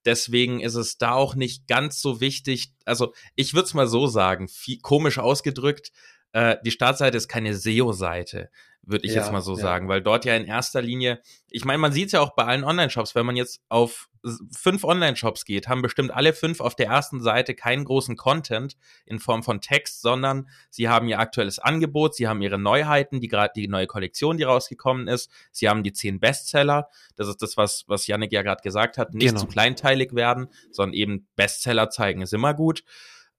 Deswegen 0.05 0.61
ist 0.61 0.75
es 0.75 0.99
da 0.99 1.13
auch 1.13 1.35
nicht 1.35 1.69
ganz 1.69 2.01
so 2.03 2.21
wichtig. 2.21 2.73
Also 2.85 3.15
ich 3.37 3.55
würde 3.55 3.67
es 3.67 3.75
mal 3.75 3.87
so 3.87 4.07
sagen, 4.07 4.49
viel, 4.49 4.81
komisch 4.81 5.19
ausgedrückt, 5.19 5.93
äh, 6.33 6.57
die 6.65 6.73
Startseite 6.73 7.17
ist 7.17 7.29
keine 7.29 7.55
SEO-Seite, 7.55 8.51
würde 8.83 9.07
ich 9.07 9.15
ja, 9.15 9.23
jetzt 9.23 9.33
mal 9.33 9.41
so 9.41 9.55
ja. 9.55 9.63
sagen, 9.63 9.89
weil 9.89 10.03
dort 10.03 10.25
ja 10.25 10.35
in 10.35 10.45
erster 10.45 10.83
Linie, 10.83 11.23
ich 11.49 11.65
meine, 11.65 11.79
man 11.79 11.93
sieht 11.93 12.07
es 12.07 12.13
ja 12.13 12.21
auch 12.21 12.35
bei 12.35 12.45
allen 12.45 12.65
Online-Shops, 12.65 13.15
wenn 13.15 13.25
man 13.25 13.37
jetzt 13.37 13.61
auf 13.69 14.11
fünf 14.51 14.85
Online-Shops 14.85 15.45
geht, 15.45 15.69
haben 15.69 15.83
bestimmt 15.83 16.13
alle 16.13 16.33
fünf 16.33 16.61
auf 16.61 16.75
der 16.75 16.87
ersten 16.87 17.21
Seite 17.21 17.55
keinen 17.55 17.85
großen 17.85 18.17
Content 18.17 18.77
in 19.05 19.19
Form 19.19 19.43
von 19.43 19.61
Text, 19.61 20.01
sondern 20.03 20.49
sie 20.71 20.89
haben 20.89 21.09
ihr 21.09 21.19
aktuelles 21.19 21.59
Angebot, 21.59 22.15
sie 22.15 22.27
haben 22.27 22.41
ihre 22.41 22.59
Neuheiten, 22.59 23.21
die 23.21 23.29
gerade 23.29 23.53
die 23.55 23.69
neue 23.69 23.87
Kollektion, 23.87 24.37
die 24.37 24.45
rausgekommen 24.45 25.09
ist, 25.09 25.31
sie 25.53 25.69
haben 25.69 25.83
die 25.83 25.93
zehn 25.93 26.21
Bestseller, 26.21 26.89
das 27.17 27.29
ist 27.29 27.43
das, 27.43 27.57
was, 27.57 27.85
was 27.87 28.07
Yannick 28.07 28.33
ja 28.33 28.43
gerade 28.43 28.63
gesagt 28.63 28.99
hat, 28.99 29.15
nicht 29.15 29.29
genau. 29.29 29.41
zu 29.41 29.47
kleinteilig 29.47 30.15
werden, 30.15 30.49
sondern 30.71 30.95
eben 30.95 31.29
Bestseller 31.37 31.91
zeigen 31.91 32.23
ist 32.23 32.33
immer 32.33 32.55
gut. 32.55 32.83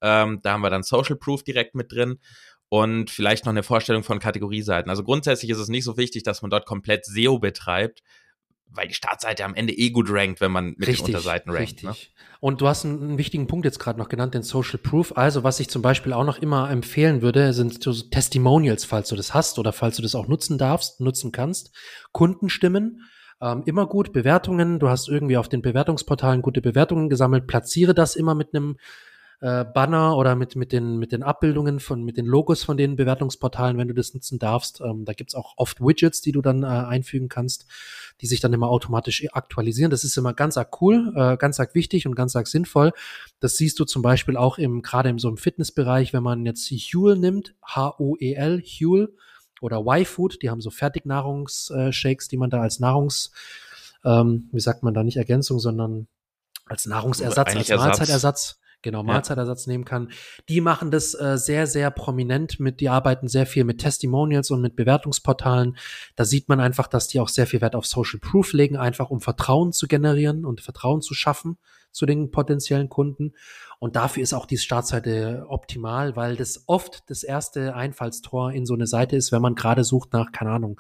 Ähm, 0.02 0.39
da 0.43 0.54
haben 0.54 0.62
wir 0.62 0.69
dann 0.69 0.84
Social 0.84 1.15
Proof 1.15 1.43
direkt 1.43 1.74
mit 1.74 1.91
drin 1.91 2.19
und 2.69 3.10
vielleicht 3.10 3.45
noch 3.45 3.52
eine 3.52 3.63
Vorstellung 3.63 4.04
von 4.04 4.19
Kategorieseiten. 4.19 4.89
Also 4.89 5.04
grundsätzlich 5.04 5.52
ist 5.52 5.60
es 5.60 5.69
nicht 5.69 5.84
so 5.84 5.98
wichtig, 5.98 6.24
dass 6.24 6.41
man 6.41 6.52
dort 6.52 6.65
komplett 6.65 7.06
SEO 7.06 7.39
betreibt, 7.39 8.04
weil 8.76 8.88
die 8.88 8.94
Startseite 8.94 9.44
am 9.46 9.56
Ende 9.56 9.74
eh 9.74 9.90
gut 9.90 10.08
rankt, 10.10 10.42
wenn 10.42 10.52
man 10.52 10.76
mit 10.78 10.88
richtig, 10.88 11.06
den 11.06 11.16
Unterseiten 11.16 11.52
rankt. 11.52 11.64
Richtig. 11.64 11.84
Ne? 11.84 11.96
Und 12.40 12.62
du 12.62 12.68
hast 12.68 12.86
einen, 12.86 13.02
einen 13.02 13.18
wichtigen 13.18 13.48
Punkt 13.48 13.66
jetzt 13.66 13.80
gerade 13.80 13.98
noch 13.98 14.10
genannt, 14.10 14.34
den 14.34 14.44
Social 14.44 14.78
Proof. 14.78 15.18
Also 15.18 15.44
was 15.44 15.60
ich 15.60 15.70
zum 15.70 15.82
Beispiel 15.82 16.14
auch 16.14 16.26
noch 16.26 16.38
immer 16.38 16.70
empfehlen 16.70 17.22
würde, 17.22 17.54
sind 17.54 17.82
so 17.82 17.94
Testimonials, 17.94 18.86
falls 18.86 19.10
du 19.10 19.16
das 19.16 19.34
hast 19.34 19.58
oder 19.58 19.74
falls 19.74 19.96
du 19.96 20.02
das 20.02 20.16
auch 20.16 20.28
nutzen 20.28 20.58
darfst, 20.58 21.02
nutzen 21.02 21.32
kannst. 21.32 21.76
Kundenstimmen. 22.12 23.02
Ähm, 23.42 23.64
immer 23.66 23.88
gut, 23.88 24.14
Bewertungen. 24.14 24.80
Du 24.80 24.90
hast 24.90 25.10
irgendwie 25.10 25.38
auf 25.38 25.50
den 25.50 25.62
Bewertungsportalen 25.62 26.42
gute 26.42 26.62
Bewertungen 26.62 27.10
gesammelt. 27.10 27.48
Platziere 27.48 27.94
das 27.94 28.16
immer 28.16 28.36
mit 28.36 28.54
einem 28.54 28.78
äh, 29.41 29.65
Banner 29.65 30.17
oder 30.17 30.36
mit, 30.36 30.56
mit, 30.56 30.71
den, 30.71 30.98
mit 30.98 31.12
den 31.12 31.24
Abbildungen 31.24 31.80
von, 31.80 32.04
mit 32.04 32.17
den 32.17 32.26
Logos 32.26 32.63
von 32.63 32.78
den 32.78 32.95
Bewertungsportalen, 32.95 33.78
wenn 33.78 33.88
du 33.88 33.93
das 33.93 34.13
nutzen 34.13 34.39
darfst. 34.39 34.82
Ähm, 34.82 35.06
da 35.06 35.13
gibt's 35.13 35.36
auch 35.36 35.54
oft 35.58 35.82
Widgets, 35.82 36.21
die 36.21 36.32
du 36.32 36.41
dann 36.41 36.63
äh, 36.63 36.67
einfügen 36.67 37.30
kannst, 37.30 37.65
die 38.21 38.28
sich 38.28 38.39
dann 38.39 38.54
immer 38.54 38.69
automatisch 38.69 39.26
aktualisieren. 39.34 39.91
Das 39.91 40.04
ist 40.04 40.17
immer 40.17 40.34
ganz 40.34 40.58
arg 40.58 40.82
cool, 40.82 41.13
äh, 41.15 41.38
ganz 41.38 41.60
arg 41.60 41.76
wichtig 41.76 42.08
und 42.08 42.15
ganz 42.15 42.36
arg 42.36 42.48
sinnvoll. 42.48 42.91
Das 43.39 43.58
siehst 43.58 43.80
du 43.80 43.86
zum 43.86 44.02
Beispiel 44.02 44.38
auch 44.38 44.58
im, 44.58 44.82
gerade 44.82 45.10
in 45.10 45.19
so 45.19 45.28
einem 45.28 45.38
Fitnessbereich, 45.38 46.13
wenn 46.13 46.24
man 46.24 46.45
jetzt 46.45 46.69
Huel 46.71 47.17
nimmt, 47.17 47.56
H-U-E-L, 47.63 48.62
Huel 48.62 49.15
oder 49.62 49.86
Y-Food, 49.86 50.41
die 50.41 50.50
haben 50.50 50.62
so 50.62 50.69
Fertignahrungsshakes, 50.69 52.28
die 52.28 52.38
man 52.38 52.50
da 52.50 52.62
als 52.62 52.80
Nahrungs, 52.80 53.32
ähm, 54.04 54.50
wie 54.52 54.60
sagt 54.60 54.84
man 54.84 54.93
da 54.93 55.04
nicht 55.04 55.17
Ergänzung, 55.17 55.60
sondern 55.60 56.08
als 56.65 56.86
Nahrungsersatz, 56.86 57.56
als 57.56 57.69
Mahlzeitersatz 57.69 58.60
genau, 58.86 59.04
Mahlzeitersatz 59.04 59.65
ja. 59.65 59.74
nehmen 59.74 59.84
kann. 59.84 60.10
Die 60.48 60.62
machen 60.62 60.91
das 60.91 61.13
äh, 61.13 61.38
sehr, 61.38 61.67
sehr 61.67 61.91
prominent 61.91 62.62
mit, 62.62 62.80
die 62.80 62.88
arbeiten 62.88 63.28
sehr 63.28 63.45
viel 63.45 63.65
mit 63.65 63.82
Testimonials 63.82 64.52
und 64.52 64.62
mit 64.62 64.78
Bewertungsportalen. 64.78 65.76
Da 66.15 66.24
sieht 66.24 66.48
man 66.48 66.62
einfach, 66.62 66.88
dass 66.88 67.10
die 67.10 67.19
auch 67.19 67.28
sehr 67.28 67.48
viel 67.48 67.60
Wert 67.60 67.76
auf 67.76 67.86
Social 67.86 68.19
Proof 68.21 68.54
legen, 68.54 68.78
einfach 68.78 69.10
um 69.10 69.19
Vertrauen 69.19 69.74
zu 69.74 69.88
generieren 69.88 70.45
und 70.45 70.62
Vertrauen 70.62 71.02
zu 71.02 71.13
schaffen 71.13 71.58
zu 71.91 72.06
den 72.06 72.30
potenziellen 72.30 72.89
Kunden. 72.89 73.34
Und 73.80 73.95
dafür 73.95 74.21
ist 74.21 74.34
auch 74.34 74.45
die 74.45 74.58
Startseite 74.58 75.45
optimal, 75.48 76.15
weil 76.15 76.36
das 76.36 76.63
oft 76.67 77.10
das 77.10 77.24
erste 77.24 77.76
Einfallstor 77.76 78.52
in 78.52 78.65
so 78.65 78.74
eine 78.74 78.88
Seite 78.88 79.15
ist, 79.15 79.32
wenn 79.32 79.41
man 79.41 79.56
gerade 79.56 79.84
sucht 79.84 80.13
nach, 80.13 80.32
keine 80.32 80.52
Ahnung, 80.52 80.80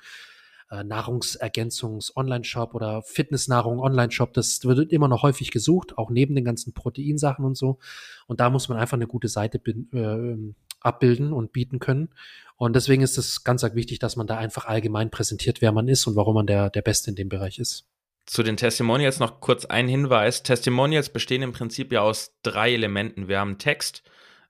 äh, 0.71 0.83
Nahrungsergänzungs-Online-Shop 0.83 2.73
oder 2.73 3.01
Fitnessnahrung-Online-Shop. 3.03 4.33
Das 4.33 4.63
wird 4.63 4.91
immer 4.91 5.07
noch 5.07 5.23
häufig 5.23 5.51
gesucht, 5.51 5.97
auch 5.97 6.09
neben 6.09 6.35
den 6.35 6.45
ganzen 6.45 6.73
Proteinsachen 6.73 7.45
und 7.45 7.55
so. 7.55 7.79
Und 8.27 8.39
da 8.39 8.49
muss 8.49 8.69
man 8.69 8.77
einfach 8.77 8.97
eine 8.97 9.07
gute 9.07 9.27
Seite 9.27 9.59
äh, 9.93 10.53
abbilden 10.81 11.33
und 11.33 11.51
bieten 11.51 11.79
können. 11.79 12.09
Und 12.57 12.75
deswegen 12.75 13.01
ist 13.01 13.17
es 13.17 13.43
ganz, 13.43 13.63
wichtig, 13.63 13.99
dass 13.99 14.15
man 14.15 14.27
da 14.27 14.37
einfach 14.37 14.65
allgemein 14.65 15.11
präsentiert, 15.11 15.61
wer 15.61 15.71
man 15.71 15.87
ist 15.87 16.07
und 16.07 16.15
warum 16.15 16.35
man 16.35 16.47
der, 16.47 16.69
der 16.69 16.81
Beste 16.81 17.09
in 17.09 17.15
dem 17.15 17.29
Bereich 17.29 17.59
ist. 17.59 17.85
Zu 18.25 18.41
den 18.41 18.57
Testimonials 18.57 19.19
noch 19.19 19.39
kurz 19.39 19.65
ein 19.65 19.87
Hinweis. 19.87 20.41
Testimonials 20.41 21.09
bestehen 21.09 21.41
im 21.41 21.51
Prinzip 21.51 21.91
ja 21.91 22.01
aus 22.01 22.33
drei 22.41 22.73
Elementen. 22.73 23.27
Wir 23.27 23.39
haben 23.39 23.57
Text, 23.59 24.03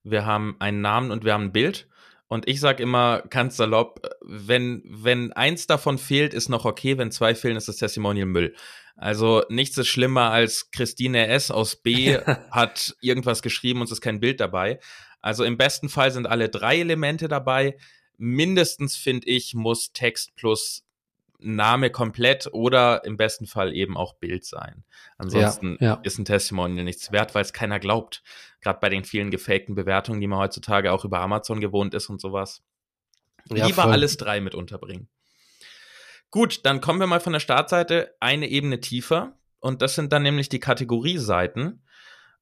wir 0.03 0.25
haben 0.25 0.55
einen 0.59 0.81
Namen 0.81 1.11
und 1.11 1.25
wir 1.25 1.33
haben 1.33 1.45
ein 1.45 1.51
Bild. 1.51 1.87
Und 2.27 2.47
ich 2.47 2.59
sage 2.59 2.81
immer 2.81 3.21
ganz 3.29 3.57
salopp, 3.57 4.01
wenn, 4.21 4.81
wenn 4.85 5.31
eins 5.33 5.67
davon 5.67 5.97
fehlt, 5.97 6.33
ist 6.33 6.49
noch 6.49 6.65
okay, 6.65 6.97
wenn 6.97 7.11
zwei 7.11 7.35
fehlen, 7.35 7.55
ist 7.55 7.67
das 7.67 7.77
Testimonial 7.77 8.25
Müll. 8.25 8.55
Also 8.95 9.43
nichts 9.49 9.77
ist 9.77 9.87
schlimmer 9.87 10.31
als 10.31 10.71
Christine 10.71 11.27
S. 11.27 11.51
aus 11.51 11.75
B. 11.75 12.17
hat 12.51 12.95
irgendwas 13.01 13.41
geschrieben 13.41 13.81
und 13.81 13.85
es 13.85 13.91
ist 13.91 14.01
kein 14.01 14.19
Bild 14.19 14.39
dabei. 14.39 14.79
Also 15.21 15.43
im 15.43 15.57
besten 15.57 15.89
Fall 15.89 16.11
sind 16.11 16.27
alle 16.27 16.49
drei 16.49 16.79
Elemente 16.79 17.27
dabei. 17.27 17.77
Mindestens, 18.17 18.95
finde 18.95 19.27
ich, 19.27 19.53
muss 19.53 19.91
Text 19.91 20.35
plus 20.35 20.84
Name 21.39 21.89
komplett 21.89 22.47
oder 22.51 23.03
im 23.05 23.17
besten 23.17 23.45
Fall 23.45 23.73
eben 23.73 23.97
auch 23.97 24.13
Bild 24.15 24.45
sein. 24.45 24.83
Ansonsten 25.17 25.77
ja, 25.79 25.87
ja. 25.87 25.99
ist 26.03 26.17
ein 26.17 26.25
Testimonial 26.25 26.83
nichts 26.83 27.11
wert, 27.11 27.35
weil 27.35 27.43
es 27.43 27.53
keiner 27.53 27.79
glaubt. 27.79 28.23
Gerade 28.61 28.79
bei 28.79 28.89
den 28.89 29.03
vielen 29.03 29.31
gefakten 29.31 29.75
Bewertungen, 29.75 30.21
die 30.21 30.27
man 30.27 30.39
heutzutage 30.39 30.91
auch 30.91 31.05
über 31.05 31.19
Amazon 31.19 31.59
gewohnt 31.59 31.93
ist 31.93 32.09
und 32.09 32.19
sowas. 32.21 32.63
Ja, 33.49 33.67
Lieber 33.67 33.83
voll. 33.83 33.91
alles 33.91 34.17
drei 34.17 34.41
mit 34.41 34.55
unterbringen. 34.55 35.07
Gut, 36.31 36.65
dann 36.65 36.81
kommen 36.81 36.99
wir 36.99 37.07
mal 37.07 37.19
von 37.19 37.33
der 37.33 37.39
Startseite 37.39 38.15
eine 38.19 38.47
Ebene 38.47 38.79
tiefer. 38.79 39.37
Und 39.59 39.81
das 39.81 39.95
sind 39.95 40.13
dann 40.13 40.23
nämlich 40.23 40.49
die 40.49 40.59
Kategorieseiten. 40.59 41.84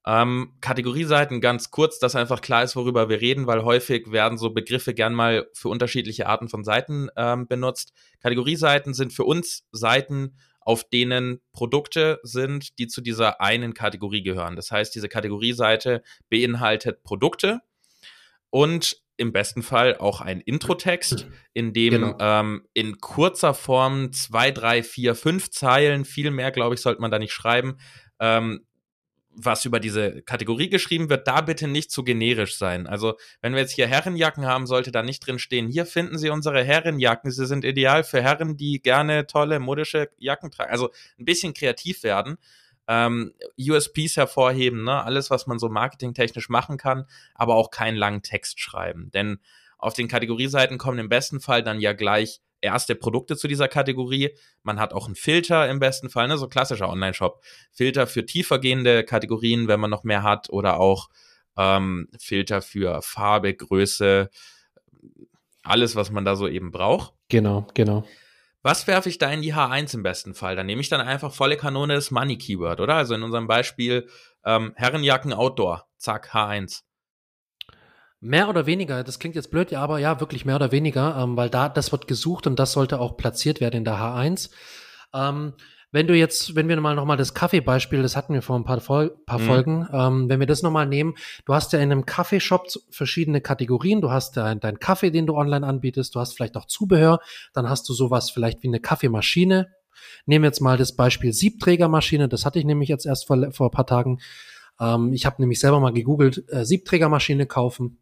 Ähm, 0.05 0.53
Kategorieseiten 0.59 1.39
ganz 1.39 1.71
kurz, 1.71 1.97
dass 1.97 2.15
einfach 2.15 2.41
klar 2.41 2.63
ist, 2.63 2.75
worüber 2.75 3.07
wir 3.07 3.21
reden, 3.21 3.47
weil 3.47 3.63
häufig 3.63 4.11
werden 4.11 4.37
so 4.37 4.49
Begriffe 4.49 4.93
gern 4.93 5.13
mal 5.13 5.47
für 5.53 5.69
unterschiedliche 5.69 6.27
Arten 6.27 6.49
von 6.49 6.63
Seiten 6.63 7.09
ähm, 7.15 7.47
benutzt. 7.47 7.93
Kategorieseiten 8.21 8.93
sind 8.93 9.13
für 9.13 9.23
uns 9.23 9.65
Seiten, 9.71 10.37
auf 10.59 10.83
denen 10.83 11.41
Produkte 11.53 12.19
sind, 12.23 12.79
die 12.79 12.87
zu 12.87 13.01
dieser 13.01 13.41
einen 13.41 13.73
Kategorie 13.73 14.23
gehören. 14.23 14.55
Das 14.55 14.71
heißt, 14.71 14.93
diese 14.93 15.09
Kategorieseite 15.09 16.03
beinhaltet 16.29 17.03
Produkte 17.03 17.59
und 18.49 19.01
im 19.17 19.31
besten 19.31 19.61
Fall 19.61 19.97
auch 19.97 20.21
ein 20.21 20.41
Introtext, 20.41 21.27
in 21.53 21.73
dem 21.73 21.93
genau. 21.93 22.17
ähm, 22.19 22.67
in 22.73 22.97
kurzer 22.99 23.53
Form 23.53 24.11
zwei, 24.11 24.51
drei, 24.51 24.83
vier, 24.83 25.15
fünf 25.15 25.51
Zeilen, 25.51 26.03
viel 26.03 26.31
mehr, 26.31 26.51
glaube 26.51 26.75
ich, 26.75 26.81
sollte 26.81 27.01
man 27.01 27.11
da 27.11 27.19
nicht 27.19 27.33
schreiben, 27.33 27.77
ähm, 28.19 28.65
was 29.35 29.65
über 29.65 29.79
diese 29.79 30.21
Kategorie 30.21 30.69
geschrieben 30.69 31.09
wird, 31.09 31.27
da 31.27 31.41
bitte 31.41 31.67
nicht 31.67 31.91
zu 31.91 32.03
generisch 32.03 32.57
sein. 32.57 32.87
Also, 32.87 33.15
wenn 33.41 33.53
wir 33.53 33.61
jetzt 33.61 33.73
hier 33.73 33.87
Herrenjacken 33.87 34.45
haben, 34.45 34.67
sollte 34.67 34.91
da 34.91 35.03
nicht 35.03 35.25
drin 35.25 35.39
stehen, 35.39 35.67
hier 35.67 35.85
finden 35.85 36.17
Sie 36.17 36.29
unsere 36.29 36.63
Herrenjacken, 36.63 37.31
sie 37.31 37.45
sind 37.45 37.65
ideal 37.65 38.03
für 38.03 38.21
Herren, 38.21 38.57
die 38.57 38.81
gerne 38.81 39.27
tolle 39.27 39.59
modische 39.59 40.09
Jacken 40.17 40.51
tragen. 40.51 40.71
Also, 40.71 40.91
ein 41.19 41.25
bisschen 41.25 41.53
kreativ 41.53 42.03
werden, 42.03 42.37
ähm, 42.87 43.33
USPs 43.57 44.17
hervorheben, 44.17 44.83
ne? 44.83 45.03
alles, 45.03 45.29
was 45.29 45.47
man 45.47 45.59
so 45.59 45.69
marketingtechnisch 45.69 46.49
machen 46.49 46.77
kann, 46.77 47.05
aber 47.33 47.55
auch 47.55 47.71
keinen 47.71 47.95
langen 47.95 48.21
Text 48.21 48.59
schreiben. 48.59 49.09
Denn 49.13 49.39
auf 49.77 49.93
den 49.93 50.07
Kategorieseiten 50.07 50.77
kommen 50.77 50.99
im 50.99 51.09
besten 51.09 51.39
Fall 51.39 51.63
dann 51.63 51.79
ja 51.79 51.93
gleich 51.93 52.41
erste 52.63 52.95
Produkte 52.95 53.37
zu 53.37 53.47
dieser 53.47 53.67
Kategorie. 53.67 54.35
Man 54.63 54.79
hat 54.79 54.93
auch 54.93 55.05
einen 55.05 55.15
Filter 55.15 55.69
im 55.69 55.79
besten 55.79 56.09
Fall, 56.09 56.27
ne, 56.27 56.37
so 56.37 56.47
klassischer 56.47 56.89
Online-Shop. 56.89 57.43
Filter 57.71 58.07
für 58.07 58.25
tiefergehende 58.25 59.03
Kategorien, 59.03 59.67
wenn 59.67 59.79
man 59.79 59.89
noch 59.89 60.03
mehr 60.03 60.23
hat, 60.23 60.49
oder 60.49 60.79
auch 60.79 61.09
ähm, 61.57 62.07
Filter 62.17 62.61
für 62.61 63.01
Farbe, 63.01 63.53
Größe, 63.53 64.29
alles, 65.63 65.95
was 65.95 66.11
man 66.11 66.25
da 66.25 66.35
so 66.35 66.47
eben 66.47 66.71
braucht. 66.71 67.13
Genau, 67.29 67.67
genau. 67.73 68.05
Was 68.63 68.87
werfe 68.87 69.09
ich 69.09 69.17
da 69.17 69.29
in 69.29 69.41
die 69.41 69.53
H1 69.53 69.93
im 69.93 70.03
besten 70.03 70.33
Fall? 70.33 70.55
Da 70.55 70.63
nehme 70.63 70.81
ich 70.81 70.89
dann 70.89 71.01
einfach 71.01 71.33
volle 71.33 71.57
Kanone 71.57 71.95
das 71.95 72.11
Money 72.11 72.37
Keyword, 72.37 72.79
oder? 72.79 72.95
Also 72.95 73.13
in 73.13 73.23
unserem 73.23 73.47
Beispiel 73.47 74.07
ähm, 74.45 74.71
Herrenjacken 74.75 75.33
Outdoor, 75.33 75.85
zack, 75.97 76.33
H1. 76.33 76.83
Mehr 78.25 78.47
oder 78.47 78.65
weniger, 78.65 79.03
das 79.03 79.19
klingt 79.19 79.35
jetzt 79.35 79.51
blöd, 79.51 79.69
ja, 79.71 79.81
aber 79.81 79.99
ja, 79.99 80.21
wirklich 80.21 80.45
mehr 80.45 80.55
oder 80.55 80.71
weniger, 80.71 81.17
ähm, 81.17 81.35
weil 81.35 81.49
da, 81.49 81.67
das 81.67 81.91
wird 81.91 82.07
gesucht 82.07 82.47
und 82.47 82.57
das 82.57 82.71
sollte 82.71 83.01
auch 83.01 83.17
platziert 83.17 83.59
werden 83.59 83.75
in 83.75 83.83
der 83.83 83.95
H1. 83.95 84.49
Ähm, 85.13 85.51
wenn 85.91 86.07
du 86.07 86.15
jetzt, 86.15 86.55
wenn 86.55 86.69
wir 86.69 86.79
mal 86.79 86.95
nochmal 86.95 87.17
das 87.17 87.33
Kaffeebeispiel, 87.33 88.01
das 88.01 88.15
hatten 88.15 88.33
wir 88.33 88.41
vor 88.41 88.55
ein 88.55 88.63
paar, 88.63 88.79
Vol 88.79 89.09
paar 89.25 89.39
mhm. 89.39 89.43
Folgen, 89.43 89.87
ähm, 89.91 90.29
wenn 90.29 90.39
wir 90.39 90.47
das 90.47 90.63
nochmal 90.63 90.87
nehmen, 90.87 91.15
du 91.45 91.53
hast 91.53 91.73
ja 91.73 91.79
in 91.79 91.91
einem 91.91 92.05
Kaffeeshop 92.05 92.67
verschiedene 92.91 93.41
Kategorien, 93.41 93.99
du 93.99 94.09
hast 94.09 94.37
deinen 94.37 94.61
dein 94.61 94.79
Kaffee, 94.79 95.11
den 95.11 95.27
du 95.27 95.35
online 95.35 95.67
anbietest, 95.67 96.15
du 96.15 96.21
hast 96.21 96.33
vielleicht 96.33 96.55
auch 96.55 96.65
Zubehör, 96.65 97.19
dann 97.51 97.69
hast 97.69 97.89
du 97.89 97.93
sowas 97.93 98.31
vielleicht 98.31 98.63
wie 98.63 98.69
eine 98.69 98.79
Kaffeemaschine. 98.79 99.67
Nehmen 100.25 100.43
wir 100.43 100.47
jetzt 100.47 100.61
mal 100.61 100.77
das 100.77 100.95
Beispiel 100.95 101.33
Siebträgermaschine, 101.33 102.29
das 102.29 102.45
hatte 102.45 102.57
ich 102.57 102.63
nämlich 102.63 102.87
jetzt 102.87 103.05
erst 103.05 103.27
vor, 103.27 103.51
vor 103.51 103.67
ein 103.67 103.71
paar 103.71 103.85
Tagen. 103.85 104.19
Ähm, 104.79 105.11
ich 105.11 105.25
habe 105.25 105.41
nämlich 105.41 105.59
selber 105.59 105.81
mal 105.81 105.91
gegoogelt, 105.91 106.45
äh, 106.47 106.63
Siebträgermaschine 106.63 107.47
kaufen 107.47 107.99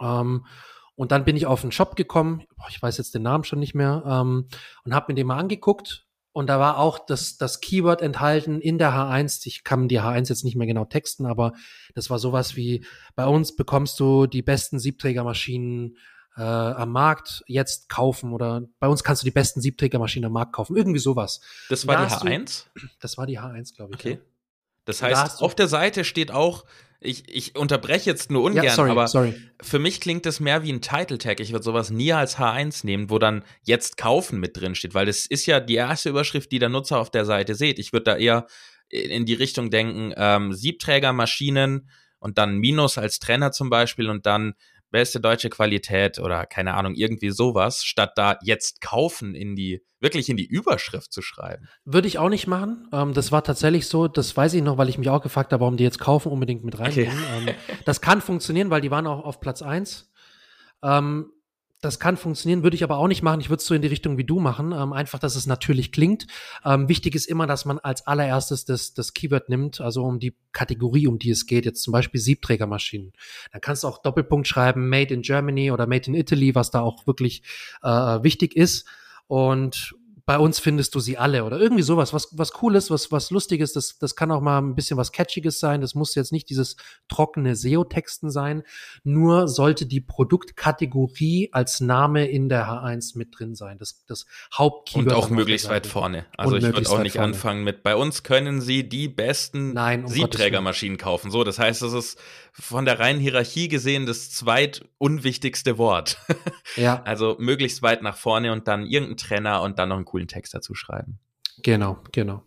ähm, 0.00 0.46
und 0.94 1.12
dann 1.12 1.24
bin 1.24 1.36
ich 1.36 1.46
auf 1.46 1.62
einen 1.62 1.72
Shop 1.72 1.94
gekommen, 1.94 2.42
ich 2.68 2.82
weiß 2.82 2.98
jetzt 2.98 3.14
den 3.14 3.22
Namen 3.22 3.44
schon 3.44 3.60
nicht 3.60 3.74
mehr, 3.74 4.02
ähm, 4.04 4.48
und 4.84 4.94
habe 4.94 5.12
mir 5.12 5.14
den 5.14 5.26
mal 5.26 5.38
angeguckt. 5.38 6.06
Und 6.32 6.48
da 6.48 6.60
war 6.60 6.78
auch 6.78 6.98
das, 6.98 7.36
das 7.36 7.60
Keyword 7.60 8.00
enthalten 8.00 8.60
in 8.60 8.78
der 8.78 8.92
H1. 8.92 9.46
Ich 9.46 9.64
kann 9.64 9.88
die 9.88 10.00
H1 10.00 10.28
jetzt 10.28 10.44
nicht 10.44 10.56
mehr 10.56 10.66
genau 10.66 10.84
texten, 10.84 11.26
aber 11.26 11.52
das 11.94 12.10
war 12.10 12.18
sowas 12.18 12.54
wie, 12.54 12.84
bei 13.16 13.26
uns 13.26 13.56
bekommst 13.56 13.98
du 13.98 14.26
die 14.26 14.42
besten 14.42 14.78
Siebträgermaschinen 14.78 15.96
äh, 16.36 16.42
am 16.42 16.92
Markt 16.92 17.42
jetzt 17.46 17.88
kaufen 17.88 18.32
oder 18.32 18.62
bei 18.78 18.86
uns 18.86 19.02
kannst 19.02 19.22
du 19.22 19.24
die 19.24 19.32
besten 19.32 19.60
Siebträgermaschinen 19.60 20.26
am 20.26 20.32
Markt 20.32 20.52
kaufen. 20.52 20.76
Irgendwie 20.76 21.00
sowas. 21.00 21.40
Das 21.68 21.86
war 21.86 21.96
da 21.96 22.06
die 22.06 22.12
H1? 22.12 22.66
Du, 22.74 22.86
das 23.00 23.18
war 23.18 23.26
die 23.26 23.40
H1, 23.40 23.74
glaube 23.74 23.94
ich. 23.94 24.00
Okay. 24.00 24.12
Ja. 24.12 24.18
Das 24.84 25.02
heißt, 25.02 25.40
da 25.40 25.44
auf 25.44 25.54
der 25.54 25.68
Seite 25.68 26.04
steht 26.04 26.30
auch 26.30 26.64
ich, 27.00 27.24
ich 27.28 27.56
unterbreche 27.56 28.10
jetzt 28.10 28.30
nur 28.30 28.42
ungern, 28.42 28.64
ja, 28.64 28.72
sorry, 28.72 28.90
aber 28.90 29.06
sorry. 29.06 29.34
für 29.60 29.78
mich 29.78 30.00
klingt 30.00 30.26
das 30.26 30.40
mehr 30.40 30.64
wie 30.64 30.72
ein 30.72 30.80
Title 30.80 31.18
Tag. 31.18 31.38
Ich 31.40 31.52
würde 31.52 31.62
sowas 31.62 31.90
nie 31.90 32.12
als 32.12 32.38
H1 32.38 32.84
nehmen, 32.84 33.08
wo 33.08 33.18
dann 33.18 33.44
jetzt 33.62 33.96
kaufen 33.96 34.40
mit 34.40 34.56
drin 34.56 34.74
steht, 34.74 34.94
weil 34.94 35.06
das 35.06 35.26
ist 35.26 35.46
ja 35.46 35.60
die 35.60 35.76
erste 35.76 36.08
Überschrift, 36.08 36.50
die 36.50 36.58
der 36.58 36.68
Nutzer 36.68 36.98
auf 36.98 37.10
der 37.10 37.24
Seite 37.24 37.54
sieht. 37.54 37.78
Ich 37.78 37.92
würde 37.92 38.04
da 38.04 38.16
eher 38.16 38.46
in 38.88 39.26
die 39.26 39.34
Richtung 39.34 39.70
denken, 39.70 40.12
ähm, 40.16 40.52
Siebträgermaschinen 40.52 41.88
und 42.18 42.38
dann 42.38 42.56
Minus 42.56 42.98
als 42.98 43.20
Trainer 43.20 43.52
zum 43.52 43.70
Beispiel 43.70 44.10
und 44.10 44.26
dann 44.26 44.54
beste 44.90 45.20
deutsche 45.20 45.50
Qualität 45.50 46.18
oder 46.18 46.46
keine 46.46 46.74
Ahnung, 46.74 46.94
irgendwie 46.94 47.30
sowas, 47.30 47.84
statt 47.84 48.12
da 48.16 48.38
jetzt 48.42 48.80
kaufen 48.80 49.34
in 49.34 49.54
die, 49.54 49.82
wirklich 50.00 50.28
in 50.28 50.36
die 50.36 50.46
Überschrift 50.46 51.12
zu 51.12 51.22
schreiben. 51.22 51.68
Würde 51.84 52.08
ich 52.08 52.18
auch 52.18 52.28
nicht 52.28 52.46
machen. 52.46 52.88
Ähm, 52.92 53.14
das 53.14 53.32
war 53.32 53.44
tatsächlich 53.44 53.86
so, 53.86 54.08
das 54.08 54.36
weiß 54.36 54.54
ich 54.54 54.62
noch, 54.62 54.78
weil 54.78 54.88
ich 54.88 54.98
mich 54.98 55.10
auch 55.10 55.22
gefragt 55.22 55.52
habe, 55.52 55.60
warum 55.60 55.76
die 55.76 55.84
jetzt 55.84 55.98
kaufen 55.98 56.32
unbedingt 56.32 56.64
mit 56.64 56.78
reinnehmen. 56.78 57.16
Okay. 57.16 57.50
Ähm, 57.50 57.54
das 57.84 58.00
kann 58.00 58.20
funktionieren, 58.20 58.70
weil 58.70 58.80
die 58.80 58.90
waren 58.90 59.06
auch 59.06 59.24
auf 59.24 59.40
Platz 59.40 59.62
eins. 59.62 60.10
Ähm, 60.82 61.32
das 61.80 62.00
kann 62.00 62.16
funktionieren, 62.16 62.62
würde 62.64 62.74
ich 62.74 62.82
aber 62.82 62.98
auch 62.98 63.06
nicht 63.06 63.22
machen. 63.22 63.40
Ich 63.40 63.50
würde 63.50 63.60
es 63.60 63.66
so 63.66 63.74
in 63.74 63.82
die 63.82 63.88
Richtung 63.88 64.18
wie 64.18 64.24
du 64.24 64.40
machen. 64.40 64.72
Ähm, 64.72 64.92
einfach, 64.92 65.18
dass 65.18 65.36
es 65.36 65.46
natürlich 65.46 65.92
klingt. 65.92 66.26
Ähm, 66.64 66.88
wichtig 66.88 67.14
ist 67.14 67.26
immer, 67.26 67.46
dass 67.46 67.64
man 67.64 67.78
als 67.78 68.06
allererstes 68.06 68.64
das, 68.64 68.94
das 68.94 69.14
Keyword 69.14 69.48
nimmt, 69.48 69.80
also 69.80 70.04
um 70.04 70.18
die 70.18 70.34
Kategorie, 70.52 71.06
um 71.06 71.18
die 71.18 71.30
es 71.30 71.46
geht. 71.46 71.64
Jetzt 71.64 71.82
zum 71.82 71.92
Beispiel 71.92 72.20
Siebträgermaschinen. 72.20 73.12
Dann 73.52 73.60
kannst 73.60 73.84
du 73.84 73.88
auch 73.88 74.02
Doppelpunkt 74.02 74.48
schreiben, 74.48 74.88
Made 74.88 75.14
in 75.14 75.22
Germany 75.22 75.70
oder 75.70 75.86
Made 75.86 76.08
in 76.08 76.14
Italy, 76.14 76.54
was 76.54 76.70
da 76.70 76.80
auch 76.80 77.06
wirklich 77.06 77.42
äh, 77.82 77.88
wichtig 77.88 78.56
ist. 78.56 78.86
Und 79.28 79.94
bei 80.28 80.38
uns 80.38 80.58
findest 80.58 80.94
du 80.94 81.00
sie 81.00 81.16
alle 81.16 81.42
oder 81.42 81.58
irgendwie 81.58 81.82
sowas, 81.82 82.12
was, 82.12 82.28
was 82.36 82.52
Cooles, 82.52 82.90
was, 82.90 83.10
was 83.10 83.30
Lustiges, 83.30 83.72
das, 83.72 83.96
das 83.98 84.14
kann 84.14 84.30
auch 84.30 84.42
mal 84.42 84.58
ein 84.58 84.74
bisschen 84.74 84.98
was 84.98 85.10
Catchiges 85.10 85.58
sein, 85.58 85.80
das 85.80 85.94
muss 85.94 86.14
jetzt 86.14 86.32
nicht 86.32 86.50
dieses 86.50 86.76
trockene 87.08 87.56
SEO-Texten 87.56 88.30
sein, 88.30 88.62
nur 89.04 89.48
sollte 89.48 89.86
die 89.86 90.02
Produktkategorie 90.02 91.48
als 91.52 91.80
Name 91.80 92.26
in 92.26 92.50
der 92.50 92.68
H1 92.68 93.16
mit 93.16 93.38
drin 93.38 93.54
sein, 93.54 93.78
das, 93.78 94.04
das 94.04 94.26
Hauptkeyword. 94.52 95.06
Und 95.06 95.12
auch 95.14 95.30
möglichst 95.30 95.70
weit 95.70 95.86
vorne. 95.86 96.26
Also 96.36 96.56
ich 96.56 96.62
würde 96.62 96.90
auch 96.90 97.02
nicht 97.02 97.14
vorne. 97.14 97.28
anfangen 97.28 97.64
mit, 97.64 97.82
bei 97.82 97.96
uns 97.96 98.22
können 98.22 98.60
Sie 98.60 98.86
die 98.86 99.08
besten 99.08 99.72
Nein, 99.72 100.04
um 100.04 100.08
Siebträgermaschinen 100.08 100.98
kaufen. 100.98 101.30
So, 101.30 101.42
das 101.42 101.58
heißt, 101.58 101.80
das 101.80 101.94
ist 101.94 102.18
von 102.60 102.84
der 102.84 102.98
reinen 102.98 103.20
Hierarchie 103.20 103.68
gesehen 103.68 104.04
das 104.04 104.30
zweitunwichtigste 104.30 105.78
Wort. 105.78 106.18
Ja. 106.76 107.02
Also 107.08 107.36
möglichst 107.38 107.80
weit 107.80 108.02
nach 108.02 108.16
vorne 108.16 108.52
und 108.52 108.68
dann 108.68 108.84
irgendein 108.84 109.16
Trenner 109.16 109.62
und 109.62 109.78
dann 109.78 109.88
noch 109.88 109.96
einen 109.96 110.04
coolen 110.18 110.28
Text 110.28 110.54
dazu 110.54 110.74
schreiben. 110.74 111.18
Genau, 111.62 111.98
genau. 112.12 112.42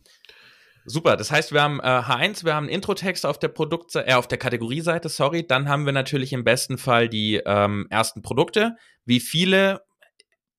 Super, 0.83 1.15
das 1.15 1.31
heißt, 1.31 1.53
wir 1.53 1.61
haben 1.61 1.79
äh, 1.79 1.83
H1, 1.83 2.43
wir 2.43 2.55
haben 2.55 2.65
einen 2.65 2.73
Introtext 2.73 3.25
auf 3.25 3.37
der 3.37 3.49
Produktseite, 3.49 4.09
äh, 4.09 4.13
auf 4.13 4.27
der 4.27 4.39
Kategorieseite, 4.39 5.09
sorry. 5.09 5.45
Dann 5.45 5.69
haben 5.69 5.85
wir 5.85 5.93
natürlich 5.93 6.33
im 6.33 6.43
besten 6.43 6.77
Fall 6.77 7.07
die 7.07 7.35
ähm, 7.45 7.87
ersten 7.89 8.21
Produkte. 8.21 8.75
Wie 9.05 9.19
viele 9.19 9.81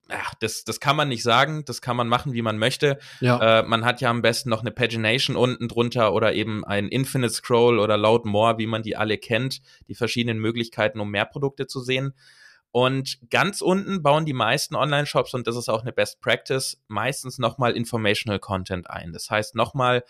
ja, 0.09 0.19
das, 0.41 0.65
das 0.65 0.79
kann 0.79 0.97
man 0.97 1.09
nicht 1.09 1.23
sagen, 1.23 1.65
das 1.65 1.81
kann 1.81 1.97
man 1.97 2.07
machen, 2.07 2.35
wie 2.35 2.43
man 2.43 2.59
möchte. 2.59 2.99
Ja. 3.21 3.61
Äh, 3.61 3.63
man 3.63 3.85
hat 3.85 4.01
ja 4.03 4.11
am 4.11 4.21
besten 4.21 4.51
noch 4.51 4.61
eine 4.61 4.71
Pagination 4.71 5.37
unten 5.37 5.69
drunter 5.69 6.13
oder 6.13 6.35
eben 6.35 6.65
ein 6.65 6.89
Infinite 6.89 7.33
Scroll 7.33 7.79
oder 7.79 7.97
Load 7.97 8.29
More, 8.29 8.59
wie 8.59 8.67
man 8.67 8.83
die 8.83 8.95
alle 8.95 9.17
kennt, 9.17 9.63
die 9.89 9.95
verschiedenen 9.95 10.39
Möglichkeiten, 10.39 11.01
um 11.01 11.11
mehr 11.11 11.25
Produkte 11.25 11.67
zu 11.67 11.81
sehen. 11.81 12.13
Und 12.73 13.19
ganz 13.31 13.61
unten 13.61 14.03
bauen 14.03 14.25
die 14.25 14.33
meisten 14.33 14.75
Online-Shops, 14.75 15.35
und 15.35 15.47
das 15.47 15.57
ist 15.57 15.69
auch 15.69 15.83
eine 15.83 15.93
Best 15.93 16.23
Practice, 16.23 16.83
meistens 16.89 17.39
nochmal 17.39 17.77
Informational 17.77 18.41
Content 18.41 18.89
ein. 18.89 19.13
Das 19.13 19.31
heißt 19.31 19.55
nochmal 19.55 20.05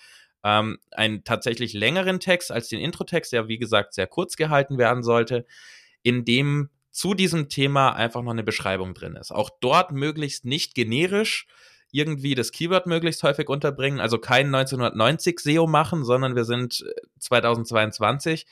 ähm, 0.45 0.79
einen 0.93 1.25
tatsächlich 1.25 1.73
längeren 1.73 2.21
Text 2.21 2.53
als 2.53 2.69
den 2.69 2.81
Intro-Text, 2.81 3.33
der 3.33 3.49
wie 3.49 3.59
gesagt 3.59 3.95
sehr 3.95 4.07
kurz 4.07 4.37
gehalten 4.37 4.79
werden 4.79 5.03
sollte, 5.03 5.45
in 6.03 6.25
dem 6.25 6.71
zu 6.93 7.15
diesem 7.15 7.49
Thema 7.49 7.95
einfach 7.95 8.23
noch 8.23 8.33
eine 8.33 8.45
Beschreibung 8.45 8.95
drin 8.95 9.17
ist. 9.17 9.33
Auch 9.33 9.51
dort 9.61 9.91
möglichst 9.93 10.45
nicht 10.45 10.75
generisch 10.75 11.47
irgendwie 11.91 12.35
das 12.35 12.53
Keyword 12.53 12.87
möglichst 12.87 13.23
häufig 13.23 13.49
unterbringen, 13.49 14.01
also 14.01 14.19
kein 14.19 14.47
1990 14.47 15.41
SEO 15.41 15.67
machen, 15.67 16.05
sondern 16.05 16.37
wir 16.37 16.45
sind 16.45 16.85
2022. 17.19 18.47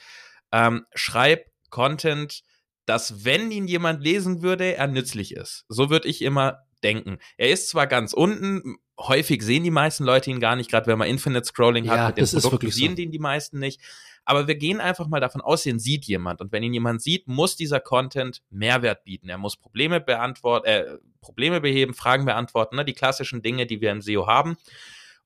Äh, 0.51 0.67
ähm, 0.67 0.87
schreib 0.95 1.47
Content, 1.71 2.43
dass 2.87 3.25
wenn 3.25 3.51
ihn 3.51 3.67
jemand 3.69 4.03
lesen 4.03 4.43
würde, 4.43 4.75
er 4.75 4.87
nützlich 4.87 5.35
ist. 5.35 5.65
So 5.69 5.91
würde 5.91 6.09
ich 6.09 6.23
immer 6.23 6.65
denken. 6.83 7.19
Er 7.37 7.51
ist 7.51 7.69
zwar 7.69 7.87
ganz 7.87 8.13
unten, 8.13 8.79
häufig 8.99 9.43
sehen 9.43 9.65
die 9.65 9.71
meisten 9.71 10.05
Leute 10.05 10.31
ihn 10.31 10.41
gar 10.41 10.57
nicht, 10.57 10.71
gerade 10.71 10.87
wenn 10.87 10.99
man 10.99 11.09
Infinite 11.09 11.45
Scrolling 11.45 11.85
ja, 11.85 11.99
hat 11.99 12.17
mit 12.17 12.33
den 12.33 12.41
Produkten, 12.41 12.71
sehen 12.71 12.97
so. 12.97 13.03
ihn 13.03 13.11
die 13.11 13.19
meisten 13.19 13.59
nicht. 13.59 13.81
Aber 14.25 14.47
wir 14.47 14.55
gehen 14.55 14.81
einfach 14.81 15.09
mal 15.09 15.21
davon 15.21 15.41
aus, 15.41 15.67
ihn 15.67 15.79
sieht 15.79 16.05
jemand. 16.05 16.41
Und 16.41 16.53
wenn 16.53 16.63
ihn 16.63 16.75
jemand 16.75 17.03
sieht, 17.03 17.27
muss 17.27 17.57
dieser 17.57 17.81
Content 17.81 18.43
Mehrwert 18.51 19.05
bieten. 19.05 19.29
Er 19.29 19.39
muss 19.39 19.57
Probleme 19.57 20.01
beantworten, 20.01 20.67
äh, 20.67 20.99
Probleme 21.21 21.61
beheben, 21.61 21.95
Fragen 21.95 22.27
beantworten, 22.27 22.77
ne? 22.77 22.85
die 22.85 22.93
klassischen 22.93 23.43
Dinge, 23.43 23.67
die 23.67 23.81
wir 23.81 23.91
im 23.91 24.03
SEO 24.03 24.27
haben. 24.27 24.57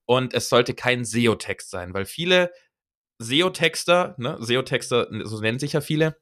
Und 0.06 0.34
es 0.34 0.48
sollte 0.48 0.74
kein 0.74 1.04
SEO-Text 1.04 1.70
sein, 1.70 1.94
weil 1.94 2.04
viele 2.04 2.50
SEO-Texter, 3.18 4.14
ne, 4.18 4.36
SEO-Texter, 4.40 5.08
so 5.24 5.40
nennen 5.40 5.58
sich 5.58 5.72
ja 5.72 5.80
viele. 5.80 6.16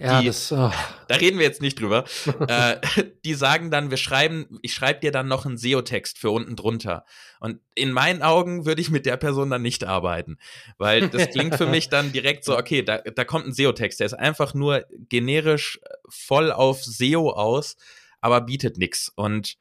Ja, 0.00 0.20
die, 0.20 0.26
das, 0.28 0.52
oh. 0.52 0.70
Da 1.08 1.16
reden 1.16 1.38
wir 1.38 1.46
jetzt 1.46 1.62
nicht 1.62 1.80
drüber. 1.80 2.04
äh, 2.48 2.76
die 3.24 3.34
sagen 3.34 3.70
dann, 3.70 3.90
wir 3.90 3.96
schreiben, 3.96 4.58
ich 4.62 4.72
schreibe 4.72 5.00
dir 5.00 5.10
dann 5.10 5.28
noch 5.28 5.44
einen 5.44 5.58
SEO-Text 5.58 6.18
für 6.18 6.30
unten 6.30 6.56
drunter. 6.56 7.04
Und 7.40 7.60
in 7.74 7.90
meinen 7.92 8.22
Augen 8.22 8.64
würde 8.66 8.80
ich 8.80 8.90
mit 8.90 9.06
der 9.06 9.16
Person 9.16 9.50
dann 9.50 9.62
nicht 9.62 9.84
arbeiten. 9.84 10.38
Weil 10.76 11.08
das 11.08 11.30
klingt 11.30 11.56
für 11.56 11.66
mich 11.66 11.88
dann 11.88 12.12
direkt 12.12 12.44
so, 12.44 12.56
okay, 12.56 12.82
da, 12.82 12.98
da 12.98 13.24
kommt 13.24 13.46
ein 13.46 13.52
SEO-Text, 13.52 14.00
der 14.00 14.06
ist 14.06 14.14
einfach 14.14 14.54
nur 14.54 14.84
generisch 14.90 15.80
voll 16.08 16.52
auf 16.52 16.84
SEO 16.84 17.30
aus, 17.30 17.76
aber 18.20 18.40
bietet 18.40 18.78
nichts. 18.78 19.12
Und 19.14 19.56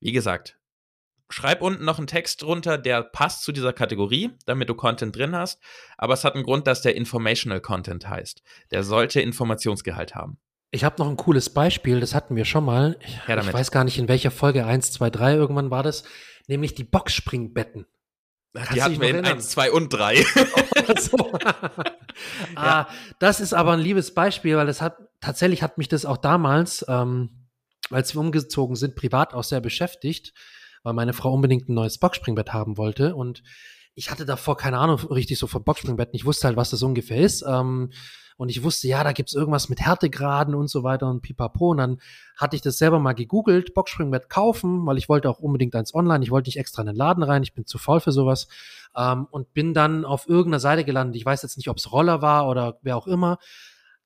wie 0.00 0.12
gesagt, 0.12 0.56
schreib 1.32 1.62
unten 1.62 1.84
noch 1.84 1.98
einen 1.98 2.06
Text 2.06 2.42
drunter, 2.42 2.78
der 2.78 3.02
passt 3.02 3.42
zu 3.42 3.52
dieser 3.52 3.72
Kategorie, 3.72 4.30
damit 4.46 4.68
du 4.68 4.74
Content 4.74 5.16
drin 5.16 5.34
hast. 5.34 5.60
Aber 5.96 6.14
es 6.14 6.24
hat 6.24 6.34
einen 6.34 6.44
Grund, 6.44 6.66
dass 6.66 6.82
der 6.82 6.94
Informational 6.94 7.60
Content 7.60 8.08
heißt. 8.08 8.42
Der 8.70 8.84
sollte 8.84 9.20
Informationsgehalt 9.20 10.14
haben. 10.14 10.38
Ich 10.70 10.84
habe 10.84 10.96
noch 10.98 11.08
ein 11.08 11.16
cooles 11.16 11.50
Beispiel, 11.50 12.00
das 12.00 12.14
hatten 12.14 12.34
wir 12.34 12.44
schon 12.44 12.64
mal. 12.64 12.96
Ich, 13.00 13.20
ich 13.26 13.52
weiß 13.52 13.70
gar 13.70 13.84
nicht, 13.84 13.98
in 13.98 14.08
welcher 14.08 14.30
Folge 14.30 14.64
1, 14.64 14.92
2, 14.92 15.10
3 15.10 15.34
irgendwann 15.34 15.70
war 15.70 15.82
das, 15.82 16.04
nämlich 16.46 16.74
die 16.74 16.84
Boxspringbetten. 16.84 17.86
Kannst 18.54 18.74
die 18.74 18.82
hatten 18.82 19.00
wir 19.00 19.10
in 19.10 19.24
1, 19.24 19.50
2 19.50 19.72
und 19.72 19.92
3. 19.92 20.16
so. 20.98 21.32
ah, 22.56 22.86
das 23.18 23.40
ist 23.40 23.54
aber 23.54 23.72
ein 23.72 23.80
liebes 23.80 24.14
Beispiel, 24.14 24.56
weil 24.56 24.66
das 24.66 24.80
hat 24.80 24.96
tatsächlich 25.20 25.62
hat 25.62 25.78
mich 25.78 25.88
das 25.88 26.04
auch 26.04 26.18
damals, 26.18 26.84
ähm, 26.88 27.48
als 27.90 28.14
wir 28.14 28.20
umgezogen 28.20 28.76
sind, 28.76 28.94
privat 28.94 29.34
auch 29.34 29.44
sehr 29.44 29.60
beschäftigt 29.60 30.32
weil 30.82 30.92
meine 30.92 31.12
Frau 31.12 31.32
unbedingt 31.32 31.68
ein 31.68 31.74
neues 31.74 31.98
Boxspringbett 31.98 32.52
haben 32.52 32.76
wollte 32.76 33.14
und 33.14 33.42
ich 33.94 34.10
hatte 34.10 34.24
davor 34.24 34.56
keine 34.56 34.78
Ahnung 34.78 34.98
richtig 35.10 35.38
so 35.38 35.46
von 35.46 35.64
Boxspringbetten. 35.64 36.14
Ich 36.14 36.24
wusste 36.24 36.46
halt, 36.48 36.56
was 36.56 36.70
das 36.70 36.82
ungefähr 36.82 37.18
ist. 37.18 37.44
Ähm, 37.46 37.90
und 38.38 38.48
ich 38.48 38.62
wusste, 38.62 38.88
ja, 38.88 39.04
da 39.04 39.12
gibt's 39.12 39.34
irgendwas 39.34 39.68
mit 39.68 39.80
Härtegraden 39.80 40.54
und 40.54 40.68
so 40.68 40.82
weiter 40.82 41.08
und 41.08 41.20
pipapo. 41.20 41.70
Und 41.70 41.76
dann 41.76 41.98
hatte 42.36 42.56
ich 42.56 42.62
das 42.62 42.78
selber 42.78 42.98
mal 42.98 43.12
gegoogelt, 43.12 43.74
Boxspringbett 43.74 44.30
kaufen, 44.30 44.86
weil 44.86 44.98
ich 44.98 45.08
wollte 45.08 45.28
auch 45.28 45.38
unbedingt 45.38 45.74
eins 45.74 45.94
online. 45.94 46.24
Ich 46.24 46.30
wollte 46.30 46.48
nicht 46.48 46.58
extra 46.58 46.82
in 46.82 46.86
den 46.86 46.96
Laden 46.96 47.22
rein, 47.22 47.42
ich 47.42 47.54
bin 47.54 47.66
zu 47.66 47.78
faul 47.78 48.00
für 48.00 48.12
sowas. 48.12 48.48
Ähm, 48.96 49.26
und 49.30 49.52
bin 49.52 49.74
dann 49.74 50.04
auf 50.04 50.28
irgendeiner 50.28 50.60
Seite 50.60 50.84
gelandet. 50.84 51.16
Ich 51.16 51.26
weiß 51.26 51.42
jetzt 51.42 51.56
nicht, 51.56 51.68
ob's 51.68 51.92
Roller 51.92 52.22
war 52.22 52.48
oder 52.48 52.78
wer 52.82 52.96
auch 52.96 53.06
immer. 53.06 53.38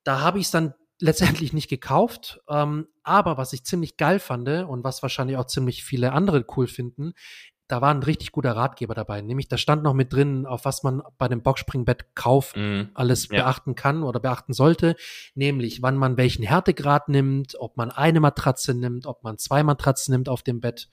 Da 0.02 0.20
habe 0.20 0.38
ich 0.38 0.50
dann 0.50 0.74
letztendlich 1.00 1.52
nicht 1.52 1.68
gekauft. 1.68 2.40
Ähm, 2.48 2.88
aber 3.02 3.36
was 3.36 3.52
ich 3.52 3.64
ziemlich 3.64 3.96
geil 3.96 4.18
fand 4.18 4.48
und 4.48 4.84
was 4.84 5.02
wahrscheinlich 5.02 5.36
auch 5.36 5.46
ziemlich 5.46 5.84
viele 5.84 6.12
andere 6.12 6.44
cool 6.56 6.66
finden, 6.66 7.14
da 7.68 7.80
war 7.80 7.92
ein 7.92 8.02
richtig 8.02 8.30
guter 8.30 8.54
Ratgeber 8.54 8.94
dabei. 8.94 9.20
Nämlich, 9.20 9.48
da 9.48 9.58
stand 9.58 9.82
noch 9.82 9.94
mit 9.94 10.12
drin, 10.12 10.46
auf 10.46 10.64
was 10.64 10.82
man 10.82 11.02
bei 11.18 11.26
dem 11.26 11.42
Boxspringbett-Kauf 11.42 12.54
mm, 12.54 12.90
alles 12.94 13.28
ja. 13.28 13.42
beachten 13.42 13.74
kann 13.74 14.04
oder 14.04 14.20
beachten 14.20 14.52
sollte. 14.52 14.94
Nämlich, 15.34 15.82
wann 15.82 15.96
man 15.96 16.16
welchen 16.16 16.44
Härtegrad 16.44 17.08
nimmt, 17.08 17.56
ob 17.58 17.76
man 17.76 17.90
eine 17.90 18.20
Matratze 18.20 18.74
nimmt, 18.74 19.06
ob 19.06 19.24
man 19.24 19.38
zwei 19.38 19.64
Matratzen 19.64 20.12
nimmt 20.12 20.28
auf 20.28 20.42
dem 20.42 20.60
Bett, 20.60 20.88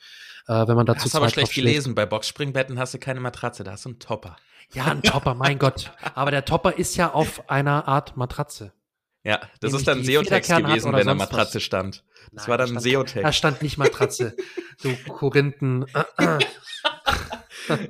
äh, 0.47 0.67
wenn 0.67 0.75
man 0.75 0.87
dazu 0.87 1.05
Hast 1.05 1.15
aber 1.15 1.29
schlecht 1.29 1.53
gelesen. 1.53 1.93
Bei 1.93 2.07
Boxspringbetten 2.07 2.79
hast 2.79 2.95
du 2.95 2.97
keine 2.97 3.19
Matratze, 3.19 3.63
da 3.63 3.73
hast 3.73 3.85
du 3.85 3.89
einen 3.89 3.99
Topper. 3.99 4.35
Ja, 4.73 4.85
ein 4.85 5.03
Topper, 5.03 5.35
mein 5.35 5.59
Gott. 5.59 5.91
Aber 6.15 6.31
der 6.31 6.45
Topper 6.45 6.77
ist 6.77 6.95
ja 6.95 7.13
auf 7.13 7.49
einer 7.51 7.87
Art 7.87 8.17
Matratze. 8.17 8.73
Ja, 9.23 9.39
das 9.61 9.73
ist 9.73 9.87
dann 9.87 10.03
SEO-Text 10.03 10.49
gewesen, 10.49 10.91
wenn 10.91 11.07
da 11.07 11.15
Matratze 11.15 11.55
was. 11.55 11.63
stand. 11.63 12.03
Das 12.31 12.43
Nein, 12.43 12.47
war 12.49 12.57
dann 12.57 12.75
ein 12.75 12.79
SEO-Text. 12.79 13.25
Da 13.25 13.31
stand 13.31 13.61
nicht 13.61 13.77
Matratze. 13.77 14.35
du 14.81 14.95
Korinthen. 15.07 15.85
ein 17.67 17.89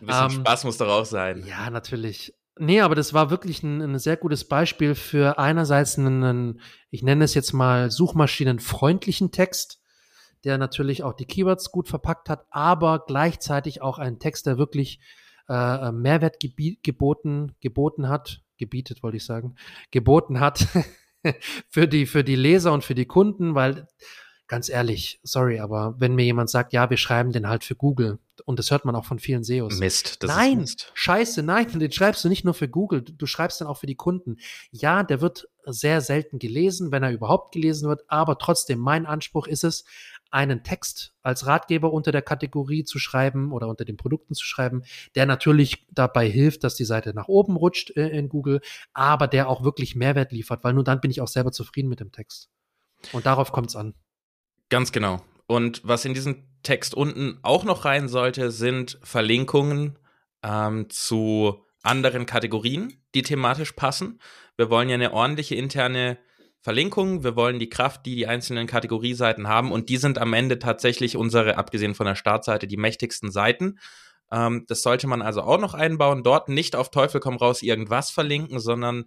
um, 0.00 0.08
ähm, 0.08 0.30
Spaß 0.30 0.64
muss 0.64 0.78
doch 0.78 0.88
auch 0.88 1.06
sein. 1.06 1.44
Ja, 1.46 1.70
natürlich. 1.70 2.34
Nee, 2.56 2.80
aber 2.82 2.94
das 2.94 3.12
war 3.12 3.30
wirklich 3.30 3.64
ein, 3.64 3.80
ein 3.80 3.98
sehr 3.98 4.16
gutes 4.16 4.46
Beispiel 4.46 4.94
für 4.94 5.38
einerseits 5.38 5.98
einen, 5.98 6.60
ich 6.90 7.02
nenne 7.02 7.24
es 7.24 7.34
jetzt 7.34 7.52
mal 7.52 7.90
suchmaschinenfreundlichen 7.90 9.32
Text, 9.32 9.80
der 10.44 10.56
natürlich 10.58 11.02
auch 11.02 11.14
die 11.14 11.24
Keywords 11.24 11.72
gut 11.72 11.88
verpackt 11.88 12.28
hat, 12.28 12.46
aber 12.50 13.04
gleichzeitig 13.04 13.82
auch 13.82 13.98
einen 13.98 14.20
Text, 14.20 14.46
der 14.46 14.56
wirklich 14.56 15.00
äh, 15.48 15.90
Mehrwert 15.90 16.36
geboten, 16.38 17.56
geboten 17.60 18.08
hat, 18.08 18.43
gebietet, 18.64 19.02
wollte 19.02 19.18
ich 19.18 19.24
sagen, 19.24 19.54
geboten 19.90 20.40
hat 20.40 20.66
für 21.68 21.86
die, 21.86 22.06
für 22.06 22.24
die 22.24 22.36
Leser 22.36 22.72
und 22.72 22.84
für 22.84 22.94
die 22.94 23.06
Kunden, 23.06 23.54
weil 23.54 23.86
ganz 24.46 24.68
ehrlich, 24.68 25.20
sorry, 25.22 25.58
aber 25.58 25.94
wenn 25.98 26.14
mir 26.14 26.24
jemand 26.24 26.50
sagt, 26.50 26.72
ja, 26.72 26.90
wir 26.90 26.96
schreiben 26.96 27.32
den 27.32 27.48
halt 27.48 27.64
für 27.64 27.74
Google, 27.74 28.18
und 28.44 28.58
das 28.58 28.70
hört 28.70 28.84
man 28.84 28.96
auch 28.96 29.04
von 29.04 29.18
vielen 29.18 29.44
SEOs. 29.44 29.78
Mist, 29.78 30.22
das 30.22 30.28
nein, 30.28 30.52
ist 30.52 30.60
Mist. 30.60 30.90
Scheiße, 30.94 31.42
nein, 31.42 31.78
den 31.78 31.92
schreibst 31.92 32.24
du 32.24 32.28
nicht 32.28 32.44
nur 32.44 32.54
für 32.54 32.68
Google, 32.68 33.02
du 33.02 33.26
schreibst 33.26 33.60
den 33.60 33.66
auch 33.66 33.78
für 33.78 33.86
die 33.86 33.94
Kunden. 33.94 34.36
Ja, 34.70 35.02
der 35.02 35.20
wird 35.20 35.48
sehr 35.64 36.00
selten 36.00 36.38
gelesen, 36.38 36.92
wenn 36.92 37.02
er 37.02 37.12
überhaupt 37.12 37.52
gelesen 37.52 37.88
wird, 37.88 38.02
aber 38.08 38.38
trotzdem, 38.38 38.80
mein 38.80 39.06
Anspruch 39.06 39.46
ist 39.46 39.64
es, 39.64 39.84
einen 40.34 40.64
Text 40.64 41.14
als 41.22 41.46
Ratgeber 41.46 41.92
unter 41.92 42.10
der 42.10 42.20
Kategorie 42.20 42.84
zu 42.84 42.98
schreiben 42.98 43.52
oder 43.52 43.68
unter 43.68 43.84
den 43.84 43.96
Produkten 43.96 44.34
zu 44.34 44.44
schreiben, 44.44 44.82
der 45.14 45.26
natürlich 45.26 45.86
dabei 45.92 46.28
hilft, 46.28 46.64
dass 46.64 46.74
die 46.74 46.84
Seite 46.84 47.14
nach 47.14 47.28
oben 47.28 47.56
rutscht 47.56 47.96
äh, 47.96 48.08
in 48.08 48.28
Google, 48.28 48.60
aber 48.92 49.28
der 49.28 49.48
auch 49.48 49.62
wirklich 49.62 49.94
Mehrwert 49.94 50.32
liefert, 50.32 50.64
weil 50.64 50.74
nur 50.74 50.82
dann 50.82 51.00
bin 51.00 51.12
ich 51.12 51.20
auch 51.20 51.28
selber 51.28 51.52
zufrieden 51.52 51.88
mit 51.88 52.00
dem 52.00 52.10
Text. 52.10 52.50
Und 53.12 53.26
darauf 53.26 53.52
kommt 53.52 53.68
es 53.68 53.76
an. 53.76 53.94
Ganz 54.70 54.90
genau. 54.90 55.22
Und 55.46 55.82
was 55.84 56.04
in 56.04 56.14
diesen 56.14 56.48
Text 56.64 56.94
unten 56.94 57.38
auch 57.42 57.64
noch 57.64 57.84
rein 57.84 58.08
sollte, 58.08 58.50
sind 58.50 58.98
Verlinkungen 59.02 59.98
ähm, 60.42 60.90
zu 60.90 61.64
anderen 61.82 62.26
Kategorien, 62.26 62.92
die 63.14 63.22
thematisch 63.22 63.72
passen. 63.72 64.20
Wir 64.56 64.68
wollen 64.68 64.88
ja 64.88 64.94
eine 64.94 65.12
ordentliche 65.12 65.54
interne 65.54 66.18
Verlinkungen, 66.64 67.22
wir 67.22 67.36
wollen 67.36 67.58
die 67.58 67.68
Kraft, 67.68 68.06
die 68.06 68.16
die 68.16 68.26
einzelnen 68.26 68.66
Kategorieseiten 68.66 69.48
haben 69.48 69.70
und 69.70 69.90
die 69.90 69.98
sind 69.98 70.16
am 70.16 70.32
Ende 70.32 70.58
tatsächlich 70.58 71.14
unsere, 71.14 71.58
abgesehen 71.58 71.94
von 71.94 72.06
der 72.06 72.14
Startseite, 72.14 72.66
die 72.66 72.78
mächtigsten 72.78 73.30
Seiten. 73.30 73.78
Ähm, 74.32 74.64
das 74.66 74.80
sollte 74.80 75.06
man 75.06 75.20
also 75.20 75.42
auch 75.42 75.60
noch 75.60 75.74
einbauen. 75.74 76.22
Dort 76.22 76.48
nicht 76.48 76.74
auf 76.74 76.90
Teufel 76.90 77.20
komm 77.20 77.36
raus 77.36 77.60
irgendwas 77.60 78.10
verlinken, 78.10 78.60
sondern 78.60 79.04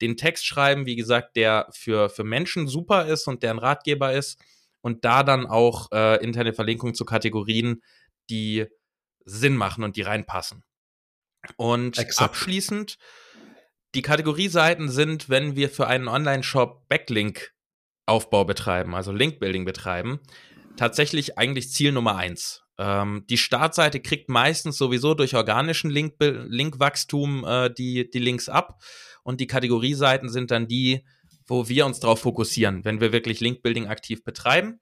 den 0.00 0.16
Text 0.16 0.46
schreiben, 0.46 0.86
wie 0.86 0.94
gesagt, 0.94 1.34
der 1.34 1.66
für, 1.72 2.10
für 2.10 2.22
Menschen 2.22 2.68
super 2.68 3.06
ist 3.06 3.26
und 3.26 3.42
der 3.42 3.50
ein 3.50 3.58
Ratgeber 3.58 4.12
ist 4.12 4.40
und 4.80 5.04
da 5.04 5.24
dann 5.24 5.46
auch 5.46 5.90
äh, 5.90 6.22
interne 6.22 6.52
Verlinkungen 6.52 6.94
zu 6.94 7.04
Kategorien, 7.04 7.82
die 8.30 8.66
Sinn 9.24 9.56
machen 9.56 9.82
und 9.82 9.96
die 9.96 10.02
reinpassen. 10.02 10.62
Und 11.56 11.98
Exakt. 11.98 12.30
abschließend, 12.30 12.98
die 13.94 14.02
Kategorieseiten 14.02 14.88
sind, 14.88 15.28
wenn 15.28 15.56
wir 15.56 15.68
für 15.68 15.86
einen 15.86 16.08
Online-Shop 16.08 16.88
Backlink-Aufbau 16.88 18.44
betreiben, 18.44 18.94
also 18.94 19.12
Link-Building 19.12 19.64
betreiben, 19.64 20.20
tatsächlich 20.76 21.38
eigentlich 21.38 21.70
Ziel 21.70 21.92
Nummer 21.92 22.16
eins. 22.16 22.62
Ähm, 22.78 23.24
die 23.28 23.36
Startseite 23.36 24.00
kriegt 24.00 24.28
meistens 24.28 24.78
sowieso 24.78 25.14
durch 25.14 25.34
organischen 25.34 25.90
Link-Wachstum 25.90 27.40
Link 27.40 27.46
äh, 27.46 27.70
die, 27.76 28.10
die 28.10 28.18
Links 28.18 28.48
ab 28.48 28.80
und 29.22 29.40
die 29.40 29.46
Kategorieseiten 29.46 30.28
sind 30.28 30.50
dann 30.50 30.66
die, 30.66 31.04
wo 31.46 31.68
wir 31.68 31.84
uns 31.84 32.00
darauf 32.00 32.20
fokussieren, 32.20 32.84
wenn 32.84 33.00
wir 33.00 33.12
wirklich 33.12 33.40
Link-Building 33.40 33.88
aktiv 33.88 34.24
betreiben. 34.24 34.80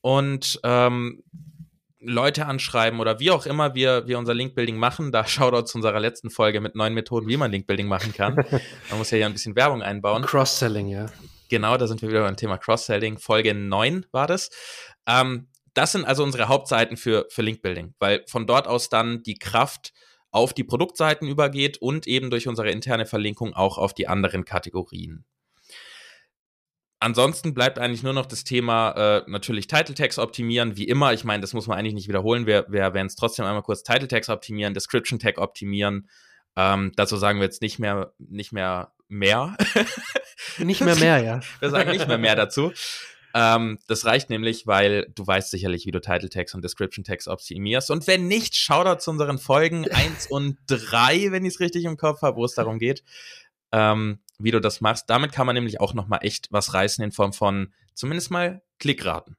Und 0.00 0.60
ähm, 0.62 1.22
Leute 2.04 2.46
anschreiben 2.46 3.00
oder 3.00 3.20
wie 3.20 3.30
auch 3.30 3.46
immer 3.46 3.74
wir, 3.74 4.06
wir 4.06 4.18
unser 4.18 4.34
Linkbuilding 4.34 4.76
machen. 4.76 5.12
Da 5.12 5.26
Shoutout 5.26 5.66
zu 5.66 5.78
unserer 5.78 6.00
letzten 6.00 6.30
Folge 6.30 6.60
mit 6.60 6.74
neuen 6.74 6.94
Methoden, 6.94 7.28
wie 7.28 7.36
man 7.36 7.50
Linkbuilding 7.50 7.86
machen 7.86 8.12
kann. 8.12 8.34
Man 8.90 8.98
muss 8.98 9.10
ja 9.10 9.16
hier 9.16 9.26
ein 9.26 9.32
bisschen 9.32 9.56
Werbung 9.56 9.82
einbauen. 9.82 10.22
Cross-Selling, 10.22 10.88
ja. 10.88 11.06
Genau, 11.48 11.76
da 11.76 11.86
sind 11.86 12.02
wir 12.02 12.08
wieder 12.08 12.22
beim 12.22 12.36
Thema 12.36 12.58
Cross-Selling. 12.58 13.18
Folge 13.18 13.54
9 13.54 14.06
war 14.10 14.26
das. 14.26 14.50
Ähm, 15.06 15.48
das 15.74 15.92
sind 15.92 16.04
also 16.04 16.22
unsere 16.22 16.48
Hauptseiten 16.48 16.96
für, 16.96 17.26
für 17.30 17.42
Linkbuilding, 17.42 17.94
weil 17.98 18.24
von 18.26 18.46
dort 18.46 18.66
aus 18.66 18.88
dann 18.88 19.22
die 19.22 19.38
Kraft 19.38 19.92
auf 20.30 20.54
die 20.54 20.64
Produktseiten 20.64 21.28
übergeht 21.28 21.78
und 21.78 22.06
eben 22.06 22.30
durch 22.30 22.48
unsere 22.48 22.70
interne 22.70 23.06
Verlinkung 23.06 23.54
auch 23.54 23.78
auf 23.78 23.94
die 23.94 24.08
anderen 24.08 24.44
Kategorien. 24.44 25.24
Ansonsten 27.02 27.52
bleibt 27.52 27.80
eigentlich 27.80 28.04
nur 28.04 28.12
noch 28.12 28.26
das 28.26 28.44
Thema 28.44 28.92
äh, 28.92 29.24
natürlich 29.26 29.66
Title 29.66 29.96
Tags 29.96 30.20
optimieren, 30.20 30.76
wie 30.76 30.84
immer. 30.84 31.12
Ich 31.12 31.24
meine, 31.24 31.40
das 31.40 31.52
muss 31.52 31.66
man 31.66 31.76
eigentlich 31.76 31.94
nicht 31.94 32.06
wiederholen. 32.06 32.46
Wir, 32.46 32.64
wir 32.68 32.94
werden 32.94 33.08
es 33.08 33.16
trotzdem 33.16 33.44
einmal 33.44 33.64
kurz 33.64 33.82
Title 33.82 34.06
Tags 34.06 34.28
optimieren, 34.28 34.72
Description 34.72 35.18
Tag 35.18 35.38
optimieren. 35.38 36.08
Ähm, 36.54 36.92
dazu 36.94 37.16
sagen 37.16 37.40
wir 37.40 37.44
jetzt 37.44 37.60
nicht 37.60 37.80
mehr, 37.80 38.12
nicht 38.18 38.52
mehr 38.52 38.92
mehr. 39.08 39.56
nicht 40.58 40.80
mehr 40.84 40.94
mehr, 40.94 41.18
ja. 41.18 41.40
Wir 41.58 41.70
sagen 41.70 41.90
nicht 41.90 42.06
mehr 42.06 42.18
mehr 42.18 42.36
dazu. 42.36 42.72
Ähm, 43.34 43.80
das 43.88 44.04
reicht 44.04 44.30
nämlich, 44.30 44.68
weil 44.68 45.10
du 45.12 45.26
weißt 45.26 45.50
sicherlich, 45.50 45.86
wie 45.86 45.90
du 45.90 46.00
Title 46.00 46.30
Tags 46.30 46.54
und 46.54 46.62
Description 46.62 47.02
Tags 47.02 47.26
optimierst. 47.26 47.90
Und 47.90 48.06
wenn 48.06 48.28
nicht, 48.28 48.54
schau 48.54 48.84
da 48.84 48.96
zu 49.00 49.10
unseren 49.10 49.38
Folgen 49.38 49.90
1 49.90 50.28
und 50.28 50.56
3, 50.68 51.32
wenn 51.32 51.44
ich 51.44 51.54
es 51.54 51.60
richtig 51.60 51.84
im 51.84 51.96
Kopf 51.96 52.22
habe, 52.22 52.36
wo 52.36 52.44
es 52.44 52.54
darum 52.54 52.78
geht. 52.78 53.02
Ähm, 53.72 54.20
wie 54.42 54.50
du 54.50 54.60
das 54.60 54.80
machst. 54.80 55.08
Damit 55.08 55.32
kann 55.32 55.46
man 55.46 55.54
nämlich 55.54 55.80
auch 55.80 55.94
nochmal 55.94 56.20
echt 56.22 56.48
was 56.50 56.74
reißen 56.74 57.02
in 57.02 57.12
Form 57.12 57.32
von 57.32 57.72
zumindest 57.94 58.30
mal 58.30 58.62
Klickraten. 58.78 59.36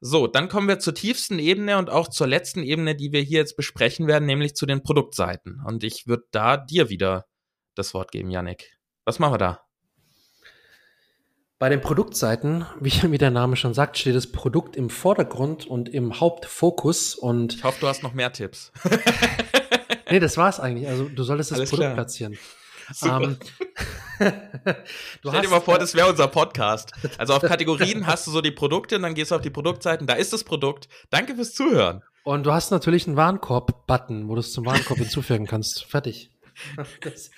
So, 0.00 0.26
dann 0.26 0.48
kommen 0.48 0.68
wir 0.68 0.78
zur 0.78 0.94
tiefsten 0.94 1.38
Ebene 1.38 1.78
und 1.78 1.88
auch 1.88 2.08
zur 2.08 2.26
letzten 2.26 2.62
Ebene, 2.62 2.94
die 2.94 3.12
wir 3.12 3.22
hier 3.22 3.38
jetzt 3.38 3.56
besprechen 3.56 4.06
werden, 4.06 4.26
nämlich 4.26 4.54
zu 4.54 4.66
den 4.66 4.82
Produktseiten. 4.82 5.62
Und 5.64 5.82
ich 5.82 6.06
würde 6.06 6.24
da 6.30 6.58
dir 6.58 6.90
wieder 6.90 7.24
das 7.74 7.94
Wort 7.94 8.12
geben, 8.12 8.30
Yannick. 8.30 8.78
Was 9.06 9.18
machen 9.18 9.32
wir 9.32 9.38
da? 9.38 9.60
Bei 11.58 11.70
den 11.70 11.80
Produktseiten, 11.80 12.66
wie, 12.80 13.16
der 13.18 13.30
Name 13.30 13.56
schon 13.56 13.72
sagt, 13.72 13.96
steht 13.96 14.14
das 14.14 14.30
Produkt 14.30 14.76
im 14.76 14.90
Vordergrund 14.90 15.66
und 15.66 15.88
im 15.88 16.20
Hauptfokus. 16.20 17.14
Und 17.14 17.54
ich 17.54 17.64
hoffe, 17.64 17.80
du 17.80 17.88
hast 17.88 18.02
noch 18.02 18.12
mehr 18.12 18.30
Tipps. 18.30 18.72
nee, 20.10 20.20
das 20.20 20.36
war's 20.36 20.60
eigentlich. 20.60 20.86
Also 20.86 21.08
du 21.08 21.22
solltest 21.22 21.50
das 21.50 21.60
Alles 21.60 21.70
Produkt 21.70 21.86
klar. 21.86 21.94
platzieren. 21.94 22.36
Um, 23.02 23.22
ähm, 23.22 23.38
Stell 25.20 25.42
dir 25.42 25.48
mal 25.48 25.60
vor, 25.60 25.78
das 25.78 25.94
wäre 25.94 26.08
unser 26.08 26.28
Podcast. 26.28 26.92
Also 27.18 27.34
auf 27.34 27.42
Kategorien 27.42 28.06
hast 28.06 28.26
du 28.26 28.30
so 28.30 28.40
die 28.40 28.50
Produkte 28.50 28.96
und 28.96 29.02
dann 29.02 29.14
gehst 29.14 29.30
du 29.30 29.36
auf 29.36 29.42
die 29.42 29.50
Produktseiten, 29.50 30.06
da 30.06 30.14
ist 30.14 30.32
das 30.32 30.44
Produkt. 30.44 30.88
Danke 31.10 31.34
fürs 31.34 31.54
Zuhören. 31.54 32.02
Und 32.24 32.46
du 32.46 32.52
hast 32.52 32.70
natürlich 32.70 33.06
einen 33.06 33.16
Warenkorb-Button, 33.16 34.28
wo 34.28 34.34
du 34.34 34.40
es 34.40 34.52
zum 34.52 34.64
Warenkorb 34.66 34.98
hinzufügen 35.00 35.46
kannst. 35.46 35.84
Fertig. 35.84 36.30
Das, 37.00 37.30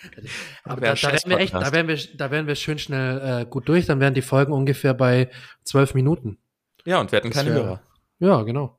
aber 0.64 0.80
da, 0.82 0.94
da, 0.94 1.02
wären 1.12 1.30
wir 1.30 1.38
echt, 1.38 1.54
da 1.54 1.72
wären 1.72 1.88
wir, 1.88 1.98
da 2.16 2.30
wären 2.30 2.46
wir 2.46 2.54
schön 2.54 2.78
schnell 2.78 3.42
äh, 3.42 3.46
gut 3.46 3.68
durch. 3.68 3.86
Dann 3.86 3.98
wären 3.98 4.12
die 4.12 4.22
Folgen 4.22 4.52
ungefähr 4.52 4.92
bei 4.92 5.30
zwölf 5.64 5.94
Minuten. 5.94 6.38
Ja, 6.84 7.00
und 7.00 7.10
wir 7.10 7.18
hätten 7.18 7.30
keine 7.30 7.50
Hörer. 7.50 7.82
Ja, 8.18 8.42
genau. 8.42 8.78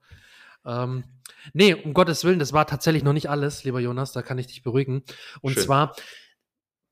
Ähm, 0.65 1.05
nee, 1.53 1.73
um 1.73 1.93
Gottes 1.93 2.23
Willen, 2.23 2.39
das 2.39 2.53
war 2.53 2.67
tatsächlich 2.67 3.03
noch 3.03 3.13
nicht 3.13 3.29
alles, 3.29 3.63
lieber 3.63 3.79
Jonas, 3.79 4.11
da 4.11 4.21
kann 4.21 4.37
ich 4.37 4.47
dich 4.47 4.63
beruhigen. 4.63 5.03
Und 5.41 5.53
schön. 5.53 5.63
zwar, 5.63 5.95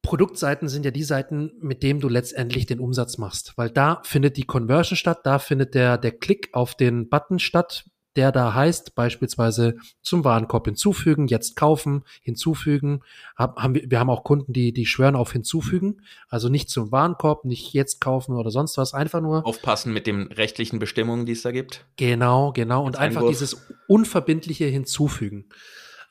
Produktseiten 0.05 0.69
sind 0.69 0.85
ja 0.85 0.91
die 0.91 1.03
Seiten, 1.03 1.51
mit 1.59 1.83
denen 1.83 1.99
du 1.99 2.07
letztendlich 2.07 2.65
den 2.65 2.79
Umsatz 2.79 3.17
machst, 3.17 3.53
weil 3.55 3.69
da 3.69 4.01
findet 4.03 4.37
die 4.37 4.43
Conversion 4.43 4.95
statt, 4.95 5.21
da 5.23 5.39
findet 5.39 5.75
der, 5.75 5.97
der 5.97 6.11
Klick 6.11 6.49
auf 6.53 6.75
den 6.75 7.09
Button 7.09 7.39
statt, 7.39 7.85
der 8.15 8.31
da 8.31 8.53
heißt 8.53 8.95
beispielsweise 8.95 9.75
zum 10.01 10.23
Warenkorb 10.23 10.65
hinzufügen, 10.65 11.27
jetzt 11.27 11.55
kaufen, 11.55 12.03
hinzufügen. 12.21 13.01
Hab, 13.35 13.57
haben 13.57 13.75
wir, 13.75 13.89
wir 13.89 13.99
haben 13.99 14.09
auch 14.09 14.23
Kunden, 14.23 14.53
die, 14.53 14.71
die 14.71 14.85
schwören 14.85 15.15
auf 15.15 15.31
hinzufügen, 15.31 16.01
also 16.29 16.49
nicht 16.49 16.69
zum 16.69 16.91
Warenkorb, 16.91 17.45
nicht 17.45 17.73
jetzt 17.73 17.99
kaufen 17.99 18.35
oder 18.35 18.51
sonst 18.51 18.77
was, 18.77 18.93
einfach 18.93 19.21
nur. 19.21 19.45
Aufpassen 19.45 19.91
mit 19.91 20.07
den 20.07 20.31
rechtlichen 20.31 20.79
Bestimmungen, 20.79 21.25
die 21.25 21.33
es 21.33 21.41
da 21.41 21.51
gibt. 21.51 21.85
Genau, 21.97 22.53
genau. 22.53 22.85
Und 22.85 22.97
einfach 22.97 23.27
dieses 23.27 23.67
unverbindliche 23.87 24.65
Hinzufügen. 24.65 25.49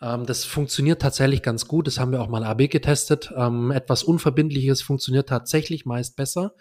Ähm, 0.05 0.27
das 0.27 0.45
funktioniert 0.45 1.01
tatsächlich 1.01 1.43
ganz 1.43 1.67
gut. 1.67 1.87
Das 1.87 1.99
haben 1.99 2.13
wir 2.13 2.21
auch 2.21 2.29
mal 2.29 2.45
AB 2.45 2.69
getestet. 2.69 3.33
Ähm, 3.37 3.71
etwas 3.71 4.03
Unverbindliches 4.03 4.83
funktioniert 4.83 5.29
tatsächlich 5.29 5.87
meist 5.87 6.17
besser. 6.17 6.55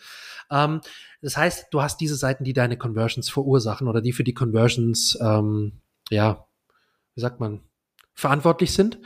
Ähm, 0.49 0.79
das 1.21 1.35
heißt, 1.35 1.67
du 1.71 1.81
hast 1.81 1.97
diese 1.97 2.15
Seiten, 2.15 2.45
die 2.45 2.53
deine 2.53 2.77
Conversions 2.77 3.29
verursachen 3.29 3.87
oder 3.87 4.01
die 4.01 4.13
für 4.13 4.23
die 4.23 4.33
Conversions, 4.33 5.17
ähm, 5.21 5.73
ja, 6.09 6.45
wie 7.15 7.21
sagt 7.21 7.41
man, 7.41 7.61
verantwortlich 8.13 8.73
sind. 8.73 8.99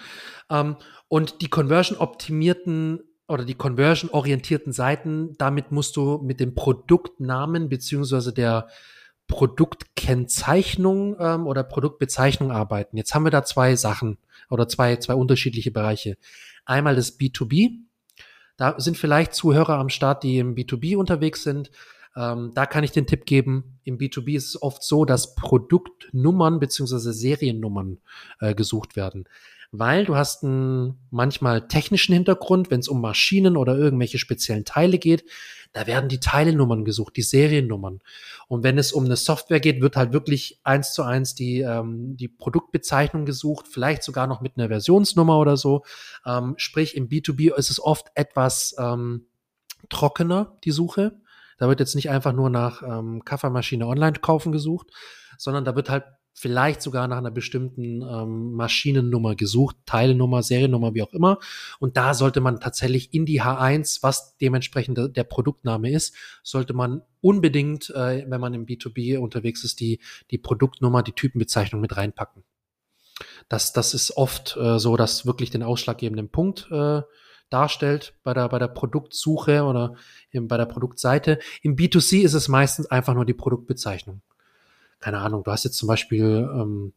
Ähm, 0.49 0.77
und 1.07 1.41
die 1.41 1.49
Conversion-optimierten 1.49 3.01
oder 3.27 3.43
die 3.43 3.55
conversion-orientierten 3.55 4.71
Seiten, 4.71 5.35
damit 5.38 5.71
musst 5.71 5.97
du 5.97 6.19
mit 6.19 6.39
dem 6.39 6.53
Produktnamen 6.53 7.69
beziehungsweise 7.69 8.33
der 8.33 8.67
Produktkennzeichnung 9.27 11.17
ähm, 11.19 11.47
oder 11.47 11.63
Produktbezeichnung 11.63 12.51
arbeiten. 12.51 12.97
Jetzt 12.97 13.13
haben 13.13 13.25
wir 13.25 13.31
da 13.31 13.43
zwei 13.43 13.75
Sachen 13.75 14.17
oder 14.49 14.67
zwei, 14.67 14.95
zwei 14.97 15.15
unterschiedliche 15.15 15.71
Bereiche. 15.71 16.17
Einmal 16.65 16.95
das 16.95 17.19
B2B. 17.19 17.79
Da 18.57 18.79
sind 18.79 18.97
vielleicht 18.97 19.33
Zuhörer 19.33 19.77
am 19.77 19.89
Start, 19.89 20.23
die 20.23 20.39
im 20.39 20.55
B2B 20.55 20.97
unterwegs 20.97 21.43
sind. 21.43 21.71
Ähm, 22.15 22.51
da 22.55 22.65
kann 22.65 22.83
ich 22.83 22.91
den 22.91 23.05
Tipp 23.05 23.25
geben. 23.25 23.79
Im 23.83 23.97
B2B 23.97 24.35
ist 24.35 24.47
es 24.47 24.61
oft 24.61 24.81
so, 24.83 25.05
dass 25.05 25.35
Produktnummern 25.35 26.59
beziehungsweise 26.59 27.13
Seriennummern 27.13 27.99
äh, 28.39 28.55
gesucht 28.55 28.95
werden 28.95 29.25
weil 29.72 30.05
du 30.05 30.15
hast 30.15 30.43
einen 30.43 30.97
manchmal 31.11 31.68
technischen 31.68 32.13
Hintergrund, 32.13 32.72
wenn 32.72 32.80
es 32.80 32.88
um 32.88 33.01
Maschinen 33.01 33.57
oder 33.57 33.78
irgendwelche 33.78 34.18
speziellen 34.18 34.65
Teile 34.65 34.97
geht, 34.97 35.26
da 35.74 35.86
werden 35.86 36.09
die 36.09 36.20
Teilenummern 36.20 36.86
gesucht, 36.86 37.18
die 37.18 37.22
Seriennummern. 37.22 37.99
Und 38.47 38.63
wenn 38.63 38.78
es 38.78 38.93
um 38.93 39.05
eine 39.05 39.18
Software 39.18 39.59
geht, 39.59 39.82
wird 39.82 39.95
halt 39.95 40.13
wirklich 40.13 40.59
eins 40.63 40.93
zu 40.93 41.03
eins 41.03 41.36
die, 41.36 41.59
ähm, 41.59 42.15
die 42.18 42.30
Produktbezeichnung 42.30 43.26
gesucht, 43.26 43.68
vielleicht 43.70 44.03
sogar 44.03 44.28
noch 44.28 44.41
mit 44.41 44.57
einer 44.57 44.70
Versionsnummer 44.70 45.38
oder 45.38 45.57
so. 45.57 45.84
Ähm, 46.26 46.55
sprich, 46.57 46.95
im 46.95 47.09
B2B 47.09 47.53
ist 47.55 47.70
es 47.70 47.80
oft 47.80 48.07
etwas 48.15 48.76
ähm, 48.80 49.26
trockener, 49.89 50.57
die 50.63 50.72
Suche. 50.72 51.20
Da 51.57 51.68
wird 51.68 51.80
jetzt 51.80 51.95
nicht 51.95 52.09
einfach 52.09 52.34
nur 52.34 52.49
nach 52.49 52.82
ähm, 52.84 53.26
Kaffeemaschine 53.26 53.86
online 53.88 54.13
kaufen 54.13 54.51
gesucht, 54.51 54.88
sondern 55.38 55.65
da 55.65 55.76
wird 55.76 55.89
halt 55.89 56.05
vielleicht 56.39 56.83
sogar 56.83 57.07
nach 57.07 57.17
einer 57.17 57.31
bestimmten 57.31 58.03
ähm, 58.03 58.53
Maschinennummer 58.53 59.35
gesucht, 59.35 59.75
Teilnummer, 59.88 60.43
Seriennummer, 60.43 60.93
wie 60.93 61.01
auch 61.01 61.11
immer. 61.11 61.39
Und 61.79 61.97
da 61.97 62.13
sollte 62.13 62.41
man 62.41 62.59
tatsächlich 62.59 63.11
in 63.11 63.25
die 63.25 63.41
H1, 63.41 64.03
was 64.03 64.38
dementsprechend 64.38 65.17
der, 65.17 65.23
Produktname 65.23 65.89
ist, 65.89 66.15
sollte 66.43 66.75
man 66.75 67.01
unbedingt, 67.21 67.89
äh, 67.89 68.23
wenn 68.27 68.39
man 68.39 68.53
im 68.53 68.67
B2B 68.67 69.17
unterwegs 69.17 69.63
ist, 69.63 69.79
die, 69.79 69.99
die 70.29 70.38
Produktnummer, 70.38 71.01
die 71.01 71.13
Typenbezeichnung 71.13 71.81
mit 71.81 71.97
reinpacken. 71.97 72.43
Das, 73.49 73.73
das 73.73 73.95
ist 73.95 74.15
oft 74.15 74.55
äh, 74.57 74.77
so, 74.77 74.95
dass 74.95 75.25
wirklich 75.25 75.49
den 75.49 75.63
ausschlaggebenden 75.63 76.29
Punkt 76.29 76.67
äh, 76.69 77.01
darstellt 77.49 78.13
bei 78.21 78.35
der, 78.35 78.47
bei 78.49 78.59
der 78.59 78.67
Produktsuche 78.67 79.63
oder 79.63 79.95
eben 80.31 80.47
bei 80.47 80.57
der 80.57 80.67
Produktseite. 80.67 81.39
Im 81.63 81.75
B2C 81.75 82.21
ist 82.21 82.35
es 82.35 82.47
meistens 82.47 82.85
einfach 82.85 83.15
nur 83.15 83.25
die 83.25 83.33
Produktbezeichnung 83.33 84.21
keine 84.99 85.19
Ahnung, 85.19 85.43
du 85.43 85.51
hast 85.51 85.63
jetzt 85.63 85.77
zum 85.77 85.87
Beispiel, 85.87 86.49
ähm, 86.53 86.93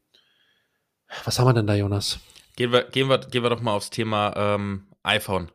was 1.24 1.38
haben 1.38 1.46
wir 1.46 1.54
denn 1.54 1.66
da, 1.66 1.74
Jonas? 1.74 2.20
Gehen 2.56 2.72
wir, 2.72 2.84
gehen 2.84 3.08
wir, 3.08 3.18
gehen 3.18 3.42
wir 3.42 3.50
doch 3.50 3.60
mal 3.60 3.74
aufs 3.74 3.90
Thema 3.90 4.32
ähm, 4.36 4.86
iPhone. 5.02 5.50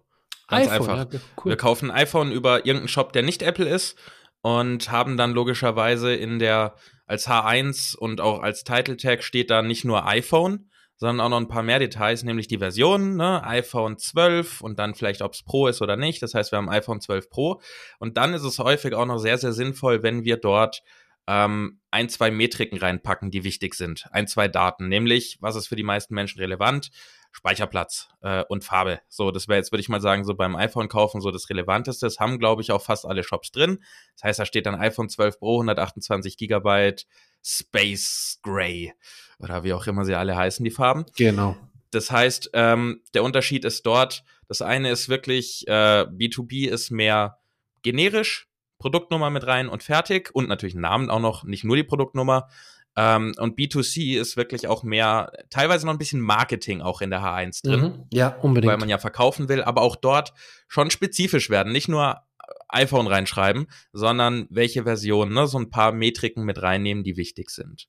Ganz 0.48 0.68
iPhone, 0.68 0.90
einfach. 0.90 1.14
Ja, 1.14 1.20
cool. 1.38 1.52
Wir 1.52 1.58
kaufen 1.58 1.92
ein 1.92 1.98
iPhone 1.98 2.32
über 2.32 2.66
irgendeinen 2.66 2.88
Shop, 2.88 3.14
der 3.14 3.24
nicht 3.24 3.42
Apple 3.42 3.68
ist 3.68 3.98
und 4.42 4.92
haben 4.92 5.18
dann 5.18 5.32
logischerweise 5.32 6.14
in 6.14 6.40
der 6.40 6.76
als 7.08 7.28
H1 7.28 7.96
und 7.96 8.22
auch 8.22 8.42
als 8.42 8.64
Title 8.64 8.98
Tag 8.98 9.24
steht 9.24 9.50
da 9.50 9.62
nicht 9.62 9.86
nur 9.86 10.08
iPhone, 10.08 10.70
sondern 10.98 11.26
auch 11.26 11.30
noch 11.30 11.38
ein 11.38 11.48
paar 11.48 11.64
mehr 11.64 11.80
Details, 11.80 12.24
nämlich 12.24 12.48
die 12.48 12.58
Version, 12.58 13.16
ne? 13.16 13.44
iPhone 13.44 13.98
12 13.98 14.62
und 14.62 14.80
dann 14.80 14.96
vielleicht, 14.96 15.22
ob 15.22 15.34
es 15.34 15.44
Pro 15.44 15.68
ist 15.68 15.82
oder 15.82 15.98
nicht. 15.98 16.22
Das 16.22 16.34
heißt, 16.34 16.52
wir 16.52 16.58
haben 16.58 16.70
iPhone 16.70 17.02
12 17.02 17.30
Pro. 17.30 17.62
Und 18.00 18.18
dann 18.18 18.34
ist 18.34 18.44
es 18.44 18.60
häufig 18.60 18.94
auch 18.94 19.06
noch 19.06 19.18
sehr, 19.18 19.38
sehr 19.38 19.52
sinnvoll, 19.52 20.04
wenn 20.04 20.24
wir 20.24 20.38
dort 20.38 20.84
ähm, 21.28 21.80
ein, 21.92 22.10
zwei 22.10 22.32
Metriken 22.32 22.78
reinpacken, 22.78 23.32
die 23.32 23.44
wichtig 23.44 23.76
sind. 23.76 24.08
Ein, 24.12 24.28
zwei 24.28 24.48
Daten, 24.48 24.88
nämlich, 24.88 25.38
was 25.42 25.56
ist 25.56 25.68
für 25.68 25.76
die 25.76 25.84
meisten 25.84 26.14
Menschen 26.14 26.40
relevant? 26.40 26.92
Speicherplatz 27.32 28.08
äh, 28.22 28.44
und 28.48 28.64
Farbe. 28.64 29.02
So, 29.10 29.30
das 29.30 29.50
wäre 29.50 29.58
jetzt, 29.58 29.74
würde 29.74 29.82
ich 29.82 29.90
mal 29.90 30.00
sagen, 30.00 30.24
so 30.24 30.36
beim 30.36 30.56
iPhone 30.56 30.88
kaufen 30.88 31.20
so 31.20 31.32
das 31.32 31.50
Relevanteste. 31.50 32.06
Das 32.06 32.20
haben, 32.20 32.40
glaube 32.40 32.62
ich, 32.62 32.72
auch 32.72 32.82
fast 32.82 33.06
alle 33.06 33.24
Shops 33.24 33.52
drin. 33.52 33.84
Das 34.14 34.24
heißt, 34.24 34.40
da 34.40 34.46
steht 34.46 34.66
dann 34.66 34.76
iPhone 34.76 35.10
12 35.10 35.40
Pro, 35.40 35.56
128 35.56 36.38
Gigabyte, 36.38 37.06
Space 37.44 38.40
Gray 38.42 38.94
oder 39.40 39.64
wie 39.64 39.74
auch 39.74 39.86
immer 39.88 40.06
sie 40.06 40.16
alle 40.16 40.36
heißen, 40.36 40.64
die 40.64 40.72
Farben. 40.72 41.06
Genau. 41.18 41.58
Das 41.92 42.10
heißt, 42.10 42.52
ähm, 42.54 43.02
der 43.14 43.24
Unterschied 43.24 43.66
ist 43.66 43.86
dort, 43.86 44.24
das 44.48 44.62
eine 44.62 44.90
ist 44.90 45.10
wirklich, 45.10 45.68
äh, 45.68 46.06
B2B 46.06 46.70
ist 46.70 46.90
mehr 46.90 47.40
generisch, 47.84 48.48
Produktnummer 48.80 49.30
mit 49.30 49.46
rein 49.48 49.70
und 49.70 49.84
fertig 49.84 50.30
und 50.34 50.48
natürlich 50.48 50.76
Namen 50.76 51.10
auch 51.10 51.20
noch, 51.20 51.44
nicht 51.44 51.64
nur 51.64 51.76
die 51.76 51.84
Produktnummer. 51.84 52.50
Ähm, 52.98 53.34
und 53.38 53.58
B2C 53.58 54.20
ist 54.20 54.38
wirklich 54.38 54.68
auch 54.68 54.84
mehr, 54.84 55.32
teilweise 55.50 55.86
noch 55.86 55.94
ein 55.94 55.98
bisschen 55.98 56.22
Marketing 56.22 56.82
auch 56.82 57.02
in 57.02 57.10
der 57.10 57.22
H1 57.22 57.64
drin. 57.64 57.82
Mhm, 57.82 58.06
ja, 58.14 58.30
unbedingt. 58.42 58.72
Weil 58.72 58.78
man 58.78 58.90
ja 58.90 58.98
verkaufen 58.98 59.50
will, 59.50 59.64
aber 59.64 59.82
auch 59.82 59.96
dort 59.96 60.34
schon 60.68 60.90
spezifisch 60.92 61.50
werden. 61.50 61.74
Nicht 61.74 61.90
nur 61.90 62.22
iPhone 62.70 63.08
reinschreiben, 63.08 63.68
sondern 63.92 64.48
welche 64.50 64.84
Version, 64.84 65.34
ne? 65.34 65.48
so 65.48 65.58
ein 65.58 65.70
paar 65.70 65.92
Metriken 65.92 66.44
mit 66.44 66.62
reinnehmen, 66.62 67.04
die 67.04 67.18
wichtig 67.18 67.50
sind. 67.50 67.88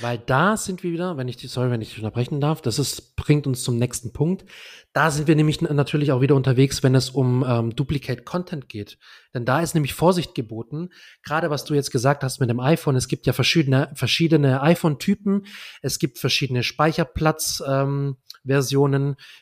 Weil 0.00 0.18
da 0.18 0.56
sind 0.56 0.82
wir 0.82 0.92
wieder, 0.92 1.16
wenn 1.16 1.28
ich 1.28 1.36
die, 1.36 1.46
sorry, 1.46 1.70
wenn 1.70 1.80
ich 1.80 1.90
dich 1.90 1.98
unterbrechen 1.98 2.40
darf, 2.40 2.62
das 2.62 2.78
ist, 2.78 3.16
bringt 3.16 3.46
uns 3.46 3.62
zum 3.62 3.78
nächsten 3.78 4.12
Punkt. 4.12 4.44
Da 4.92 5.10
sind 5.10 5.28
wir 5.28 5.36
nämlich 5.36 5.60
natürlich 5.60 6.12
auch 6.12 6.20
wieder 6.20 6.34
unterwegs, 6.34 6.82
wenn 6.82 6.94
es 6.94 7.10
um 7.10 7.44
ähm, 7.46 7.74
Duplicate 7.74 8.24
Content 8.24 8.68
geht. 8.68 8.98
Denn 9.34 9.44
da 9.44 9.60
ist 9.60 9.74
nämlich 9.74 9.94
Vorsicht 9.94 10.34
geboten. 10.34 10.90
Gerade 11.22 11.50
was 11.50 11.64
du 11.64 11.74
jetzt 11.74 11.90
gesagt 11.90 12.24
hast 12.24 12.40
mit 12.40 12.50
dem 12.50 12.60
iPhone, 12.60 12.96
es 12.96 13.08
gibt 13.08 13.26
ja 13.26 13.32
verschiedene, 13.32 13.90
verschiedene 13.94 14.60
iPhone-Typen, 14.62 15.46
es 15.80 15.98
gibt 15.98 16.18
verschiedene 16.18 16.62
Speicherplatz, 16.62 17.62
ähm, 17.66 18.16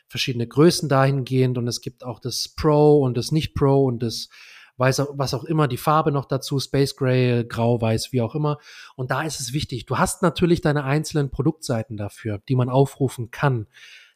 verschiedene 0.07 0.47
Größen 0.47 0.87
dahingehend 0.87 1.57
und 1.57 1.67
es 1.67 1.81
gibt 1.81 2.03
auch 2.03 2.19
das 2.19 2.49
Pro 2.55 3.01
und 3.01 3.17
das 3.17 3.31
Nicht 3.31 3.55
Pro 3.55 3.85
und 3.85 4.03
das 4.03 4.29
weiß, 4.81 5.03
was 5.13 5.33
auch 5.33 5.45
immer, 5.45 5.69
die 5.69 5.77
Farbe 5.77 6.11
noch 6.11 6.25
dazu, 6.25 6.59
Space 6.59 6.97
Gray, 6.97 7.45
Grau, 7.47 7.79
Weiß, 7.79 8.11
wie 8.11 8.21
auch 8.21 8.35
immer. 8.35 8.57
Und 8.97 9.11
da 9.11 9.21
ist 9.21 9.39
es 9.39 9.53
wichtig. 9.53 9.85
Du 9.85 9.97
hast 9.97 10.21
natürlich 10.21 10.59
deine 10.59 10.83
einzelnen 10.83 11.31
Produktseiten 11.31 11.95
dafür, 11.95 12.41
die 12.49 12.55
man 12.55 12.69
aufrufen 12.69 13.31
kann. 13.31 13.67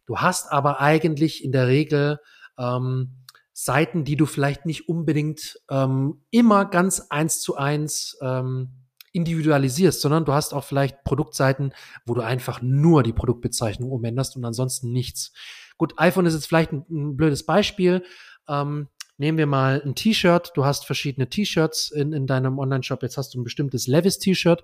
Du 0.05 0.17
hast 0.17 0.51
aber 0.51 0.81
eigentlich 0.81 1.43
in 1.43 1.53
der 1.53 1.67
Regel 1.67 2.19
ähm, 2.57 3.11
Seiten, 3.53 4.03
die 4.03 4.17
du 4.17 4.25
vielleicht 4.25 4.65
nicht 4.65 4.89
unbedingt 4.89 5.57
ähm, 5.69 6.21
immer 6.29 6.65
ganz 6.65 7.07
eins 7.09 7.39
zu 7.39 7.55
eins 7.55 8.17
ähm, 8.21 8.71
individualisierst, 9.13 10.01
sondern 10.01 10.25
du 10.25 10.33
hast 10.33 10.53
auch 10.53 10.65
vielleicht 10.65 11.05
Produktseiten, 11.05 11.73
wo 12.05 12.13
du 12.13 12.21
einfach 12.21 12.61
nur 12.61 13.01
die 13.01 13.13
Produktbezeichnung 13.13 13.91
umänderst 13.91 14.35
und 14.35 14.43
ansonsten 14.43 14.91
nichts. 14.91 15.31
Gut, 15.77 15.93
iPhone 15.97 16.25
ist 16.25 16.33
jetzt 16.33 16.47
vielleicht 16.47 16.73
ein, 16.73 16.85
ein 16.89 17.15
blödes 17.15 17.45
Beispiel. 17.45 18.03
Ähm, 18.49 18.89
Nehmen 19.17 19.37
wir 19.37 19.47
mal 19.47 19.81
ein 19.85 19.95
T-Shirt. 19.95 20.51
Du 20.55 20.65
hast 20.65 20.85
verschiedene 20.85 21.29
T-Shirts 21.29 21.91
in, 21.91 22.11
in 22.11 22.27
deinem 22.27 22.59
Online-Shop. 22.59 23.01
Jetzt 23.01 23.17
hast 23.17 23.33
du 23.33 23.39
ein 23.39 23.43
bestimmtes 23.43 23.87
Levis-T-Shirt 23.87 24.63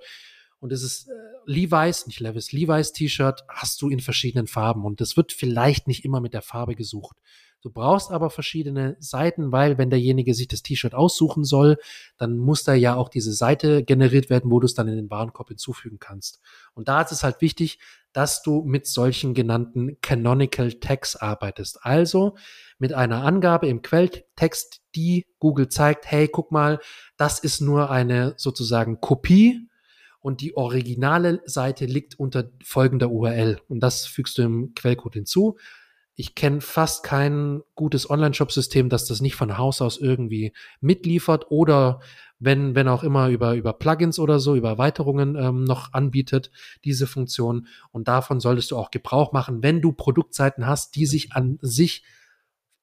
und 0.60 0.72
es 0.72 0.84
ist 0.84 1.08
äh, 1.08 1.14
Levi's, 1.46 2.06
nicht 2.06 2.20
Levis, 2.20 2.52
Levi's 2.52 2.92
T-Shirt 2.92 3.44
hast 3.48 3.82
du 3.82 3.90
in 3.90 4.00
verschiedenen 4.00 4.48
Farben 4.48 4.86
und 4.86 5.02
das 5.02 5.18
wird 5.18 5.32
vielleicht 5.32 5.88
nicht 5.88 6.06
immer 6.06 6.22
mit 6.22 6.34
der 6.34 6.42
Farbe 6.42 6.76
gesucht. 6.76 7.18
Du 7.62 7.70
brauchst 7.70 8.12
aber 8.12 8.30
verschiedene 8.30 8.98
Seiten, 9.00 9.52
weil 9.52 9.78
wenn 9.78 9.90
derjenige 9.90 10.34
sich 10.34 10.48
das 10.48 10.64
T-Shirt 10.64 10.96
aussuchen 10.96 11.44
soll, 11.44 11.78
dann 12.18 12.38
muss 12.38 12.64
da 12.64 12.74
ja 12.74 12.96
auch 12.96 13.10
diese 13.10 13.34
Seite 13.34 13.84
generiert 13.84 14.30
werden, 14.30 14.50
wo 14.50 14.60
du 14.60 14.66
es 14.66 14.74
dann 14.74 14.88
in 14.88 14.96
den 14.96 15.12
Warenkorb 15.12 15.50
hinzufügen 15.50 16.00
kannst. 16.00 16.40
Und 16.74 16.88
da 16.88 17.02
ist 17.02 17.12
es 17.12 17.24
halt 17.24 17.42
wichtig, 17.42 17.80
dass 18.14 18.42
du 18.42 18.64
mit 18.64 18.88
solchen 18.88 19.34
genannten 19.34 20.00
Canonical 20.02 20.74
Tags 20.74 21.16
arbeitest. 21.16 21.80
Also 21.86 22.36
mit 22.78 22.94
einer 22.94 23.24
Angabe 23.24 23.68
im 23.68 23.82
Quelltext, 23.82 24.82
die 24.96 25.28
Google 25.40 25.70
zeigt, 25.70 26.10
hey, 26.10 26.28
guck 26.28 26.52
mal, 26.52 26.80
das 27.16 27.40
ist 27.40 27.62
nur 27.62 27.90
eine 27.90 28.34
sozusagen 28.38 29.00
Kopie 29.00 29.70
und 30.20 30.42
die 30.42 30.56
originale 30.56 31.42
Seite 31.46 31.86
liegt 31.86 32.20
unter 32.20 32.50
folgender 32.64 33.10
URL. 33.10 33.60
Und 33.68 33.82
das 33.82 34.06
fügst 34.06 34.38
du 34.38 34.44
im 34.44 34.74
Quellcode 34.76 35.16
hinzu. 35.16 35.58
Ich 36.22 36.36
kenne 36.36 36.62
fast 36.62 37.02
kein 37.04 37.64
gutes 37.74 38.08
Online-Shop-System, 38.08 38.90
das 38.90 39.06
das 39.06 39.22
nicht 39.22 39.36
von 39.36 39.58
Haus 39.58 39.82
aus 39.82 39.98
irgendwie 39.98 40.54
mitliefert 40.80 41.50
oder 41.50 42.00
wenn, 42.38 42.76
wenn 42.76 42.88
auch 42.88 43.02
immer 43.02 43.30
über, 43.30 43.56
über 43.56 43.74
Plugins 43.74 44.20
oder 44.20 44.40
so, 44.40 44.56
über 44.56 44.70
Erweiterungen 44.70 45.36
ähm, 45.36 45.64
noch 45.64 45.94
anbietet, 45.94 46.52
diese 46.86 47.08
Funktion. 47.08 47.66
Und 47.92 48.08
davon 48.08 48.40
solltest 48.40 48.70
du 48.70 48.78
auch 48.78 48.92
Gebrauch 48.92 49.32
machen, 49.32 49.64
wenn 49.64 49.82
du 49.82 49.94
Produktseiten 49.94 50.68
hast, 50.68 50.96
die 50.96 51.08
sich 51.08 51.32
an 51.32 51.58
sich 51.64 52.04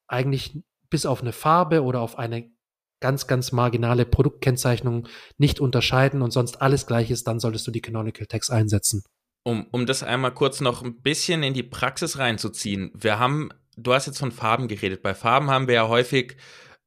eigentlich 0.09 0.61
bis 0.89 1.05
auf 1.05 1.21
eine 1.21 1.31
Farbe 1.31 1.83
oder 1.83 2.01
auf 2.01 2.19
eine 2.19 2.51
ganz, 2.99 3.25
ganz 3.27 3.53
marginale 3.53 4.05
Produktkennzeichnung 4.05 5.07
nicht 5.37 5.61
unterscheiden 5.61 6.21
und 6.21 6.31
sonst 6.31 6.61
alles 6.61 6.87
gleich 6.87 7.09
ist, 7.09 7.25
dann 7.25 7.39
solltest 7.39 7.65
du 7.65 7.71
die 7.71 7.81
Canonical 7.81 8.25
Tags 8.25 8.49
einsetzen. 8.49 9.05
Um, 9.43 9.67
um 9.71 9.85
das 9.85 10.03
einmal 10.03 10.33
kurz 10.33 10.59
noch 10.61 10.83
ein 10.83 11.01
bisschen 11.01 11.43
in 11.43 11.53
die 11.53 11.63
Praxis 11.63 12.17
reinzuziehen. 12.17 12.91
Wir 12.93 13.19
haben, 13.19 13.49
du 13.77 13.93
hast 13.93 14.05
jetzt 14.05 14.19
von 14.19 14.31
Farben 14.31 14.67
geredet. 14.67 15.01
Bei 15.01 15.13
Farben 15.15 15.49
haben 15.49 15.67
wir 15.67 15.75
ja 15.75 15.87
häufig 15.87 16.35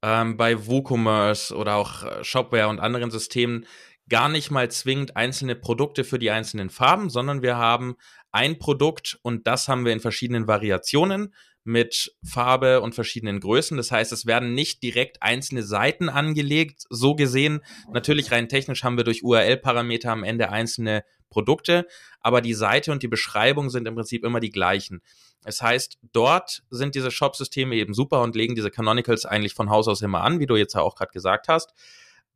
ähm, 0.03 0.37
bei 0.37 0.67
WooCommerce 0.67 1.55
oder 1.55 1.75
auch 1.75 2.03
äh, 2.03 2.23
Shopware 2.23 2.67
und 2.67 2.79
anderen 2.79 3.09
Systemen 3.09 3.65
gar 4.09 4.29
nicht 4.29 4.51
mal 4.51 4.69
zwingend 4.69 5.15
einzelne 5.15 5.55
Produkte 5.55 6.03
für 6.03 6.19
die 6.19 6.29
einzelnen 6.29 6.69
Farben, 6.69 7.09
sondern 7.09 7.41
wir 7.41 7.57
haben 7.57 7.95
ein 8.31 8.59
Produkt 8.59 9.17
und 9.21 9.47
das 9.47 9.67
haben 9.67 9.85
wir 9.85 9.93
in 9.93 9.99
verschiedenen 9.99 10.47
Variationen 10.47 11.33
mit 11.63 12.13
Farbe 12.23 12.81
und 12.81 12.93
verschiedenen 12.93 13.39
Größen. 13.39 13.77
Das 13.77 13.91
heißt, 13.91 14.11
es 14.11 14.25
werden 14.25 14.53
nicht 14.53 14.83
direkt 14.83 15.21
einzelne 15.21 15.63
Seiten 15.63 16.09
angelegt. 16.09 16.83
So 16.89 17.15
gesehen, 17.15 17.61
natürlich 17.91 18.31
rein 18.31 18.49
technisch 18.49 18.83
haben 18.83 18.97
wir 18.97 19.05
durch 19.05 19.23
URL-Parameter 19.23 20.11
am 20.11 20.23
Ende 20.23 20.49
einzelne 20.49 21.03
Produkte, 21.29 21.87
aber 22.19 22.41
die 22.41 22.53
Seite 22.53 22.91
und 22.91 23.01
die 23.01 23.07
Beschreibung 23.07 23.69
sind 23.69 23.87
im 23.87 23.95
Prinzip 23.95 24.23
immer 24.23 24.39
die 24.39 24.51
gleichen. 24.51 25.01
Das 25.43 25.61
heißt, 25.61 25.97
dort 26.13 26.63
sind 26.69 26.95
diese 26.95 27.11
Shop-Systeme 27.11 27.75
eben 27.75 27.93
super 27.93 28.21
und 28.21 28.35
legen 28.35 28.55
diese 28.55 28.71
Canonicals 28.71 29.25
eigentlich 29.25 29.53
von 29.53 29.69
Haus 29.69 29.87
aus 29.87 30.01
immer 30.01 30.21
an, 30.21 30.39
wie 30.39 30.45
du 30.45 30.55
jetzt 30.55 30.75
ja 30.75 30.81
auch 30.81 30.95
gerade 30.95 31.11
gesagt 31.11 31.47
hast. 31.47 31.73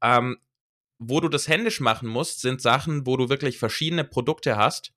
Ähm, 0.01 0.37
wo 0.99 1.19
du 1.19 1.29
das 1.29 1.47
händisch 1.47 1.79
machen 1.79 2.09
musst, 2.09 2.41
sind 2.41 2.61
Sachen, 2.61 3.05
wo 3.05 3.17
du 3.17 3.29
wirklich 3.29 3.59
verschiedene 3.59 4.03
Produkte 4.03 4.57
hast, 4.57 4.93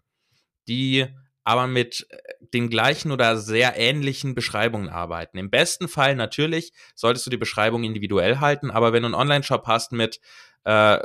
die 0.66 1.07
aber 1.45 1.66
mit 1.66 2.07
äh, 2.11 2.16
den 2.55 2.70
gleichen 2.70 3.12
oder 3.12 3.36
sehr 3.36 3.76
ähnlichen 3.76 4.34
Beschreibungen 4.34 4.88
arbeiten. 4.88 5.38
Im 5.38 5.51
besten 5.51 5.88
Fall 5.88 6.16
natürlich 6.16 6.72
solltest 6.95 7.26
du 7.26 7.30
die 7.30 7.36
Beschreibung 7.36 7.84
individuell 7.84 8.38
halten, 8.38 8.70
aber 8.70 8.93
wenn 8.93 9.03
du 9.03 9.07
einen 9.07 9.14
Online-Shop 9.14 9.66
hast 9.66 9.93
mit 9.93 10.20
äh, 10.64 10.99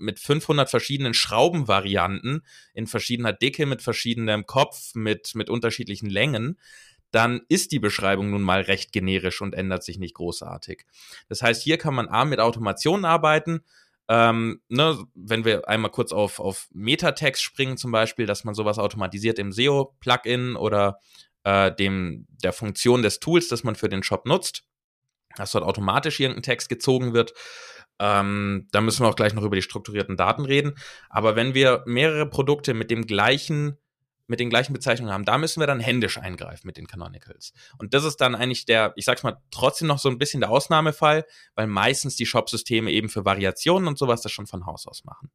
mit 0.00 0.20
500 0.20 0.70
verschiedenen 0.70 1.12
Schraubenvarianten 1.12 2.44
in 2.72 2.86
verschiedener 2.86 3.32
Dicke, 3.32 3.66
mit 3.66 3.82
verschiedenem 3.82 4.46
Kopf, 4.46 4.94
mit, 4.94 5.34
mit 5.34 5.50
unterschiedlichen 5.50 6.08
Längen, 6.08 6.56
dann 7.10 7.40
ist 7.48 7.72
die 7.72 7.78
Beschreibung 7.78 8.30
nun 8.30 8.42
mal 8.42 8.60
recht 8.60 8.92
generisch 8.92 9.40
und 9.40 9.54
ändert 9.54 9.82
sich 9.82 9.98
nicht 9.98 10.14
großartig. 10.14 10.84
Das 11.28 11.42
heißt, 11.42 11.62
hier 11.62 11.78
kann 11.78 11.94
man 11.94 12.08
A 12.08 12.24
mit 12.24 12.40
Automation 12.40 13.04
arbeiten, 13.04 13.64
ähm, 14.08 14.62
ne, 14.68 15.04
wenn 15.14 15.44
wir 15.44 15.68
einmal 15.68 15.90
kurz 15.90 16.12
auf, 16.12 16.40
auf 16.40 16.68
Metatext 16.72 17.42
springen 17.42 17.76
zum 17.76 17.92
Beispiel, 17.92 18.26
dass 18.26 18.44
man 18.44 18.54
sowas 18.54 18.78
automatisiert 18.78 19.38
im 19.38 19.52
SEO-Plugin 19.52 20.56
oder 20.56 20.98
äh, 21.44 21.72
dem, 21.74 22.26
der 22.42 22.52
Funktion 22.52 23.02
des 23.02 23.20
Tools, 23.20 23.48
das 23.48 23.64
man 23.64 23.76
für 23.76 23.88
den 23.88 24.02
Shop 24.02 24.26
nutzt, 24.26 24.64
dass 25.36 25.52
dort 25.52 25.64
automatisch 25.64 26.20
irgendein 26.20 26.42
Text 26.42 26.70
gezogen 26.70 27.12
wird. 27.12 27.34
Ähm, 27.98 28.68
da 28.70 28.80
müssen 28.80 29.04
wir 29.04 29.08
auch 29.08 29.16
gleich 29.16 29.34
noch 29.34 29.42
über 29.42 29.56
die 29.56 29.62
strukturierten 29.62 30.16
Daten 30.16 30.44
reden. 30.44 30.74
Aber 31.10 31.36
wenn 31.36 31.52
wir 31.52 31.82
mehrere 31.84 32.26
Produkte 32.26 32.72
mit 32.72 32.90
dem 32.90 33.06
gleichen 33.06 33.76
mit 34.28 34.38
den 34.38 34.50
gleichen 34.50 34.72
Bezeichnungen 34.72 35.12
haben, 35.12 35.24
da 35.24 35.36
müssen 35.38 35.58
wir 35.58 35.66
dann 35.66 35.80
händisch 35.80 36.18
eingreifen 36.18 36.66
mit 36.66 36.76
den 36.76 36.86
Canonicals. 36.86 37.52
Und 37.78 37.92
das 37.94 38.04
ist 38.04 38.18
dann 38.18 38.36
eigentlich 38.36 38.66
der, 38.66 38.92
ich 38.94 39.04
sag's 39.04 39.24
mal, 39.24 39.38
trotzdem 39.50 39.88
noch 39.88 39.98
so 39.98 40.08
ein 40.08 40.18
bisschen 40.18 40.40
der 40.40 40.50
Ausnahmefall, 40.50 41.26
weil 41.56 41.66
meistens 41.66 42.14
die 42.14 42.26
Shop-Systeme 42.26 42.92
eben 42.92 43.08
für 43.08 43.24
Variationen 43.24 43.88
und 43.88 43.98
sowas 43.98 44.22
das 44.22 44.30
schon 44.30 44.46
von 44.46 44.66
Haus 44.66 44.86
aus 44.86 45.04
machen. 45.04 45.30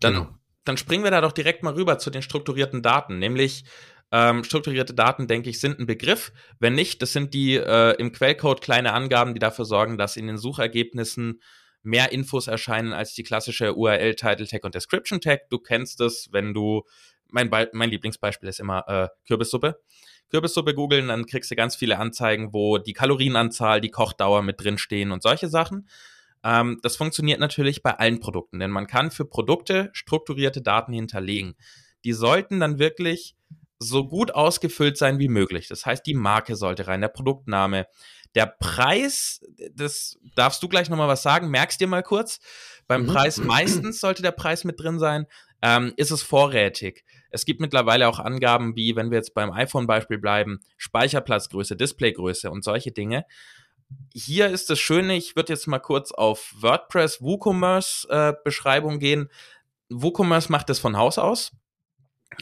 Dann, 0.00 0.14
genau. 0.14 0.34
dann 0.64 0.76
springen 0.76 1.04
wir 1.04 1.12
da 1.12 1.20
doch 1.20 1.32
direkt 1.32 1.62
mal 1.62 1.74
rüber 1.74 1.98
zu 1.98 2.10
den 2.10 2.22
strukturierten 2.22 2.82
Daten, 2.82 3.20
nämlich 3.20 3.64
Ähm, 4.12 4.44
strukturierte 4.44 4.94
Daten, 4.94 5.26
denke 5.26 5.50
ich, 5.50 5.58
sind 5.58 5.80
ein 5.80 5.86
Begriff. 5.86 6.32
Wenn 6.60 6.74
nicht, 6.74 7.02
das 7.02 7.12
sind 7.12 7.34
die 7.34 7.56
äh, 7.56 7.96
im 7.98 8.12
Quellcode 8.12 8.60
kleine 8.60 8.92
Angaben, 8.92 9.34
die 9.34 9.40
dafür 9.40 9.64
sorgen, 9.64 9.98
dass 9.98 10.16
in 10.16 10.28
den 10.28 10.38
Suchergebnissen 10.38 11.40
mehr 11.86 12.12
Infos 12.12 12.48
erscheinen 12.48 12.92
als 12.92 13.14
die 13.14 13.22
klassische 13.22 13.74
URL, 13.74 14.14
Title 14.16 14.46
Tag 14.46 14.64
und 14.64 14.74
Description 14.74 15.20
Tag. 15.20 15.48
Du 15.50 15.58
kennst 15.58 16.00
es, 16.00 16.28
wenn 16.32 16.52
du, 16.52 16.82
mein, 17.30 17.48
Be 17.48 17.70
mein 17.72 17.90
Lieblingsbeispiel 17.90 18.48
ist 18.48 18.60
immer 18.60 18.86
äh, 18.88 19.08
Kürbissuppe. 19.26 19.80
Kürbissuppe 20.28 20.74
googeln, 20.74 21.08
dann 21.08 21.26
kriegst 21.26 21.50
du 21.50 21.54
ganz 21.54 21.76
viele 21.76 21.98
Anzeigen, 21.98 22.52
wo 22.52 22.78
die 22.78 22.92
Kalorienanzahl, 22.92 23.80
die 23.80 23.90
Kochdauer 23.90 24.42
mit 24.42 24.60
drin 24.60 24.76
stehen 24.76 25.12
und 25.12 25.22
solche 25.22 25.48
Sachen. 25.48 25.88
Ähm, 26.42 26.80
das 26.82 26.96
funktioniert 26.96 27.38
natürlich 27.38 27.82
bei 27.82 27.92
allen 27.92 28.18
Produkten, 28.18 28.58
denn 28.58 28.72
man 28.72 28.88
kann 28.88 29.12
für 29.12 29.24
Produkte 29.24 29.90
strukturierte 29.92 30.62
Daten 30.62 30.92
hinterlegen. 30.92 31.54
Die 32.04 32.12
sollten 32.12 32.58
dann 32.58 32.80
wirklich 32.80 33.36
so 33.78 34.08
gut 34.08 34.34
ausgefüllt 34.34 34.96
sein 34.96 35.18
wie 35.18 35.28
möglich. 35.28 35.68
Das 35.68 35.86
heißt, 35.86 36.04
die 36.06 36.14
Marke 36.14 36.56
sollte 36.56 36.86
rein, 36.86 37.00
der 37.00 37.08
Produktname. 37.08 37.86
Der 38.36 38.46
Preis, 38.46 39.40
das 39.74 40.18
darfst 40.36 40.62
du 40.62 40.68
gleich 40.68 40.90
nochmal 40.90 41.08
was 41.08 41.22
sagen, 41.22 41.48
merkst 41.48 41.80
dir 41.80 41.88
mal 41.88 42.02
kurz. 42.02 42.38
Beim 42.86 43.02
mhm. 43.02 43.06
Preis 43.08 43.38
meistens 43.38 43.98
sollte 43.98 44.22
der 44.22 44.30
Preis 44.30 44.62
mit 44.62 44.78
drin 44.78 44.98
sein. 44.98 45.26
Ähm, 45.62 45.94
ist 45.96 46.10
es 46.10 46.22
vorrätig? 46.22 47.04
Es 47.30 47.46
gibt 47.46 47.60
mittlerweile 47.60 48.06
auch 48.06 48.20
Angaben 48.20 48.76
wie, 48.76 48.94
wenn 48.94 49.10
wir 49.10 49.16
jetzt 49.16 49.34
beim 49.34 49.50
iPhone-Beispiel 49.50 50.18
bleiben, 50.18 50.60
Speicherplatzgröße, 50.76 51.76
Displaygröße 51.76 52.50
und 52.50 52.62
solche 52.62 52.92
Dinge. 52.92 53.24
Hier 54.12 54.48
ist 54.48 54.68
das 54.68 54.78
Schöne, 54.78 55.16
ich 55.16 55.34
würde 55.34 55.54
jetzt 55.54 55.66
mal 55.66 55.78
kurz 55.78 56.12
auf 56.12 56.54
WordPress 56.58 57.22
WooCommerce 57.22 58.06
äh, 58.10 58.34
Beschreibung 58.44 58.98
gehen. 58.98 59.30
WooCommerce 59.88 60.50
macht 60.50 60.68
das 60.68 60.78
von 60.78 60.96
Haus 60.96 61.18
aus 61.18 61.52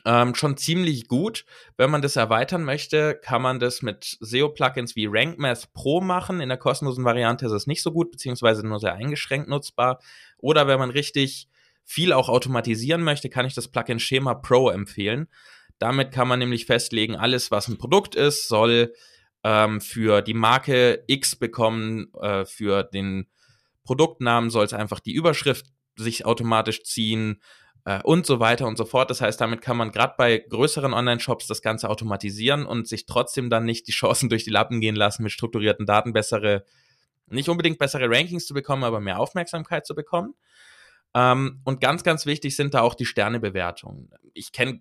ähm, 0.04 0.34
schon 0.34 0.56
ziemlich 0.56 1.08
gut. 1.08 1.44
Wenn 1.76 1.90
man 1.90 2.02
das 2.02 2.16
erweitern 2.16 2.64
möchte, 2.64 3.14
kann 3.14 3.42
man 3.42 3.58
das 3.58 3.82
mit 3.82 4.16
SEO-Plugins 4.20 4.96
wie 4.96 5.06
RankMath 5.06 5.72
Pro 5.72 6.00
machen. 6.00 6.40
In 6.40 6.48
der 6.48 6.58
kostenlosen 6.58 7.04
Variante 7.04 7.46
ist 7.46 7.52
es 7.52 7.66
nicht 7.66 7.82
so 7.82 7.92
gut, 7.92 8.10
beziehungsweise 8.10 8.66
nur 8.66 8.80
sehr 8.80 8.94
eingeschränkt 8.94 9.48
nutzbar. 9.48 10.00
Oder 10.38 10.66
wenn 10.66 10.78
man 10.78 10.90
richtig 10.90 11.48
viel 11.84 12.12
auch 12.12 12.28
automatisieren 12.28 13.02
möchte, 13.02 13.28
kann 13.28 13.46
ich 13.46 13.54
das 13.54 13.68
Plugin 13.68 14.00
Schema 14.00 14.34
Pro 14.34 14.70
empfehlen. 14.70 15.28
Damit 15.78 16.12
kann 16.12 16.28
man 16.28 16.38
nämlich 16.38 16.66
festlegen, 16.66 17.16
alles, 17.16 17.50
was 17.50 17.68
ein 17.68 17.78
Produkt 17.78 18.14
ist, 18.14 18.48
soll 18.48 18.94
ähm, 19.42 19.80
für 19.80 20.22
die 20.22 20.34
Marke 20.34 21.04
X 21.06 21.36
bekommen, 21.36 22.12
äh, 22.20 22.44
für 22.44 22.82
den 22.84 23.26
Produktnamen 23.84 24.50
soll 24.50 24.64
es 24.64 24.72
einfach 24.72 25.00
die 25.00 25.12
Überschrift 25.12 25.66
sich 25.96 26.24
automatisch 26.24 26.82
ziehen 26.84 27.40
äh, 27.84 28.00
und 28.02 28.26
so 28.26 28.40
weiter 28.40 28.66
und 28.66 28.76
so 28.76 28.84
fort. 28.84 29.10
Das 29.10 29.20
heißt, 29.20 29.40
damit 29.40 29.60
kann 29.60 29.76
man 29.76 29.92
gerade 29.92 30.14
bei 30.16 30.38
größeren 30.38 30.92
Online-Shops 30.92 31.46
das 31.46 31.62
Ganze 31.62 31.88
automatisieren 31.88 32.66
und 32.66 32.88
sich 32.88 33.06
trotzdem 33.06 33.50
dann 33.50 33.64
nicht 33.64 33.86
die 33.88 33.92
Chancen 33.92 34.28
durch 34.30 34.44
die 34.44 34.50
Lappen 34.50 34.80
gehen 34.80 34.96
lassen, 34.96 35.22
mit 35.22 35.32
strukturierten 35.32 35.86
Daten 35.86 36.12
bessere, 36.12 36.64
nicht 37.26 37.48
unbedingt 37.48 37.78
bessere 37.78 38.08
Rankings 38.08 38.46
zu 38.46 38.54
bekommen, 38.54 38.84
aber 38.84 39.00
mehr 39.00 39.18
Aufmerksamkeit 39.18 39.86
zu 39.86 39.94
bekommen. 39.94 40.34
Ähm, 41.14 41.60
und 41.64 41.80
ganz, 41.80 42.02
ganz 42.02 42.26
wichtig 42.26 42.56
sind 42.56 42.74
da 42.74 42.80
auch 42.80 42.94
die 42.94 43.06
Sternebewertungen. 43.06 44.10
Ich 44.32 44.52
kenne 44.52 44.80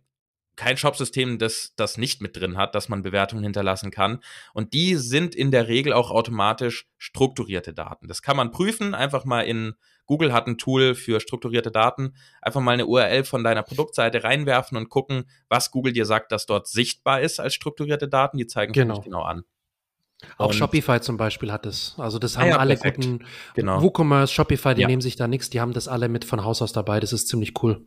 kein 0.56 0.78
Shopsystem, 0.78 1.40
das 1.40 1.74
das 1.76 1.98
nicht 1.98 2.22
mit 2.22 2.38
drin 2.38 2.58
hat, 2.58 2.76
dass 2.76 2.90
man 2.90 3.02
Bewertungen 3.02 3.44
hinterlassen 3.44 3.92
kann. 3.92 4.20
Und 4.54 4.74
die 4.74 4.96
sind 4.96 5.36
in 5.36 5.52
der 5.52 5.68
Regel 5.68 5.94
auch 5.94 6.12
automatisch 6.12 6.88
strukturierte 6.98 7.74
Daten. 7.74 8.08
Das 8.08 8.22
kann 8.22 8.38
man 8.38 8.52
prüfen, 8.52 8.94
einfach 8.94 9.26
mal 9.26 9.42
in 9.42 9.74
Google 10.06 10.34
hat 10.34 10.48
ein 10.48 10.58
Tool 10.58 10.96
für 10.96 11.20
strukturierte 11.20 11.72
Daten. 11.72 12.16
Einfach 12.42 12.62
mal 12.62 12.74
eine 12.74 12.86
URL 12.86 13.24
von 13.24 13.44
deiner 13.44 13.64
Produktseite 13.64 14.24
reinwerfen 14.24 14.78
und 14.78 14.90
gucken, 14.90 15.26
was 15.50 15.72
Google 15.72 15.94
dir 15.94 16.06
sagt, 16.06 16.32
dass 16.32 16.46
dort 16.46 16.68
sichtbar 16.68 17.22
ist 17.22 17.40
als 17.40 17.54
strukturierte 17.54 18.08
Daten. 18.08 18.38
Die 18.38 18.48
zeigen 18.48 18.74
genau. 18.74 19.02
genau 19.02 19.24
an. 19.24 19.44
Auch 20.38 20.48
und 20.48 20.54
Shopify 20.54 21.02
zum 21.02 21.18
Beispiel 21.18 21.52
hat 21.52 21.66
es. 21.66 21.96
Also 21.98 22.20
das 22.20 22.38
ah 22.38 22.42
haben 22.42 22.50
ja, 22.50 22.58
alle 22.58 22.76
perfekt. 22.76 22.98
guten 22.98 23.26
genau. 23.56 23.82
WooCommerce, 23.82 24.34
Shopify, 24.34 24.74
die 24.74 24.82
ja. 24.82 24.88
nehmen 24.88 25.02
sich 25.02 25.16
da 25.16 25.28
nichts, 25.28 25.50
die 25.50 25.60
haben 25.60 25.74
das 25.74 25.88
alle 25.88 26.08
mit 26.10 26.26
von 26.26 26.44
Haus 26.44 26.62
aus 26.62 26.74
dabei. 26.74 27.00
Das 27.00 27.14
ist 27.14 27.28
ziemlich 27.28 27.62
cool. 27.62 27.86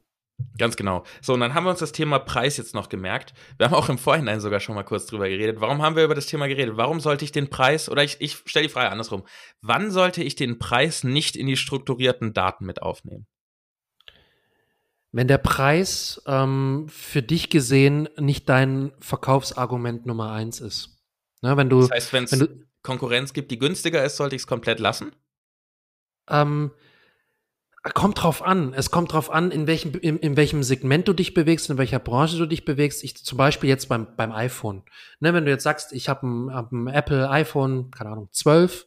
Ganz 0.59 0.77
genau. 0.77 1.05
So, 1.23 1.35
und 1.35 1.41
dann 1.41 1.55
haben 1.55 1.65
wir 1.65 1.71
uns 1.71 1.81
das 1.81 1.93
Thema 1.93 2.19
Preis 2.19 2.57
jetzt 2.57 2.75
noch 2.75 2.89
gemerkt. 2.89 3.33
Wir 3.59 3.67
haben 3.67 3.75
auch 3.75 3.89
im 3.89 3.99
Vorhinein 3.99 4.41
sogar 4.41 4.61
schon 4.61 4.75
mal 4.75 4.85
kurz 4.85 5.07
drüber 5.07 5.29
geredet. 5.29 5.61
Warum 5.61 5.83
haben 5.83 5.97
wir 5.97 6.05
über 6.05 6.15
das 6.15 6.27
Thema 6.27 6.47
geredet? 6.47 6.77
Warum 6.77 7.01
sollte 7.01 7.25
ich 7.25 7.33
den 7.33 7.49
Preis, 7.49 7.89
oder 7.89 8.05
ich, 8.05 8.17
ich 8.21 8.43
stelle 8.45 8.67
die 8.67 8.73
Frage 8.73 8.91
andersrum, 8.91 9.25
wann 9.63 9.91
sollte 9.91 10.23
ich 10.23 10.35
den 10.35 10.59
Preis 10.59 11.05
nicht 11.05 11.37
in 11.37 11.47
die 11.47 11.57
strukturierten 11.57 12.33
Daten 12.35 12.67
mit 12.67 12.83
aufnehmen? 12.83 13.27
Wenn 15.13 15.29
der 15.29 15.39
Preis 15.39 16.23
ähm, 16.27 16.87
für 16.91 17.23
dich 17.23 17.49
gesehen 17.49 18.09
nicht 18.19 18.49
dein 18.49 18.93
Verkaufsargument 18.99 20.05
Nummer 20.05 20.33
eins 20.33 20.61
ist. 20.61 20.99
Ne, 21.43 21.57
wenn 21.57 21.71
du, 21.71 21.81
das 21.81 21.91
heißt, 21.91 22.13
wenn 22.13 22.25
es 22.25 22.49
Konkurrenz 22.83 23.33
gibt, 23.33 23.51
die 23.51 23.59
günstiger 23.59 24.05
ist, 24.05 24.17
sollte 24.17 24.37
ich 24.37 24.43
es 24.43 24.47
komplett 24.47 24.81
lassen? 24.81 25.13
Ähm, 26.29 26.73
Kommt 27.95 28.23
drauf 28.23 28.43
an. 28.43 28.73
Es 28.75 28.91
kommt 28.91 29.13
drauf 29.13 29.31
an, 29.31 29.51
in 29.51 29.67
welchem, 29.67 29.93
in, 29.95 30.19
in, 30.19 30.37
welchem 30.37 30.63
Segment 30.63 31.07
du 31.09 31.13
dich 31.13 31.35
bewegst, 31.35 31.71
in 31.71 31.79
welcher 31.79 31.99
Branche 31.99 32.37
du 32.37 32.47
dich 32.47 32.65
bewegst. 32.65 33.05
Ich 33.05 33.25
zum 33.25 33.39
Beispiel 33.39 33.69
jetzt 33.69 33.89
beim, 33.89 34.07
beim 34.17 34.33
iPhone. 34.33 34.83
Ne, 35.21 35.35
wenn 35.35 35.45
du 35.45 35.51
jetzt 35.51 35.63
sagst, 35.63 35.93
ich 35.93 36.09
habe 36.09 36.27
ein, 36.27 36.53
hab 36.53 36.73
ein 36.73 36.89
Apple 36.89 37.29
iPhone, 37.31 37.91
keine 37.91 38.11
Ahnung, 38.11 38.29
12 38.33 38.87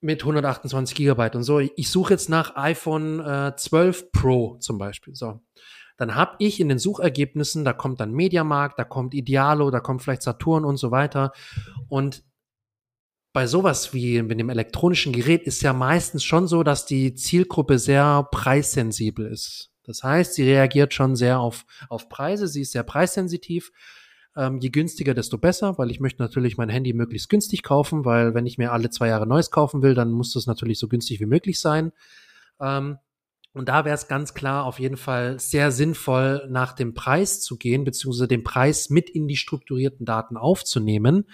mit 0.00 0.22
128 0.22 0.96
Gigabyte 0.96 1.36
und 1.36 1.42
so. 1.42 1.58
Ich 1.58 1.90
suche 1.90 2.14
jetzt 2.14 2.28
nach 2.28 2.56
iPhone 2.56 3.20
äh, 3.20 3.56
12 3.56 4.12
Pro 4.12 4.56
zum 4.60 4.78
Beispiel. 4.78 5.14
So. 5.14 5.40
Dann 5.96 6.14
habe 6.14 6.36
ich 6.38 6.60
in 6.60 6.68
den 6.68 6.78
Suchergebnissen, 6.78 7.64
da 7.64 7.72
kommt 7.72 8.00
dann 8.00 8.12
Mediamarkt, 8.12 8.78
da 8.78 8.84
kommt 8.84 9.14
Idealo, 9.14 9.70
da 9.70 9.80
kommt 9.80 10.02
vielleicht 10.02 10.22
Saturn 10.22 10.64
und 10.64 10.76
so 10.76 10.92
weiter. 10.92 11.32
Und 11.88 12.22
bei 13.38 13.46
sowas 13.46 13.94
wie 13.94 14.20
mit 14.20 14.40
dem 14.40 14.48
elektronischen 14.48 15.12
Gerät 15.12 15.44
ist 15.44 15.62
ja 15.62 15.72
meistens 15.72 16.24
schon 16.24 16.48
so, 16.48 16.64
dass 16.64 16.86
die 16.86 17.14
Zielgruppe 17.14 17.78
sehr 17.78 18.26
preissensibel 18.32 19.26
ist. 19.26 19.70
Das 19.84 20.02
heißt, 20.02 20.34
sie 20.34 20.42
reagiert 20.42 20.92
schon 20.92 21.14
sehr 21.14 21.38
auf, 21.38 21.64
auf 21.88 22.08
Preise, 22.08 22.48
sie 22.48 22.62
ist 22.62 22.72
sehr 22.72 22.82
preissensitiv. 22.82 23.70
Ähm, 24.34 24.58
je 24.58 24.70
günstiger, 24.70 25.14
desto 25.14 25.38
besser, 25.38 25.78
weil 25.78 25.92
ich 25.92 26.00
möchte 26.00 26.20
natürlich 26.20 26.56
mein 26.56 26.68
Handy 26.68 26.92
möglichst 26.92 27.28
günstig 27.28 27.62
kaufen, 27.62 28.04
weil 28.04 28.34
wenn 28.34 28.44
ich 28.44 28.58
mir 28.58 28.72
alle 28.72 28.90
zwei 28.90 29.06
Jahre 29.06 29.24
Neues 29.24 29.52
kaufen 29.52 29.82
will, 29.82 29.94
dann 29.94 30.10
muss 30.10 30.32
das 30.32 30.48
natürlich 30.48 30.80
so 30.80 30.88
günstig 30.88 31.20
wie 31.20 31.26
möglich 31.26 31.60
sein. 31.60 31.92
Ähm, 32.60 32.98
und 33.52 33.68
da 33.68 33.84
wäre 33.84 33.94
es 33.94 34.08
ganz 34.08 34.34
klar 34.34 34.64
auf 34.64 34.80
jeden 34.80 34.96
Fall 34.96 35.38
sehr 35.38 35.70
sinnvoll, 35.70 36.44
nach 36.50 36.72
dem 36.72 36.92
Preis 36.92 37.40
zu 37.40 37.56
gehen, 37.56 37.84
beziehungsweise 37.84 38.26
den 38.26 38.42
Preis 38.42 38.90
mit 38.90 39.08
in 39.08 39.28
die 39.28 39.36
strukturierten 39.36 40.04
Daten 40.04 40.36
aufzunehmen. 40.36 41.28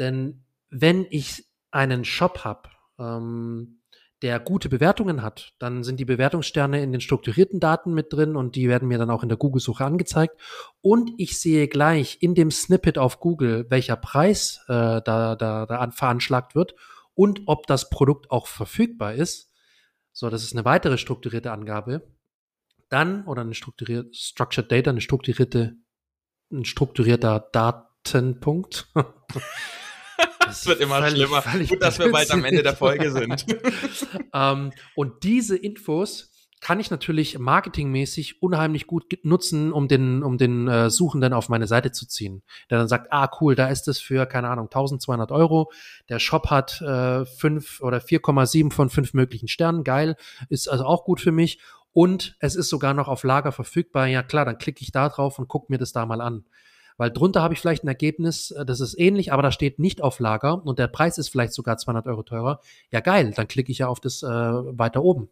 Denn 0.00 0.42
wenn 0.70 1.06
ich 1.10 1.44
einen 1.70 2.04
Shop 2.04 2.44
habe, 2.44 2.68
ähm, 2.98 3.80
der 4.22 4.38
gute 4.38 4.68
Bewertungen 4.68 5.22
hat, 5.22 5.54
dann 5.58 5.82
sind 5.82 5.98
die 5.98 6.04
Bewertungssterne 6.04 6.82
in 6.82 6.92
den 6.92 7.00
strukturierten 7.00 7.58
Daten 7.58 7.94
mit 7.94 8.12
drin 8.12 8.36
und 8.36 8.54
die 8.54 8.68
werden 8.68 8.88
mir 8.88 8.98
dann 8.98 9.10
auch 9.10 9.22
in 9.22 9.30
der 9.30 9.38
Google-Suche 9.38 9.84
angezeigt. 9.84 10.38
Und 10.82 11.12
ich 11.16 11.40
sehe 11.40 11.68
gleich 11.68 12.18
in 12.20 12.34
dem 12.34 12.50
Snippet 12.50 12.98
auf 12.98 13.20
Google, 13.20 13.66
welcher 13.70 13.96
Preis 13.96 14.60
äh, 14.68 15.00
da, 15.02 15.36
da, 15.36 15.66
da 15.66 15.90
veranschlagt 15.90 16.54
wird 16.54 16.74
und 17.14 17.42
ob 17.46 17.66
das 17.66 17.88
Produkt 17.88 18.30
auch 18.30 18.46
verfügbar 18.46 19.14
ist. 19.14 19.52
So, 20.12 20.28
das 20.28 20.42
ist 20.42 20.52
eine 20.52 20.66
weitere 20.66 20.98
strukturierte 20.98 21.50
Angabe. 21.50 22.06
Dann, 22.90 23.24
oder 23.26 23.42
eine 23.42 23.54
strukturierte, 23.54 24.10
Structured 24.12 24.70
Data, 24.70 24.90
eine 24.90 25.00
strukturierte, 25.00 25.76
ein 26.52 26.64
strukturierter 26.64 27.48
Datenpunkt. 27.52 28.92
Es 30.48 30.66
wird 30.66 30.80
immer 30.80 30.98
völlig, 30.98 31.18
schlimmer. 31.18 31.42
Völlig 31.42 31.68
Gut, 31.68 31.82
dass 31.82 31.98
wir 31.98 32.10
bald 32.10 32.30
am 32.30 32.44
Ende 32.44 32.62
der 32.62 32.76
Folge 32.76 33.10
sind. 33.12 33.46
ähm, 34.34 34.72
und 34.94 35.22
diese 35.22 35.56
Infos 35.56 36.30
kann 36.60 36.78
ich 36.78 36.90
natürlich 36.90 37.38
marketingmäßig 37.38 38.42
unheimlich 38.42 38.86
gut 38.86 39.04
nutzen, 39.22 39.72
um 39.72 39.88
den, 39.88 40.22
um 40.22 40.36
den 40.36 40.68
äh, 40.68 40.90
Suchenden 40.90 41.32
auf 41.32 41.48
meine 41.48 41.66
Seite 41.66 41.90
zu 41.90 42.06
ziehen. 42.06 42.42
Der 42.68 42.78
dann 42.78 42.88
sagt, 42.88 43.12
ah 43.12 43.30
cool, 43.40 43.54
da 43.54 43.68
ist 43.68 43.88
es 43.88 43.98
für, 43.98 44.26
keine 44.26 44.48
Ahnung, 44.48 44.66
1200 44.66 45.32
Euro. 45.32 45.72
Der 46.08 46.18
Shop 46.18 46.50
hat 46.50 46.80
äh, 46.82 47.24
5 47.24 47.80
oder 47.80 47.98
4,7 47.98 48.72
von 48.72 48.90
5 48.90 49.14
möglichen 49.14 49.48
Sternen. 49.48 49.84
Geil, 49.84 50.16
ist 50.50 50.68
also 50.68 50.84
auch 50.84 51.04
gut 51.04 51.20
für 51.20 51.32
mich. 51.32 51.60
Und 51.92 52.36
es 52.40 52.54
ist 52.54 52.68
sogar 52.68 52.94
noch 52.94 53.08
auf 53.08 53.24
Lager 53.24 53.52
verfügbar. 53.52 54.06
Ja 54.06 54.22
klar, 54.22 54.44
dann 54.44 54.58
klicke 54.58 54.82
ich 54.82 54.92
da 54.92 55.08
drauf 55.08 55.38
und 55.38 55.48
gucke 55.48 55.72
mir 55.72 55.78
das 55.78 55.92
da 55.92 56.04
mal 56.04 56.20
an. 56.20 56.44
Weil 57.00 57.10
drunter 57.10 57.40
habe 57.40 57.54
ich 57.54 57.60
vielleicht 57.60 57.82
ein 57.82 57.88
Ergebnis, 57.88 58.50
äh, 58.50 58.66
das 58.66 58.80
ist 58.80 58.92
ähnlich, 58.98 59.32
aber 59.32 59.40
da 59.40 59.52
steht 59.52 59.78
nicht 59.78 60.02
auf 60.02 60.18
Lager 60.20 60.62
und 60.66 60.78
der 60.78 60.86
Preis 60.86 61.16
ist 61.16 61.30
vielleicht 61.30 61.54
sogar 61.54 61.78
200 61.78 62.06
Euro 62.06 62.22
teurer. 62.22 62.60
Ja, 62.90 63.00
geil, 63.00 63.32
dann 63.34 63.48
klicke 63.48 63.72
ich 63.72 63.78
ja 63.78 63.88
auf 63.88 64.00
das 64.00 64.22
äh, 64.22 64.26
weiter 64.28 65.02
oben. 65.02 65.30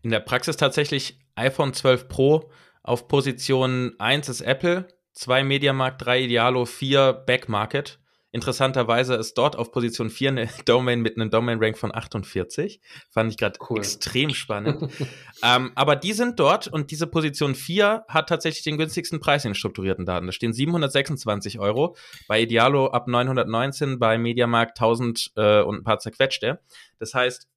In 0.00 0.10
der 0.10 0.20
Praxis 0.20 0.56
tatsächlich 0.56 1.20
iPhone 1.34 1.74
12 1.74 2.08
Pro 2.08 2.50
auf 2.82 3.06
Position 3.06 3.96
1 3.98 4.30
ist 4.30 4.40
Apple, 4.40 4.88
2 5.12 5.44
Mediamarkt, 5.44 6.06
3 6.06 6.22
Idealo, 6.22 6.64
4 6.64 7.12
Backmarket. 7.12 7.98
Interessanterweise 8.30 9.14
ist 9.14 9.38
dort 9.38 9.56
auf 9.56 9.72
Position 9.72 10.10
4 10.10 10.28
eine 10.28 10.48
Domain 10.66 11.00
mit 11.00 11.16
einem 11.16 11.30
Domain-Rank 11.30 11.78
von 11.78 11.94
48. 11.94 12.80
Fand 13.10 13.30
ich 13.30 13.38
gerade 13.38 13.58
cool. 13.70 13.78
extrem 13.78 14.30
spannend. 14.30 14.92
ähm, 15.42 15.72
aber 15.74 15.96
die 15.96 16.12
sind 16.12 16.38
dort 16.38 16.68
und 16.68 16.90
diese 16.90 17.06
Position 17.06 17.54
4 17.54 18.04
hat 18.06 18.28
tatsächlich 18.28 18.64
den 18.64 18.76
günstigsten 18.76 19.20
Preis 19.20 19.44
in 19.46 19.54
strukturierten 19.54 20.04
Daten. 20.04 20.26
Da 20.26 20.32
stehen 20.32 20.52
726 20.52 21.58
Euro, 21.58 21.96
bei 22.26 22.42
Idealo 22.42 22.88
ab 22.88 23.08
919, 23.08 23.98
bei 23.98 24.18
Mediamarkt 24.18 24.78
1000 24.78 25.32
äh, 25.36 25.62
und 25.62 25.76
ein 25.76 25.84
paar 25.84 25.98
zerquetschte. 25.98 26.60
Das 26.98 27.14
heißt, 27.14 27.48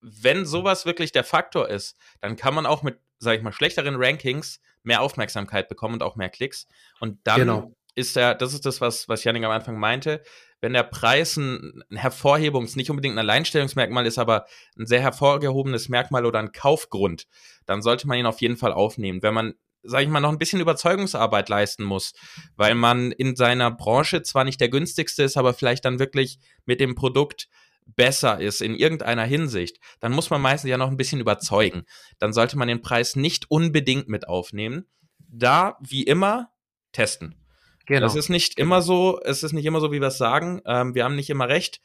wenn 0.00 0.44
sowas 0.44 0.86
wirklich 0.86 1.10
der 1.10 1.24
Faktor 1.24 1.68
ist, 1.68 1.96
dann 2.20 2.36
kann 2.36 2.54
man 2.54 2.66
auch 2.66 2.82
mit, 2.82 2.98
sag 3.18 3.36
ich 3.36 3.42
mal, 3.42 3.52
schlechteren 3.52 3.96
Rankings 3.96 4.60
mehr 4.84 5.00
Aufmerksamkeit 5.00 5.68
bekommen 5.68 5.94
und 5.94 6.02
auch 6.02 6.14
mehr 6.14 6.28
Klicks. 6.28 6.68
Und 7.00 7.18
dann 7.24 7.40
genau 7.40 7.74
ist 7.94 8.16
der, 8.16 8.34
das 8.34 8.54
ist 8.54 8.66
das, 8.66 8.80
was, 8.80 9.08
was 9.08 9.24
Janik 9.24 9.44
am 9.44 9.50
Anfang 9.50 9.78
meinte, 9.78 10.22
wenn 10.60 10.72
der 10.72 10.82
Preis 10.82 11.36
ein, 11.36 11.82
ein 11.90 11.98
Hervorhebungs-, 11.98 12.76
nicht 12.76 12.90
unbedingt 12.90 13.14
ein 13.14 13.18
Alleinstellungsmerkmal 13.18 14.06
ist, 14.06 14.18
aber 14.18 14.46
ein 14.78 14.86
sehr 14.86 15.00
hervorgehobenes 15.00 15.88
Merkmal 15.88 16.26
oder 16.26 16.38
ein 16.38 16.52
Kaufgrund, 16.52 17.26
dann 17.66 17.82
sollte 17.82 18.08
man 18.08 18.18
ihn 18.18 18.26
auf 18.26 18.40
jeden 18.40 18.56
Fall 18.56 18.72
aufnehmen. 18.72 19.22
Wenn 19.22 19.34
man, 19.34 19.54
sage 19.82 20.04
ich 20.04 20.08
mal, 20.08 20.20
noch 20.20 20.30
ein 20.30 20.38
bisschen 20.38 20.60
Überzeugungsarbeit 20.60 21.48
leisten 21.48 21.84
muss, 21.84 22.14
weil 22.56 22.74
man 22.74 23.12
in 23.12 23.36
seiner 23.36 23.70
Branche 23.70 24.22
zwar 24.22 24.44
nicht 24.44 24.60
der 24.60 24.70
günstigste 24.70 25.22
ist, 25.22 25.36
aber 25.36 25.54
vielleicht 25.54 25.84
dann 25.84 25.98
wirklich 25.98 26.38
mit 26.64 26.80
dem 26.80 26.94
Produkt 26.94 27.48
besser 27.86 28.40
ist 28.40 28.62
in 28.62 28.74
irgendeiner 28.74 29.24
Hinsicht, 29.24 29.78
dann 30.00 30.12
muss 30.12 30.30
man 30.30 30.40
meistens 30.40 30.70
ja 30.70 30.78
noch 30.78 30.90
ein 30.90 30.96
bisschen 30.96 31.20
überzeugen. 31.20 31.84
Dann 32.18 32.32
sollte 32.32 32.56
man 32.56 32.68
den 32.68 32.80
Preis 32.80 33.16
nicht 33.16 33.50
unbedingt 33.50 34.08
mit 34.08 34.26
aufnehmen. 34.26 34.86
Da, 35.28 35.76
wie 35.80 36.04
immer, 36.04 36.50
testen. 36.92 37.43
Genau. 37.86 38.06
Es 38.06 38.14
ist 38.14 38.28
nicht 38.28 38.58
immer 38.58 38.82
so, 38.82 39.20
es 39.22 39.42
ist 39.42 39.52
nicht 39.52 39.66
immer 39.66 39.80
so, 39.80 39.92
wie 39.92 40.00
wir 40.00 40.08
es 40.08 40.18
sagen. 40.18 40.62
Ähm, 40.66 40.94
wir 40.94 41.04
haben 41.04 41.16
nicht 41.16 41.30
immer 41.30 41.48
recht. 41.48 41.80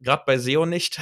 Gerade 0.00 0.22
bei 0.26 0.38
SEO 0.38 0.66
nicht. 0.66 1.00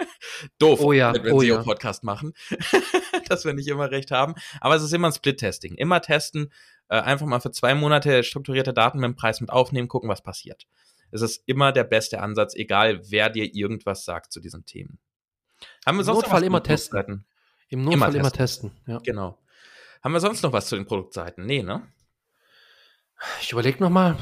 Doof, 0.58 0.80
oh 0.80 0.92
ja, 0.92 1.14
wenn 1.14 1.24
wir 1.24 1.34
oh 1.34 1.40
SEO-Podcast 1.40 2.02
ja. 2.02 2.06
machen, 2.06 2.34
dass 3.28 3.44
wir 3.44 3.54
nicht 3.54 3.68
immer 3.68 3.90
recht 3.90 4.10
haben. 4.10 4.34
Aber 4.60 4.74
es 4.74 4.82
ist 4.82 4.92
immer 4.92 5.08
ein 5.08 5.12
Split-Testing. 5.12 5.74
Immer 5.74 6.00
testen, 6.00 6.52
äh, 6.88 7.00
einfach 7.00 7.26
mal 7.26 7.40
für 7.40 7.52
zwei 7.52 7.74
Monate 7.74 8.24
strukturierte 8.24 8.72
Daten 8.72 8.98
mit 8.98 9.06
dem 9.06 9.16
Preis 9.16 9.40
mit 9.40 9.50
aufnehmen, 9.50 9.88
gucken, 9.88 10.08
was 10.08 10.22
passiert. 10.22 10.66
Es 11.10 11.22
ist 11.22 11.42
immer 11.46 11.72
der 11.72 11.84
beste 11.84 12.20
Ansatz, 12.20 12.54
egal 12.54 13.00
wer 13.10 13.30
dir 13.30 13.54
irgendwas 13.54 14.04
sagt 14.04 14.32
zu 14.32 14.40
diesen 14.40 14.64
Themen. 14.64 14.98
Haben 15.86 15.96
wir 15.96 16.00
Im 16.00 16.06
sonst 16.06 16.22
Notfall 16.22 16.42
immer 16.42 16.62
testen. 16.62 17.24
Im 17.68 17.84
Notfall 17.84 18.14
immer 18.14 18.30
testen. 18.30 18.70
immer 18.70 18.72
testen. 18.72 18.72
Ja. 18.86 18.98
Genau. 18.98 19.38
Haben 20.02 20.12
wir 20.12 20.20
sonst 20.20 20.42
noch 20.42 20.52
was 20.52 20.66
zu 20.66 20.74
den 20.74 20.86
Produktseiten? 20.86 21.46
Nee, 21.46 21.62
ne? 21.62 21.86
Ich 23.40 23.52
überlege 23.52 23.82
nochmal. 23.82 24.16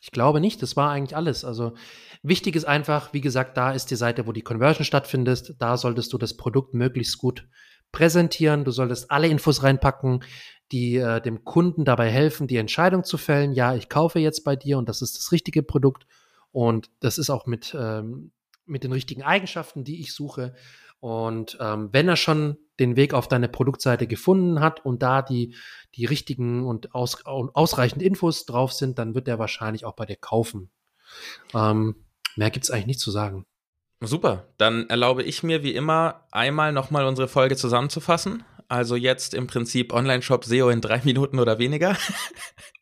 Ich 0.00 0.10
glaube 0.10 0.40
nicht, 0.40 0.62
das 0.62 0.76
war 0.76 0.90
eigentlich 0.90 1.16
alles. 1.16 1.44
Also 1.44 1.74
wichtig 2.22 2.56
ist 2.56 2.64
einfach, 2.64 3.12
wie 3.12 3.20
gesagt, 3.20 3.56
da 3.56 3.72
ist 3.72 3.90
die 3.90 3.96
Seite, 3.96 4.26
wo 4.26 4.32
die 4.32 4.42
Conversion 4.42 4.84
stattfindet. 4.84 5.56
Da 5.58 5.76
solltest 5.76 6.12
du 6.12 6.18
das 6.18 6.36
Produkt 6.36 6.74
möglichst 6.74 7.18
gut 7.18 7.48
präsentieren. 7.92 8.64
Du 8.64 8.70
solltest 8.70 9.10
alle 9.10 9.28
Infos 9.28 9.62
reinpacken, 9.62 10.22
die 10.72 10.96
äh, 10.96 11.20
dem 11.20 11.44
Kunden 11.44 11.84
dabei 11.84 12.10
helfen, 12.10 12.46
die 12.46 12.56
Entscheidung 12.56 13.04
zu 13.04 13.18
fällen. 13.18 13.52
Ja, 13.52 13.74
ich 13.74 13.88
kaufe 13.88 14.18
jetzt 14.18 14.44
bei 14.44 14.56
dir 14.56 14.78
und 14.78 14.88
das 14.88 15.02
ist 15.02 15.16
das 15.16 15.32
richtige 15.32 15.62
Produkt. 15.62 16.06
Und 16.52 16.90
das 17.00 17.18
ist 17.18 17.30
auch 17.30 17.46
mit, 17.46 17.76
ähm, 17.78 18.32
mit 18.64 18.84
den 18.84 18.92
richtigen 18.92 19.22
Eigenschaften, 19.22 19.84
die 19.84 20.00
ich 20.00 20.14
suche. 20.14 20.54
Und 21.06 21.56
ähm, 21.60 21.90
wenn 21.92 22.08
er 22.08 22.16
schon 22.16 22.56
den 22.80 22.96
Weg 22.96 23.14
auf 23.14 23.28
deine 23.28 23.48
Produktseite 23.48 24.08
gefunden 24.08 24.58
hat 24.58 24.84
und 24.84 25.04
da 25.04 25.22
die, 25.22 25.54
die 25.94 26.04
richtigen 26.04 26.66
und 26.66 26.96
aus, 26.96 27.24
ausreichend 27.24 28.02
Infos 28.02 28.44
drauf 28.44 28.72
sind, 28.72 28.98
dann 28.98 29.14
wird 29.14 29.28
er 29.28 29.38
wahrscheinlich 29.38 29.84
auch 29.84 29.94
bei 29.94 30.04
dir 30.04 30.16
kaufen. 30.16 30.68
Ähm, 31.54 31.94
mehr 32.34 32.50
gibt's 32.50 32.72
eigentlich 32.72 32.86
nicht 32.88 32.98
zu 32.98 33.12
sagen. 33.12 33.46
Super, 34.00 34.48
dann 34.58 34.90
erlaube 34.90 35.22
ich 35.22 35.44
mir 35.44 35.62
wie 35.62 35.76
immer 35.76 36.26
einmal 36.32 36.72
nochmal 36.72 37.06
unsere 37.06 37.28
Folge 37.28 37.54
zusammenzufassen. 37.54 38.42
Also 38.66 38.96
jetzt 38.96 39.32
im 39.32 39.46
Prinzip 39.46 39.92
Online-Shop 39.92 40.44
SEO 40.44 40.70
in 40.70 40.80
drei 40.80 41.00
Minuten 41.04 41.38
oder 41.38 41.60
weniger. 41.60 41.96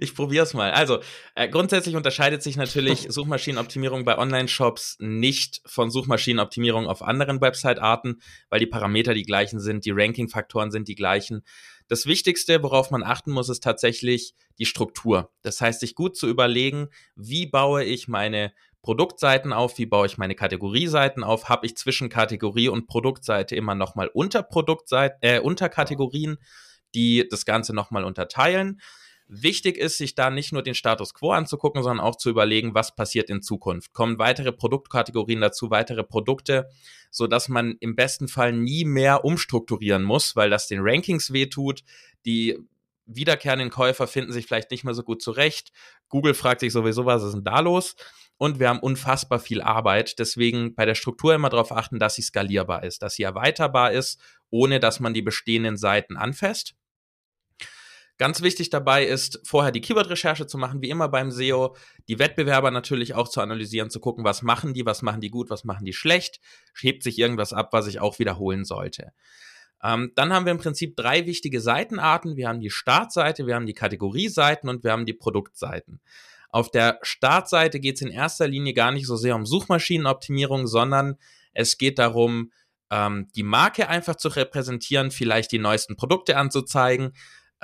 ich 0.00 0.14
probiere 0.14 0.44
es 0.44 0.54
mal. 0.54 0.72
Also, 0.72 1.00
äh, 1.34 1.48
grundsätzlich 1.48 1.96
unterscheidet 1.96 2.42
sich 2.42 2.56
natürlich 2.56 3.06
Suchmaschinenoptimierung 3.08 4.04
bei 4.04 4.18
Online-Shops 4.18 4.96
nicht 5.00 5.62
von 5.66 5.90
Suchmaschinenoptimierung 5.90 6.86
auf 6.86 7.02
anderen 7.02 7.40
Website-Arten, 7.40 8.20
weil 8.50 8.60
die 8.60 8.66
Parameter 8.66 9.14
die 9.14 9.22
gleichen 9.22 9.60
sind, 9.60 9.84
die 9.84 9.92
Ranking-Faktoren 9.92 10.70
sind 10.70 10.88
die 10.88 10.94
gleichen. 10.94 11.44
Das 11.88 12.06
Wichtigste, 12.06 12.62
worauf 12.62 12.90
man 12.90 13.02
achten 13.02 13.30
muss, 13.30 13.48
ist 13.48 13.62
tatsächlich 13.62 14.34
die 14.58 14.66
Struktur. 14.66 15.30
Das 15.42 15.60
heißt, 15.60 15.80
sich 15.80 15.94
gut 15.94 16.16
zu 16.16 16.28
überlegen, 16.28 16.88
wie 17.14 17.46
baue 17.46 17.84
ich 17.84 18.08
meine 18.08 18.52
Produktseiten 18.84 19.52
auf, 19.52 19.78
wie 19.78 19.86
baue 19.86 20.06
ich 20.06 20.18
meine 20.18 20.34
Kategorieseiten 20.34 21.24
auf, 21.24 21.48
habe 21.48 21.66
ich 21.66 21.76
zwischen 21.76 22.10
Kategorie 22.10 22.68
und 22.68 22.86
Produktseite 22.86 23.56
immer 23.56 23.74
nochmal 23.74 24.08
Unterproduktseiten, 24.08 25.18
äh, 25.22 25.40
Unterkategorien, 25.40 26.36
die 26.94 27.26
das 27.28 27.44
Ganze 27.46 27.74
nochmal 27.74 28.04
unterteilen. 28.04 28.80
Wichtig 29.26 29.78
ist, 29.78 29.96
sich 29.96 30.14
da 30.14 30.28
nicht 30.28 30.52
nur 30.52 30.62
den 30.62 30.74
Status 30.74 31.14
quo 31.14 31.32
anzugucken, 31.32 31.82
sondern 31.82 32.04
auch 32.04 32.16
zu 32.16 32.28
überlegen, 32.28 32.74
was 32.74 32.94
passiert 32.94 33.30
in 33.30 33.40
Zukunft. 33.40 33.94
Kommen 33.94 34.18
weitere 34.18 34.52
Produktkategorien 34.52 35.40
dazu, 35.40 35.70
weitere 35.70 36.04
Produkte, 36.04 36.68
so 37.10 37.26
dass 37.26 37.48
man 37.48 37.76
im 37.80 37.96
besten 37.96 38.28
Fall 38.28 38.52
nie 38.52 38.84
mehr 38.84 39.24
umstrukturieren 39.24 40.02
muss, 40.02 40.36
weil 40.36 40.50
das 40.50 40.68
den 40.68 40.80
Rankings 40.82 41.32
wehtut. 41.32 41.84
Die 42.26 42.58
wiederkehrenden 43.06 43.70
Käufer 43.70 44.06
finden 44.06 44.32
sich 44.32 44.46
vielleicht 44.46 44.70
nicht 44.70 44.84
mehr 44.84 44.94
so 44.94 45.02
gut 45.02 45.22
zurecht. 45.22 45.72
Google 46.08 46.34
fragt 46.34 46.60
sich 46.60 46.72
sowieso, 46.72 47.06
was 47.06 47.22
ist 47.22 47.32
denn 47.32 47.44
da 47.44 47.60
los? 47.60 47.96
Und 48.36 48.58
wir 48.58 48.68
haben 48.68 48.80
unfassbar 48.80 49.38
viel 49.38 49.62
Arbeit. 49.62 50.18
Deswegen 50.18 50.74
bei 50.74 50.84
der 50.84 50.94
Struktur 50.94 51.34
immer 51.34 51.48
darauf 51.48 51.72
achten, 51.72 51.98
dass 51.98 52.16
sie 52.16 52.22
skalierbar 52.22 52.82
ist, 52.84 53.02
dass 53.02 53.14
sie 53.14 53.22
erweiterbar 53.22 53.92
ist, 53.92 54.20
ohne 54.50 54.80
dass 54.80 55.00
man 55.00 55.14
die 55.14 55.22
bestehenden 55.22 55.76
Seiten 55.76 56.16
anfasst. 56.16 56.74
Ganz 58.16 58.42
wichtig 58.42 58.70
dabei 58.70 59.04
ist, 59.04 59.40
vorher 59.44 59.72
die 59.72 59.80
Keyword-Recherche 59.80 60.46
zu 60.46 60.56
machen, 60.56 60.82
wie 60.82 60.90
immer 60.90 61.08
beim 61.08 61.32
SEO, 61.32 61.74
die 62.06 62.20
Wettbewerber 62.20 62.70
natürlich 62.70 63.14
auch 63.14 63.28
zu 63.28 63.40
analysieren, 63.40 63.90
zu 63.90 63.98
gucken, 63.98 64.24
was 64.24 64.42
machen 64.42 64.72
die, 64.72 64.86
was 64.86 65.02
machen 65.02 65.20
die 65.20 65.30
gut, 65.30 65.50
was 65.50 65.64
machen 65.64 65.84
die 65.84 65.92
schlecht, 65.92 66.40
hebt 66.80 67.02
sich 67.02 67.18
irgendwas 67.18 67.52
ab, 67.52 67.72
was 67.72 67.88
ich 67.88 67.98
auch 67.98 68.20
wiederholen 68.20 68.64
sollte. 68.64 69.12
Ähm, 69.82 70.12
dann 70.14 70.32
haben 70.32 70.46
wir 70.46 70.52
im 70.52 70.58
Prinzip 70.58 70.96
drei 70.96 71.26
wichtige 71.26 71.60
Seitenarten. 71.60 72.36
Wir 72.36 72.48
haben 72.48 72.60
die 72.60 72.70
Startseite, 72.70 73.46
wir 73.48 73.56
haben 73.56 73.66
die 73.66 73.74
Kategorieseiten 73.74 74.68
und 74.68 74.84
wir 74.84 74.92
haben 74.92 75.06
die 75.06 75.12
Produktseiten. 75.12 76.00
Auf 76.50 76.70
der 76.70 77.00
Startseite 77.02 77.80
geht 77.80 77.96
es 77.96 78.02
in 78.02 78.10
erster 78.10 78.46
Linie 78.46 78.74
gar 78.74 78.92
nicht 78.92 79.06
so 79.06 79.16
sehr 79.16 79.34
um 79.34 79.44
Suchmaschinenoptimierung, 79.44 80.68
sondern 80.68 81.16
es 81.52 81.78
geht 81.78 81.98
darum, 81.98 82.52
ähm, 82.90 83.28
die 83.34 83.42
Marke 83.42 83.88
einfach 83.88 84.14
zu 84.14 84.28
repräsentieren, 84.28 85.10
vielleicht 85.10 85.50
die 85.50 85.58
neuesten 85.58 85.96
Produkte 85.96 86.36
anzuzeigen, 86.36 87.12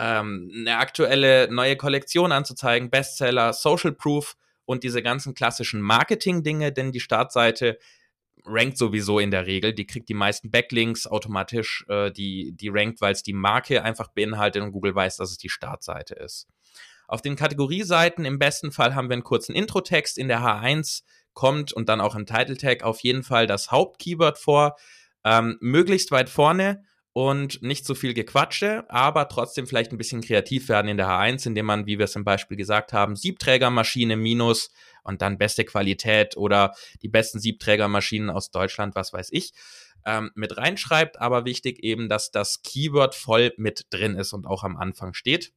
ähm, 0.01 0.51
eine 0.55 0.78
aktuelle 0.78 1.53
neue 1.53 1.76
Kollektion 1.76 2.32
anzuzeigen, 2.32 2.90
Bestseller, 2.90 3.53
Social 3.53 3.92
Proof 3.92 4.36
und 4.64 4.82
diese 4.82 5.03
ganzen 5.03 5.34
klassischen 5.34 5.82
Marketing-Dinge, 5.82 6.72
denn 6.72 6.90
die 6.90 7.01
Startseite 7.01 7.78
rankt 8.46 8.78
sowieso 8.78 9.18
in 9.18 9.30
der 9.30 9.46
Regel. 9.46 9.74
Die 9.74 9.86
kriegt 9.86 10.09
die 10.09 10.14
meisten 10.14 10.51
Backlinks 10.51 11.07
automatisch, 11.07 11.84
äh, 11.88 12.11
die, 12.11 12.53
die 12.57 12.70
rankt, 12.70 13.03
weil 13.03 13.12
es 13.12 13.22
die 13.22 13.34
Marke 13.34 13.82
einfach 13.82 14.09
beinhaltet 14.09 14.62
und 14.62 14.72
Google 14.72 14.94
weiß, 14.94 15.18
dass 15.18 15.30
es 15.30 15.36
die 15.36 15.51
Startseite 15.51 16.14
ist. 16.14 16.48
Auf 17.07 17.20
den 17.20 17.36
Kategorieseiten 17.36 18.24
im 18.24 18.38
besten 18.38 18.72
Fall 18.72 18.94
haben 18.94 19.11
wir 19.11 19.14
einen 19.14 19.24
kurzen 19.24 19.55
Intro-Text. 19.55 20.16
In 20.16 20.28
der 20.28 20.40
H1 20.40 21.03
kommt 21.34 21.72
und 21.72 21.88
dann 21.88 22.01
auch 22.01 22.14
im 22.14 22.24
Title 22.24 22.57
Tag 22.57 22.82
auf 22.84 23.01
jeden 23.01 23.22
Fall 23.22 23.46
das 23.46 23.70
Hauptkeyword 23.70 24.38
vor. 24.38 24.76
Ähm, 25.24 25.59
möglichst 25.61 26.12
weit 26.12 26.30
vorne 26.30 26.84
und 27.12 27.61
nicht 27.62 27.84
so 27.84 27.94
viel 27.94 28.14
Gequatsche, 28.14 28.84
aber 28.88 29.28
trotzdem 29.28 29.66
vielleicht 29.66 29.92
ein 29.92 29.98
bisschen 29.98 30.20
kreativ 30.20 30.68
werden 30.68 30.88
in 30.88 30.96
der 30.96 31.08
H1, 31.08 31.46
indem 31.46 31.66
man, 31.66 31.86
wie 31.86 31.98
wir 31.98 32.04
es 32.04 32.14
im 32.14 32.24
Beispiel 32.24 32.56
gesagt 32.56 32.92
haben, 32.92 33.16
Siebträgermaschine 33.16 34.16
minus 34.16 34.70
und 35.02 35.20
dann 35.22 35.38
beste 35.38 35.64
Qualität 35.64 36.36
oder 36.36 36.74
die 37.02 37.08
besten 37.08 37.40
Siebträgermaschinen 37.40 38.30
aus 38.30 38.50
Deutschland, 38.50 38.94
was 38.94 39.12
weiß 39.12 39.30
ich, 39.32 39.52
ähm, 40.06 40.30
mit 40.34 40.56
reinschreibt. 40.56 41.20
Aber 41.20 41.44
wichtig 41.44 41.82
eben, 41.82 42.08
dass 42.08 42.30
das 42.30 42.62
Keyword 42.62 43.14
voll 43.14 43.52
mit 43.56 43.86
drin 43.90 44.14
ist 44.14 44.32
und 44.32 44.46
auch 44.46 44.62
am 44.62 44.76
Anfang 44.76 45.12
steht. 45.12 45.52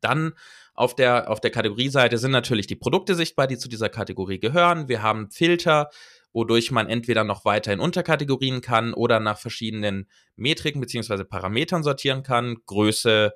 Dann 0.00 0.34
auf 0.72 0.94
der, 0.94 1.30
auf 1.30 1.40
der 1.40 1.50
Kategorieseite 1.50 2.16
sind 2.16 2.30
natürlich 2.30 2.66
die 2.66 2.76
Produkte 2.76 3.14
sichtbar, 3.14 3.46
die 3.46 3.58
zu 3.58 3.68
dieser 3.68 3.88
Kategorie 3.88 4.38
gehören. 4.38 4.88
Wir 4.88 5.02
haben 5.02 5.30
Filter, 5.30 5.90
wodurch 6.32 6.70
man 6.70 6.88
entweder 6.88 7.24
noch 7.24 7.44
weiter 7.44 7.72
in 7.72 7.80
Unterkategorien 7.80 8.60
kann 8.60 8.94
oder 8.94 9.20
nach 9.20 9.38
verschiedenen 9.38 10.08
Metriken 10.36 10.80
beziehungsweise 10.80 11.24
Parametern 11.24 11.82
sortieren 11.82 12.22
kann, 12.22 12.58
Größe, 12.66 13.32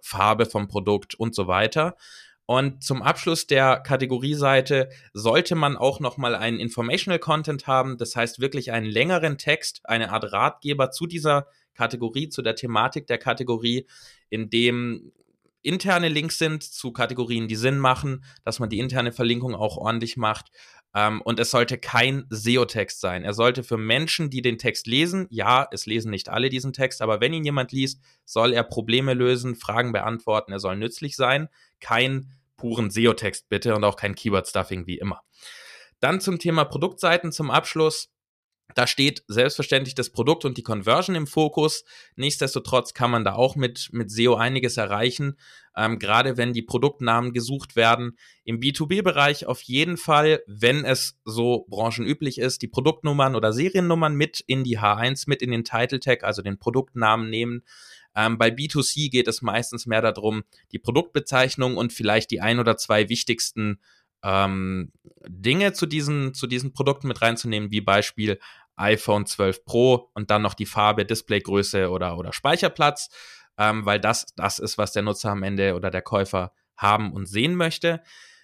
Farbe 0.00 0.46
vom 0.46 0.68
Produkt 0.68 1.14
und 1.14 1.34
so 1.34 1.46
weiter. 1.46 1.96
Und 2.46 2.84
zum 2.84 3.02
Abschluss 3.02 3.48
der 3.48 3.78
Kategorieseite 3.80 4.88
sollte 5.12 5.56
man 5.56 5.76
auch 5.76 5.98
nochmal 5.98 6.36
einen 6.36 6.60
Informational 6.60 7.18
Content 7.18 7.66
haben, 7.66 7.98
das 7.98 8.14
heißt 8.14 8.40
wirklich 8.40 8.70
einen 8.70 8.86
längeren 8.86 9.36
Text, 9.36 9.80
eine 9.82 10.12
Art 10.12 10.32
Ratgeber 10.32 10.92
zu 10.92 11.06
dieser 11.06 11.48
Kategorie, 11.74 12.28
zu 12.28 12.42
der 12.42 12.54
Thematik 12.54 13.08
der 13.08 13.18
Kategorie, 13.18 13.88
in 14.30 14.48
dem 14.48 15.12
interne 15.62 16.08
Links 16.08 16.38
sind 16.38 16.62
zu 16.62 16.92
Kategorien, 16.92 17.48
die 17.48 17.56
Sinn 17.56 17.78
machen, 17.78 18.24
dass 18.44 18.60
man 18.60 18.70
die 18.70 18.78
interne 18.78 19.10
Verlinkung 19.10 19.56
auch 19.56 19.76
ordentlich 19.76 20.16
macht. 20.16 20.52
Ähm, 20.96 21.20
und 21.20 21.38
es 21.38 21.50
sollte 21.50 21.76
kein 21.76 22.24
SEO-Text 22.30 23.00
sein. 23.00 23.22
Er 23.22 23.34
sollte 23.34 23.62
für 23.62 23.76
Menschen, 23.76 24.30
die 24.30 24.40
den 24.40 24.56
Text 24.56 24.86
lesen, 24.86 25.26
ja, 25.28 25.68
es 25.70 25.84
lesen 25.84 26.10
nicht 26.10 26.30
alle 26.30 26.48
diesen 26.48 26.72
Text, 26.72 27.02
aber 27.02 27.20
wenn 27.20 27.34
ihn 27.34 27.44
jemand 27.44 27.70
liest, 27.70 28.00
soll 28.24 28.54
er 28.54 28.62
Probleme 28.62 29.12
lösen, 29.12 29.56
Fragen 29.56 29.92
beantworten, 29.92 30.52
er 30.52 30.58
soll 30.58 30.76
nützlich 30.76 31.14
sein. 31.14 31.48
Kein 31.80 32.32
puren 32.56 32.88
SEO-Text 32.90 33.50
bitte 33.50 33.76
und 33.76 33.84
auch 33.84 33.96
kein 33.96 34.14
Keyword-Stuffing 34.14 34.86
wie 34.86 34.96
immer. 34.96 35.20
Dann 36.00 36.22
zum 36.22 36.38
Thema 36.38 36.64
Produktseiten 36.64 37.30
zum 37.30 37.50
Abschluss. 37.50 38.10
Da 38.74 38.86
steht 38.86 39.22
selbstverständlich 39.28 39.94
das 39.94 40.10
Produkt 40.10 40.44
und 40.44 40.58
die 40.58 40.62
Conversion 40.62 41.14
im 41.14 41.26
Fokus. 41.26 41.84
Nichtsdestotrotz 42.16 42.94
kann 42.94 43.10
man 43.10 43.24
da 43.24 43.34
auch 43.34 43.54
mit, 43.54 43.88
mit 43.92 44.10
SEO 44.10 44.34
einiges 44.34 44.76
erreichen, 44.76 45.38
ähm, 45.76 45.98
gerade 45.98 46.36
wenn 46.36 46.52
die 46.52 46.62
Produktnamen 46.62 47.32
gesucht 47.32 47.76
werden. 47.76 48.18
Im 48.44 48.58
B2B-Bereich 48.58 49.46
auf 49.46 49.62
jeden 49.62 49.96
Fall, 49.96 50.42
wenn 50.46 50.84
es 50.84 51.16
so 51.24 51.66
branchenüblich 51.68 52.38
ist, 52.38 52.60
die 52.60 52.68
Produktnummern 52.68 53.36
oder 53.36 53.52
Seriennummern 53.52 54.14
mit 54.14 54.40
in 54.40 54.64
die 54.64 54.78
H1, 54.78 55.24
mit 55.28 55.42
in 55.42 55.52
den 55.52 55.64
Title 55.64 56.00
Tag, 56.00 56.24
also 56.24 56.42
den 56.42 56.58
Produktnamen 56.58 57.30
nehmen. 57.30 57.62
Ähm, 58.16 58.36
bei 58.36 58.48
B2C 58.48 59.10
geht 59.10 59.28
es 59.28 59.42
meistens 59.42 59.86
mehr 59.86 60.02
darum, 60.02 60.42
die 60.72 60.78
Produktbezeichnung 60.78 61.76
und 61.76 61.92
vielleicht 61.92 62.30
die 62.30 62.40
ein 62.40 62.58
oder 62.58 62.76
zwei 62.76 63.08
wichtigsten 63.08 63.78
ähm, 64.26 64.92
Dinge 65.28 65.72
zu 65.72 65.86
diesen, 65.86 66.34
zu 66.34 66.48
diesen 66.48 66.72
Produkten 66.72 67.06
mit 67.06 67.22
reinzunehmen, 67.22 67.70
wie 67.70 67.80
Beispiel 67.80 68.40
iPhone 68.74 69.24
12 69.24 69.64
Pro 69.64 70.10
und 70.14 70.30
dann 70.30 70.42
noch 70.42 70.54
die 70.54 70.66
Farbe, 70.66 71.06
Displaygröße 71.06 71.88
oder, 71.90 72.18
oder 72.18 72.32
Speicherplatz, 72.32 73.08
ähm, 73.56 73.86
weil 73.86 74.00
das 74.00 74.26
das 74.34 74.58
ist, 74.58 74.78
was 74.78 74.92
der 74.92 75.02
Nutzer 75.02 75.30
am 75.30 75.44
Ende 75.44 75.74
oder 75.74 75.90
der 75.90 76.02
Käufer 76.02 76.52
haben 76.76 77.12
und 77.12 77.26
sehen 77.26 77.54
möchte. 77.54 78.02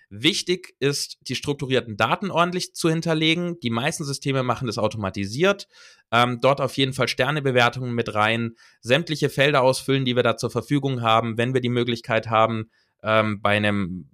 Wichtig 0.09 0.75
ist, 0.79 1.19
die 1.23 1.35
strukturierten 1.35 1.97
Daten 1.97 2.31
ordentlich 2.31 2.75
zu 2.75 2.89
hinterlegen. 2.89 3.59
Die 3.61 3.71
meisten 3.71 4.05
Systeme 4.05 4.43
machen 4.43 4.67
das 4.67 4.79
automatisiert. 4.79 5.69
Ähm, 6.11 6.39
dort 6.41 6.61
auf 6.61 6.77
jeden 6.77 6.93
Fall 6.93 7.09
Sternebewertungen 7.09 7.95
mit 7.95 8.15
rein, 8.15 8.53
sämtliche 8.81 9.31
Felder 9.31 9.63
ausfüllen, 9.63 10.05
die 10.05 10.15
wir 10.15 10.23
da 10.23 10.37
zur 10.37 10.51
Verfügung 10.51 11.03
haben, 11.03 11.39
wenn 11.39 11.55
wir 11.55 11.63
die 11.63 11.71
Möglichkeit 11.71 12.29
haben, 12.29 12.71
ähm, 13.03 13.41
bei 13.41 13.57
einem 13.57 14.11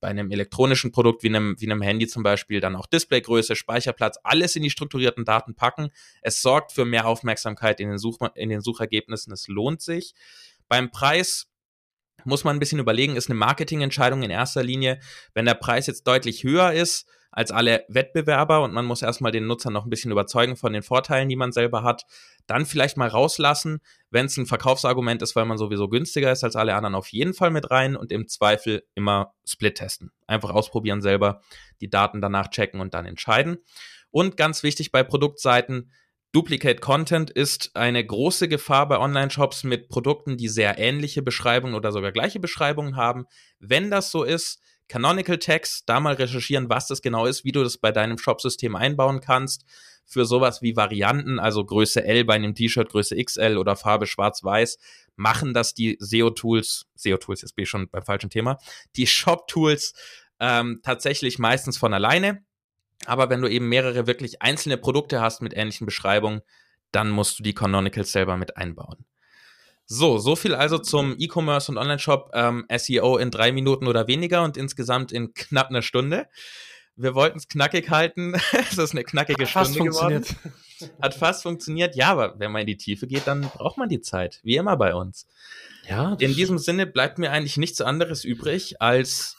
bei 0.00 0.08
einem 0.08 0.30
elektronischen 0.30 0.92
Produkt 0.92 1.22
wie 1.22 1.28
einem, 1.28 1.56
wie 1.58 1.66
einem 1.66 1.82
Handy 1.82 2.06
zum 2.06 2.22
Beispiel 2.22 2.60
dann 2.60 2.76
auch 2.76 2.86
Displaygröße, 2.86 3.54
Speicherplatz, 3.54 4.18
alles 4.22 4.56
in 4.56 4.62
die 4.62 4.70
strukturierten 4.70 5.24
Daten 5.24 5.54
packen. 5.54 5.90
Es 6.22 6.40
sorgt 6.42 6.72
für 6.72 6.84
mehr 6.84 7.06
Aufmerksamkeit 7.06 7.80
in 7.80 7.88
den, 7.88 7.98
Such 7.98 8.18
in 8.34 8.48
den 8.48 8.62
Suchergebnissen. 8.62 9.32
Es 9.32 9.48
lohnt 9.48 9.82
sich. 9.82 10.14
Beim 10.68 10.90
Preis 10.90 11.49
muss 12.24 12.44
man 12.44 12.56
ein 12.56 12.60
bisschen 12.60 12.78
überlegen, 12.78 13.16
ist 13.16 13.28
eine 13.28 13.38
Marketingentscheidung 13.38 14.22
in 14.22 14.30
erster 14.30 14.62
Linie. 14.62 15.00
Wenn 15.34 15.44
der 15.44 15.54
Preis 15.54 15.86
jetzt 15.86 16.06
deutlich 16.06 16.44
höher 16.44 16.72
ist, 16.72 17.06
als 17.32 17.52
alle 17.52 17.84
Wettbewerber 17.88 18.62
und 18.62 18.72
man 18.72 18.84
muss 18.84 19.02
erstmal 19.02 19.32
den 19.32 19.46
Nutzer 19.46 19.70
noch 19.70 19.84
ein 19.84 19.90
bisschen 19.90 20.10
überzeugen 20.10 20.56
von 20.56 20.72
den 20.72 20.82
Vorteilen, 20.82 21.28
die 21.28 21.36
man 21.36 21.52
selber 21.52 21.82
hat. 21.82 22.04
Dann 22.46 22.66
vielleicht 22.66 22.96
mal 22.96 23.08
rauslassen, 23.08 23.80
wenn 24.10 24.26
es 24.26 24.36
ein 24.36 24.46
Verkaufsargument 24.46 25.22
ist, 25.22 25.36
weil 25.36 25.44
man 25.44 25.58
sowieso 25.58 25.88
günstiger 25.88 26.32
ist 26.32 26.42
als 26.42 26.56
alle 26.56 26.74
anderen, 26.74 26.96
auf 26.96 27.08
jeden 27.08 27.34
Fall 27.34 27.50
mit 27.50 27.70
rein 27.70 27.94
und 27.94 28.10
im 28.10 28.26
Zweifel 28.26 28.82
immer 28.94 29.34
Split 29.46 29.76
testen. 29.76 30.10
Einfach 30.26 30.50
ausprobieren 30.50 31.02
selber, 31.02 31.40
die 31.80 31.88
Daten 31.88 32.20
danach 32.20 32.48
checken 32.48 32.80
und 32.80 32.94
dann 32.94 33.06
entscheiden. 33.06 33.58
Und 34.10 34.36
ganz 34.36 34.64
wichtig 34.64 34.90
bei 34.90 35.04
Produktseiten, 35.04 35.92
Duplicate 36.32 36.80
Content 36.80 37.30
ist 37.30 37.72
eine 37.74 38.04
große 38.06 38.46
Gefahr 38.46 38.86
bei 38.88 38.98
Online-Shops 38.98 39.64
mit 39.64 39.88
Produkten, 39.88 40.36
die 40.36 40.46
sehr 40.46 40.78
ähnliche 40.78 41.22
Beschreibungen 41.22 41.74
oder 41.74 41.90
sogar 41.90 42.12
gleiche 42.12 42.38
Beschreibungen 42.38 42.94
haben. 42.94 43.26
Wenn 43.58 43.90
das 43.90 44.12
so 44.12 44.22
ist, 44.22 44.60
Canonical 44.86 45.38
Text, 45.38 45.88
da 45.88 45.98
mal 45.98 46.14
recherchieren, 46.14 46.68
was 46.68 46.86
das 46.86 47.02
genau 47.02 47.26
ist, 47.26 47.44
wie 47.44 47.50
du 47.50 47.64
das 47.64 47.78
bei 47.78 47.90
deinem 47.90 48.16
Shop-System 48.16 48.76
einbauen 48.76 49.20
kannst. 49.20 49.64
Für 50.04 50.24
sowas 50.24 50.62
wie 50.62 50.76
Varianten, 50.76 51.38
also 51.38 51.64
Größe 51.64 52.04
L 52.04 52.24
bei 52.24 52.34
einem 52.34 52.54
T-Shirt, 52.54 52.88
Größe 52.88 53.16
XL 53.16 53.56
oder 53.56 53.76
Farbe 53.76 54.06
schwarz-weiß, 54.06 54.78
machen 55.16 55.52
das 55.52 55.74
die 55.74 55.96
SEO-Tools, 56.00 56.86
SEO-Tools, 56.94 57.42
jetzt 57.42 57.54
bin 57.54 57.64
ich 57.64 57.68
schon 57.68 57.88
beim 57.88 58.02
falschen 58.02 58.30
Thema, 58.30 58.58
die 58.96 59.06
Shop-Tools 59.06 59.94
ähm, 60.40 60.80
tatsächlich 60.82 61.38
meistens 61.38 61.76
von 61.78 61.94
alleine. 61.94 62.44
Aber 63.06 63.30
wenn 63.30 63.40
du 63.40 63.48
eben 63.48 63.68
mehrere 63.68 64.06
wirklich 64.06 64.42
einzelne 64.42 64.76
Produkte 64.76 65.20
hast 65.20 65.42
mit 65.42 65.56
ähnlichen 65.56 65.86
Beschreibungen, 65.86 66.42
dann 66.92 67.10
musst 67.10 67.38
du 67.38 67.42
die 67.42 67.54
Canonicals 67.54 68.12
selber 68.12 68.36
mit 68.36 68.56
einbauen. 68.56 69.04
So, 69.86 70.18
so 70.18 70.36
viel 70.36 70.54
also 70.54 70.78
zum 70.78 71.16
E-Commerce 71.18 71.70
und 71.72 71.78
Online-Shop 71.78 72.30
ähm, 72.32 72.64
SEO 72.76 73.16
in 73.16 73.32
drei 73.32 73.50
Minuten 73.50 73.88
oder 73.88 74.06
weniger 74.06 74.44
und 74.44 74.56
insgesamt 74.56 75.10
in 75.10 75.34
knapp 75.34 75.70
einer 75.70 75.82
Stunde. 75.82 76.28
Wir 76.94 77.14
wollten 77.14 77.38
es 77.38 77.48
knackig 77.48 77.90
halten. 77.90 78.34
es 78.52 78.78
ist 78.78 78.92
eine 78.92 79.02
knackige 79.02 79.46
Hat 79.52 79.66
Stunde 79.66 79.90
geworden. 79.90 80.24
Hat 81.02 81.14
fast 81.14 81.42
funktioniert. 81.42 81.96
Ja, 81.96 82.12
aber 82.12 82.38
wenn 82.38 82.52
man 82.52 82.60
in 82.60 82.66
die 82.68 82.76
Tiefe 82.76 83.06
geht, 83.06 83.26
dann 83.26 83.42
braucht 83.42 83.78
man 83.78 83.88
die 83.88 84.00
Zeit. 84.00 84.38
Wie 84.44 84.56
immer 84.56 84.76
bei 84.76 84.94
uns. 84.94 85.26
Ja. 85.88 86.14
In 86.20 86.34
diesem 86.34 86.58
Sinne 86.58 86.86
bleibt 86.86 87.18
mir 87.18 87.32
eigentlich 87.32 87.56
nichts 87.56 87.80
anderes 87.80 88.24
übrig, 88.24 88.80
als 88.80 89.36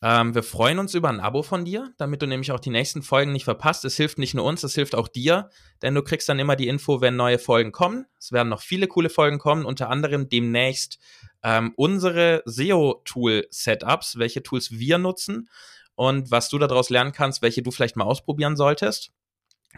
ähm, 0.00 0.34
wir 0.34 0.44
freuen 0.44 0.78
uns 0.78 0.94
über 0.94 1.08
ein 1.08 1.18
Abo 1.18 1.42
von 1.42 1.64
dir, 1.64 1.92
damit 1.98 2.22
du 2.22 2.26
nämlich 2.26 2.52
auch 2.52 2.60
die 2.60 2.70
nächsten 2.70 3.02
Folgen 3.02 3.32
nicht 3.32 3.44
verpasst. 3.44 3.84
Es 3.84 3.96
hilft 3.96 4.18
nicht 4.18 4.34
nur 4.34 4.44
uns, 4.44 4.62
es 4.62 4.74
hilft 4.74 4.94
auch 4.94 5.08
dir, 5.08 5.50
denn 5.82 5.94
du 5.94 6.02
kriegst 6.02 6.28
dann 6.28 6.38
immer 6.38 6.54
die 6.54 6.68
Info, 6.68 7.00
wenn 7.00 7.16
neue 7.16 7.40
Folgen 7.40 7.72
kommen. 7.72 8.06
Es 8.18 8.30
werden 8.30 8.48
noch 8.48 8.62
viele 8.62 8.86
coole 8.86 9.10
Folgen 9.10 9.38
kommen, 9.38 9.64
unter 9.64 9.90
anderem 9.90 10.28
demnächst 10.28 10.98
ähm, 11.42 11.72
unsere 11.76 12.42
SEO-Tool-Setups, 12.44 14.18
welche 14.18 14.42
Tools 14.42 14.70
wir 14.70 14.98
nutzen 14.98 15.48
und 15.96 16.30
was 16.30 16.48
du 16.48 16.58
daraus 16.58 16.90
lernen 16.90 17.12
kannst, 17.12 17.42
welche 17.42 17.62
du 17.62 17.72
vielleicht 17.72 17.96
mal 17.96 18.04
ausprobieren 18.04 18.56
solltest. 18.56 19.10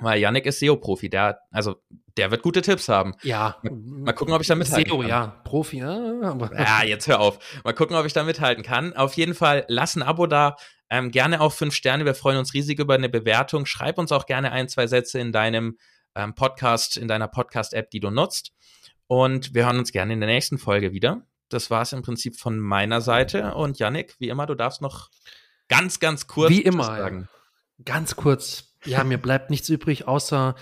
Weil 0.01 0.21
Yannick 0.21 0.47
ist 0.47 0.61
SEO-Profi, 0.61 1.11
der, 1.11 1.41
also 1.51 1.77
der 2.17 2.31
wird 2.31 2.43
gute 2.43 2.63
Tipps 2.63 2.89
haben. 2.89 3.15
Ja. 3.23 3.57
Mal, 3.63 3.73
mal 3.73 4.13
gucken, 4.13 4.35
ob 4.35 4.41
ich 4.41 4.49
da 4.49 4.55
mithalten 4.55 4.91
SEO, 4.91 5.01
kann. 5.01 5.09
ja. 5.09 5.27
Profi, 5.45 5.79
ja. 5.79 6.21
Aber. 6.23 6.55
Ja, 6.59 6.85
jetzt 6.85 7.07
hör 7.09 7.21
auf. 7.21 7.39
Mal 7.65 7.73
gucken, 7.73 7.97
ob 7.97 8.07
ich 8.07 8.13
da 8.13 8.25
mithalten 8.25 8.63
kann. 8.63 8.95
Auf 8.95 9.15
jeden 9.15 9.35
Fall, 9.35 9.65
lass 9.69 9.97
ein 9.97 10.03
Abo 10.03 10.27
da. 10.27 10.57
Ähm, 10.91 11.11
gerne 11.11 11.41
auch 11.41 11.53
fünf 11.53 11.75
Sterne. 11.75 12.05
Wir 12.05 12.15
freuen 12.15 12.39
uns 12.39 12.53
riesig 12.53 12.79
über 12.79 12.95
eine 12.95 13.09
Bewertung. 13.09 13.65
Schreib 13.65 13.99
uns 13.99 14.13
auch 14.13 14.27
gerne 14.27 14.53
ein, 14.53 14.69
zwei 14.69 14.87
Sätze 14.87 15.21
in 15.21 15.33
deinem 15.33 15.79
ähm, 16.15 16.35
Podcast, 16.35 16.97
in 16.97 17.09
deiner 17.09 17.29
Podcast-App, 17.29 17.91
die 17.91 18.01
du 18.01 18.11
nutzt. 18.11 18.53
Und 19.07 19.55
wir 19.55 19.67
hören 19.67 19.79
uns 19.79 19.93
gerne 19.93 20.13
in 20.13 20.21
der 20.21 20.29
nächsten 20.29 20.59
Folge 20.59 20.93
wieder. 20.93 21.23
Das 21.49 21.71
war 21.71 21.83
es 21.83 21.93
im 21.93 22.03
Prinzip 22.03 22.37
von 22.39 22.59
meiner 22.59 23.01
Seite. 23.01 23.55
Und 23.55 23.79
Yannick, 23.79 24.17
wie 24.19 24.29
immer, 24.29 24.47
du 24.47 24.55
darfst 24.55 24.83
noch 24.83 25.11
ganz, 25.69 26.01
ganz 26.01 26.27
kurz 26.27 26.51
wie 26.51 26.63
immer, 26.63 26.85
sagen. 26.85 27.29
Ganz 27.85 28.17
kurz 28.17 28.70
ja, 28.85 29.05
mir 29.05 29.19
bleibt 29.19 29.51
nichts 29.51 29.69
übrig, 29.69 30.09
außer 30.09 30.55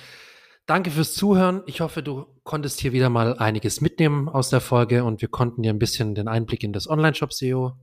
danke 0.67 0.91
fürs 0.91 1.15
Zuhören. 1.15 1.63
Ich 1.67 1.81
hoffe, 1.81 2.03
du 2.03 2.27
konntest 2.45 2.81
hier 2.81 2.93
wieder 2.93 3.11
mal 3.11 3.39
einiges 3.39 3.81
mitnehmen 3.81 4.29
aus 4.29 4.51
der 4.51 4.61
Folge 4.61 5.05
und 5.05 5.21
wir 5.21 5.29
konnten 5.29 5.63
dir 5.63 5.73
ein 5.73 5.79
bisschen 5.79 6.15
den 6.15 6.29
Einblick 6.29 6.63
in 6.63 6.73
das 6.73 6.89
Online-Shop-SEO 6.89 7.77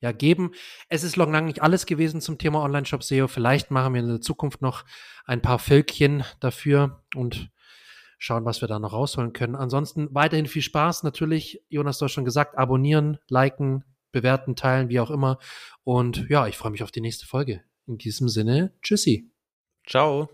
ja, 0.00 0.12
geben. 0.12 0.52
Es 0.88 1.04
ist 1.04 1.16
lang 1.16 1.44
nicht 1.44 1.62
alles 1.62 1.86
gewesen 1.86 2.20
zum 2.20 2.38
Thema 2.38 2.62
Online-Shop-SEO. 2.62 3.28
Vielleicht 3.28 3.70
machen 3.70 3.94
wir 3.94 4.00
in 4.00 4.08
der 4.08 4.20
Zukunft 4.20 4.62
noch 4.62 4.84
ein 5.24 5.42
paar 5.42 5.58
Völkchen 5.58 6.24
dafür 6.40 7.02
und 7.14 7.50
schauen, 8.18 8.44
was 8.44 8.60
wir 8.60 8.68
da 8.68 8.78
noch 8.78 8.92
rausholen 8.92 9.32
können. 9.32 9.54
Ansonsten 9.54 10.08
weiterhin 10.12 10.46
viel 10.46 10.62
Spaß. 10.62 11.02
Natürlich, 11.02 11.62
Jonas, 11.68 11.98
du 11.98 12.04
hast 12.04 12.12
schon 12.12 12.24
gesagt, 12.24 12.56
abonnieren, 12.58 13.18
liken, 13.28 13.84
bewerten, 14.12 14.56
teilen, 14.56 14.88
wie 14.88 15.00
auch 15.00 15.10
immer. 15.10 15.38
Und 15.84 16.26
ja, 16.28 16.46
ich 16.46 16.56
freue 16.56 16.72
mich 16.72 16.82
auf 16.82 16.90
die 16.90 17.00
nächste 17.00 17.26
Folge. 17.26 17.62
In 17.86 17.98
diesem 17.98 18.28
Sinne, 18.28 18.74
tschüssi. 18.82 19.29
Ciao. 19.90 20.30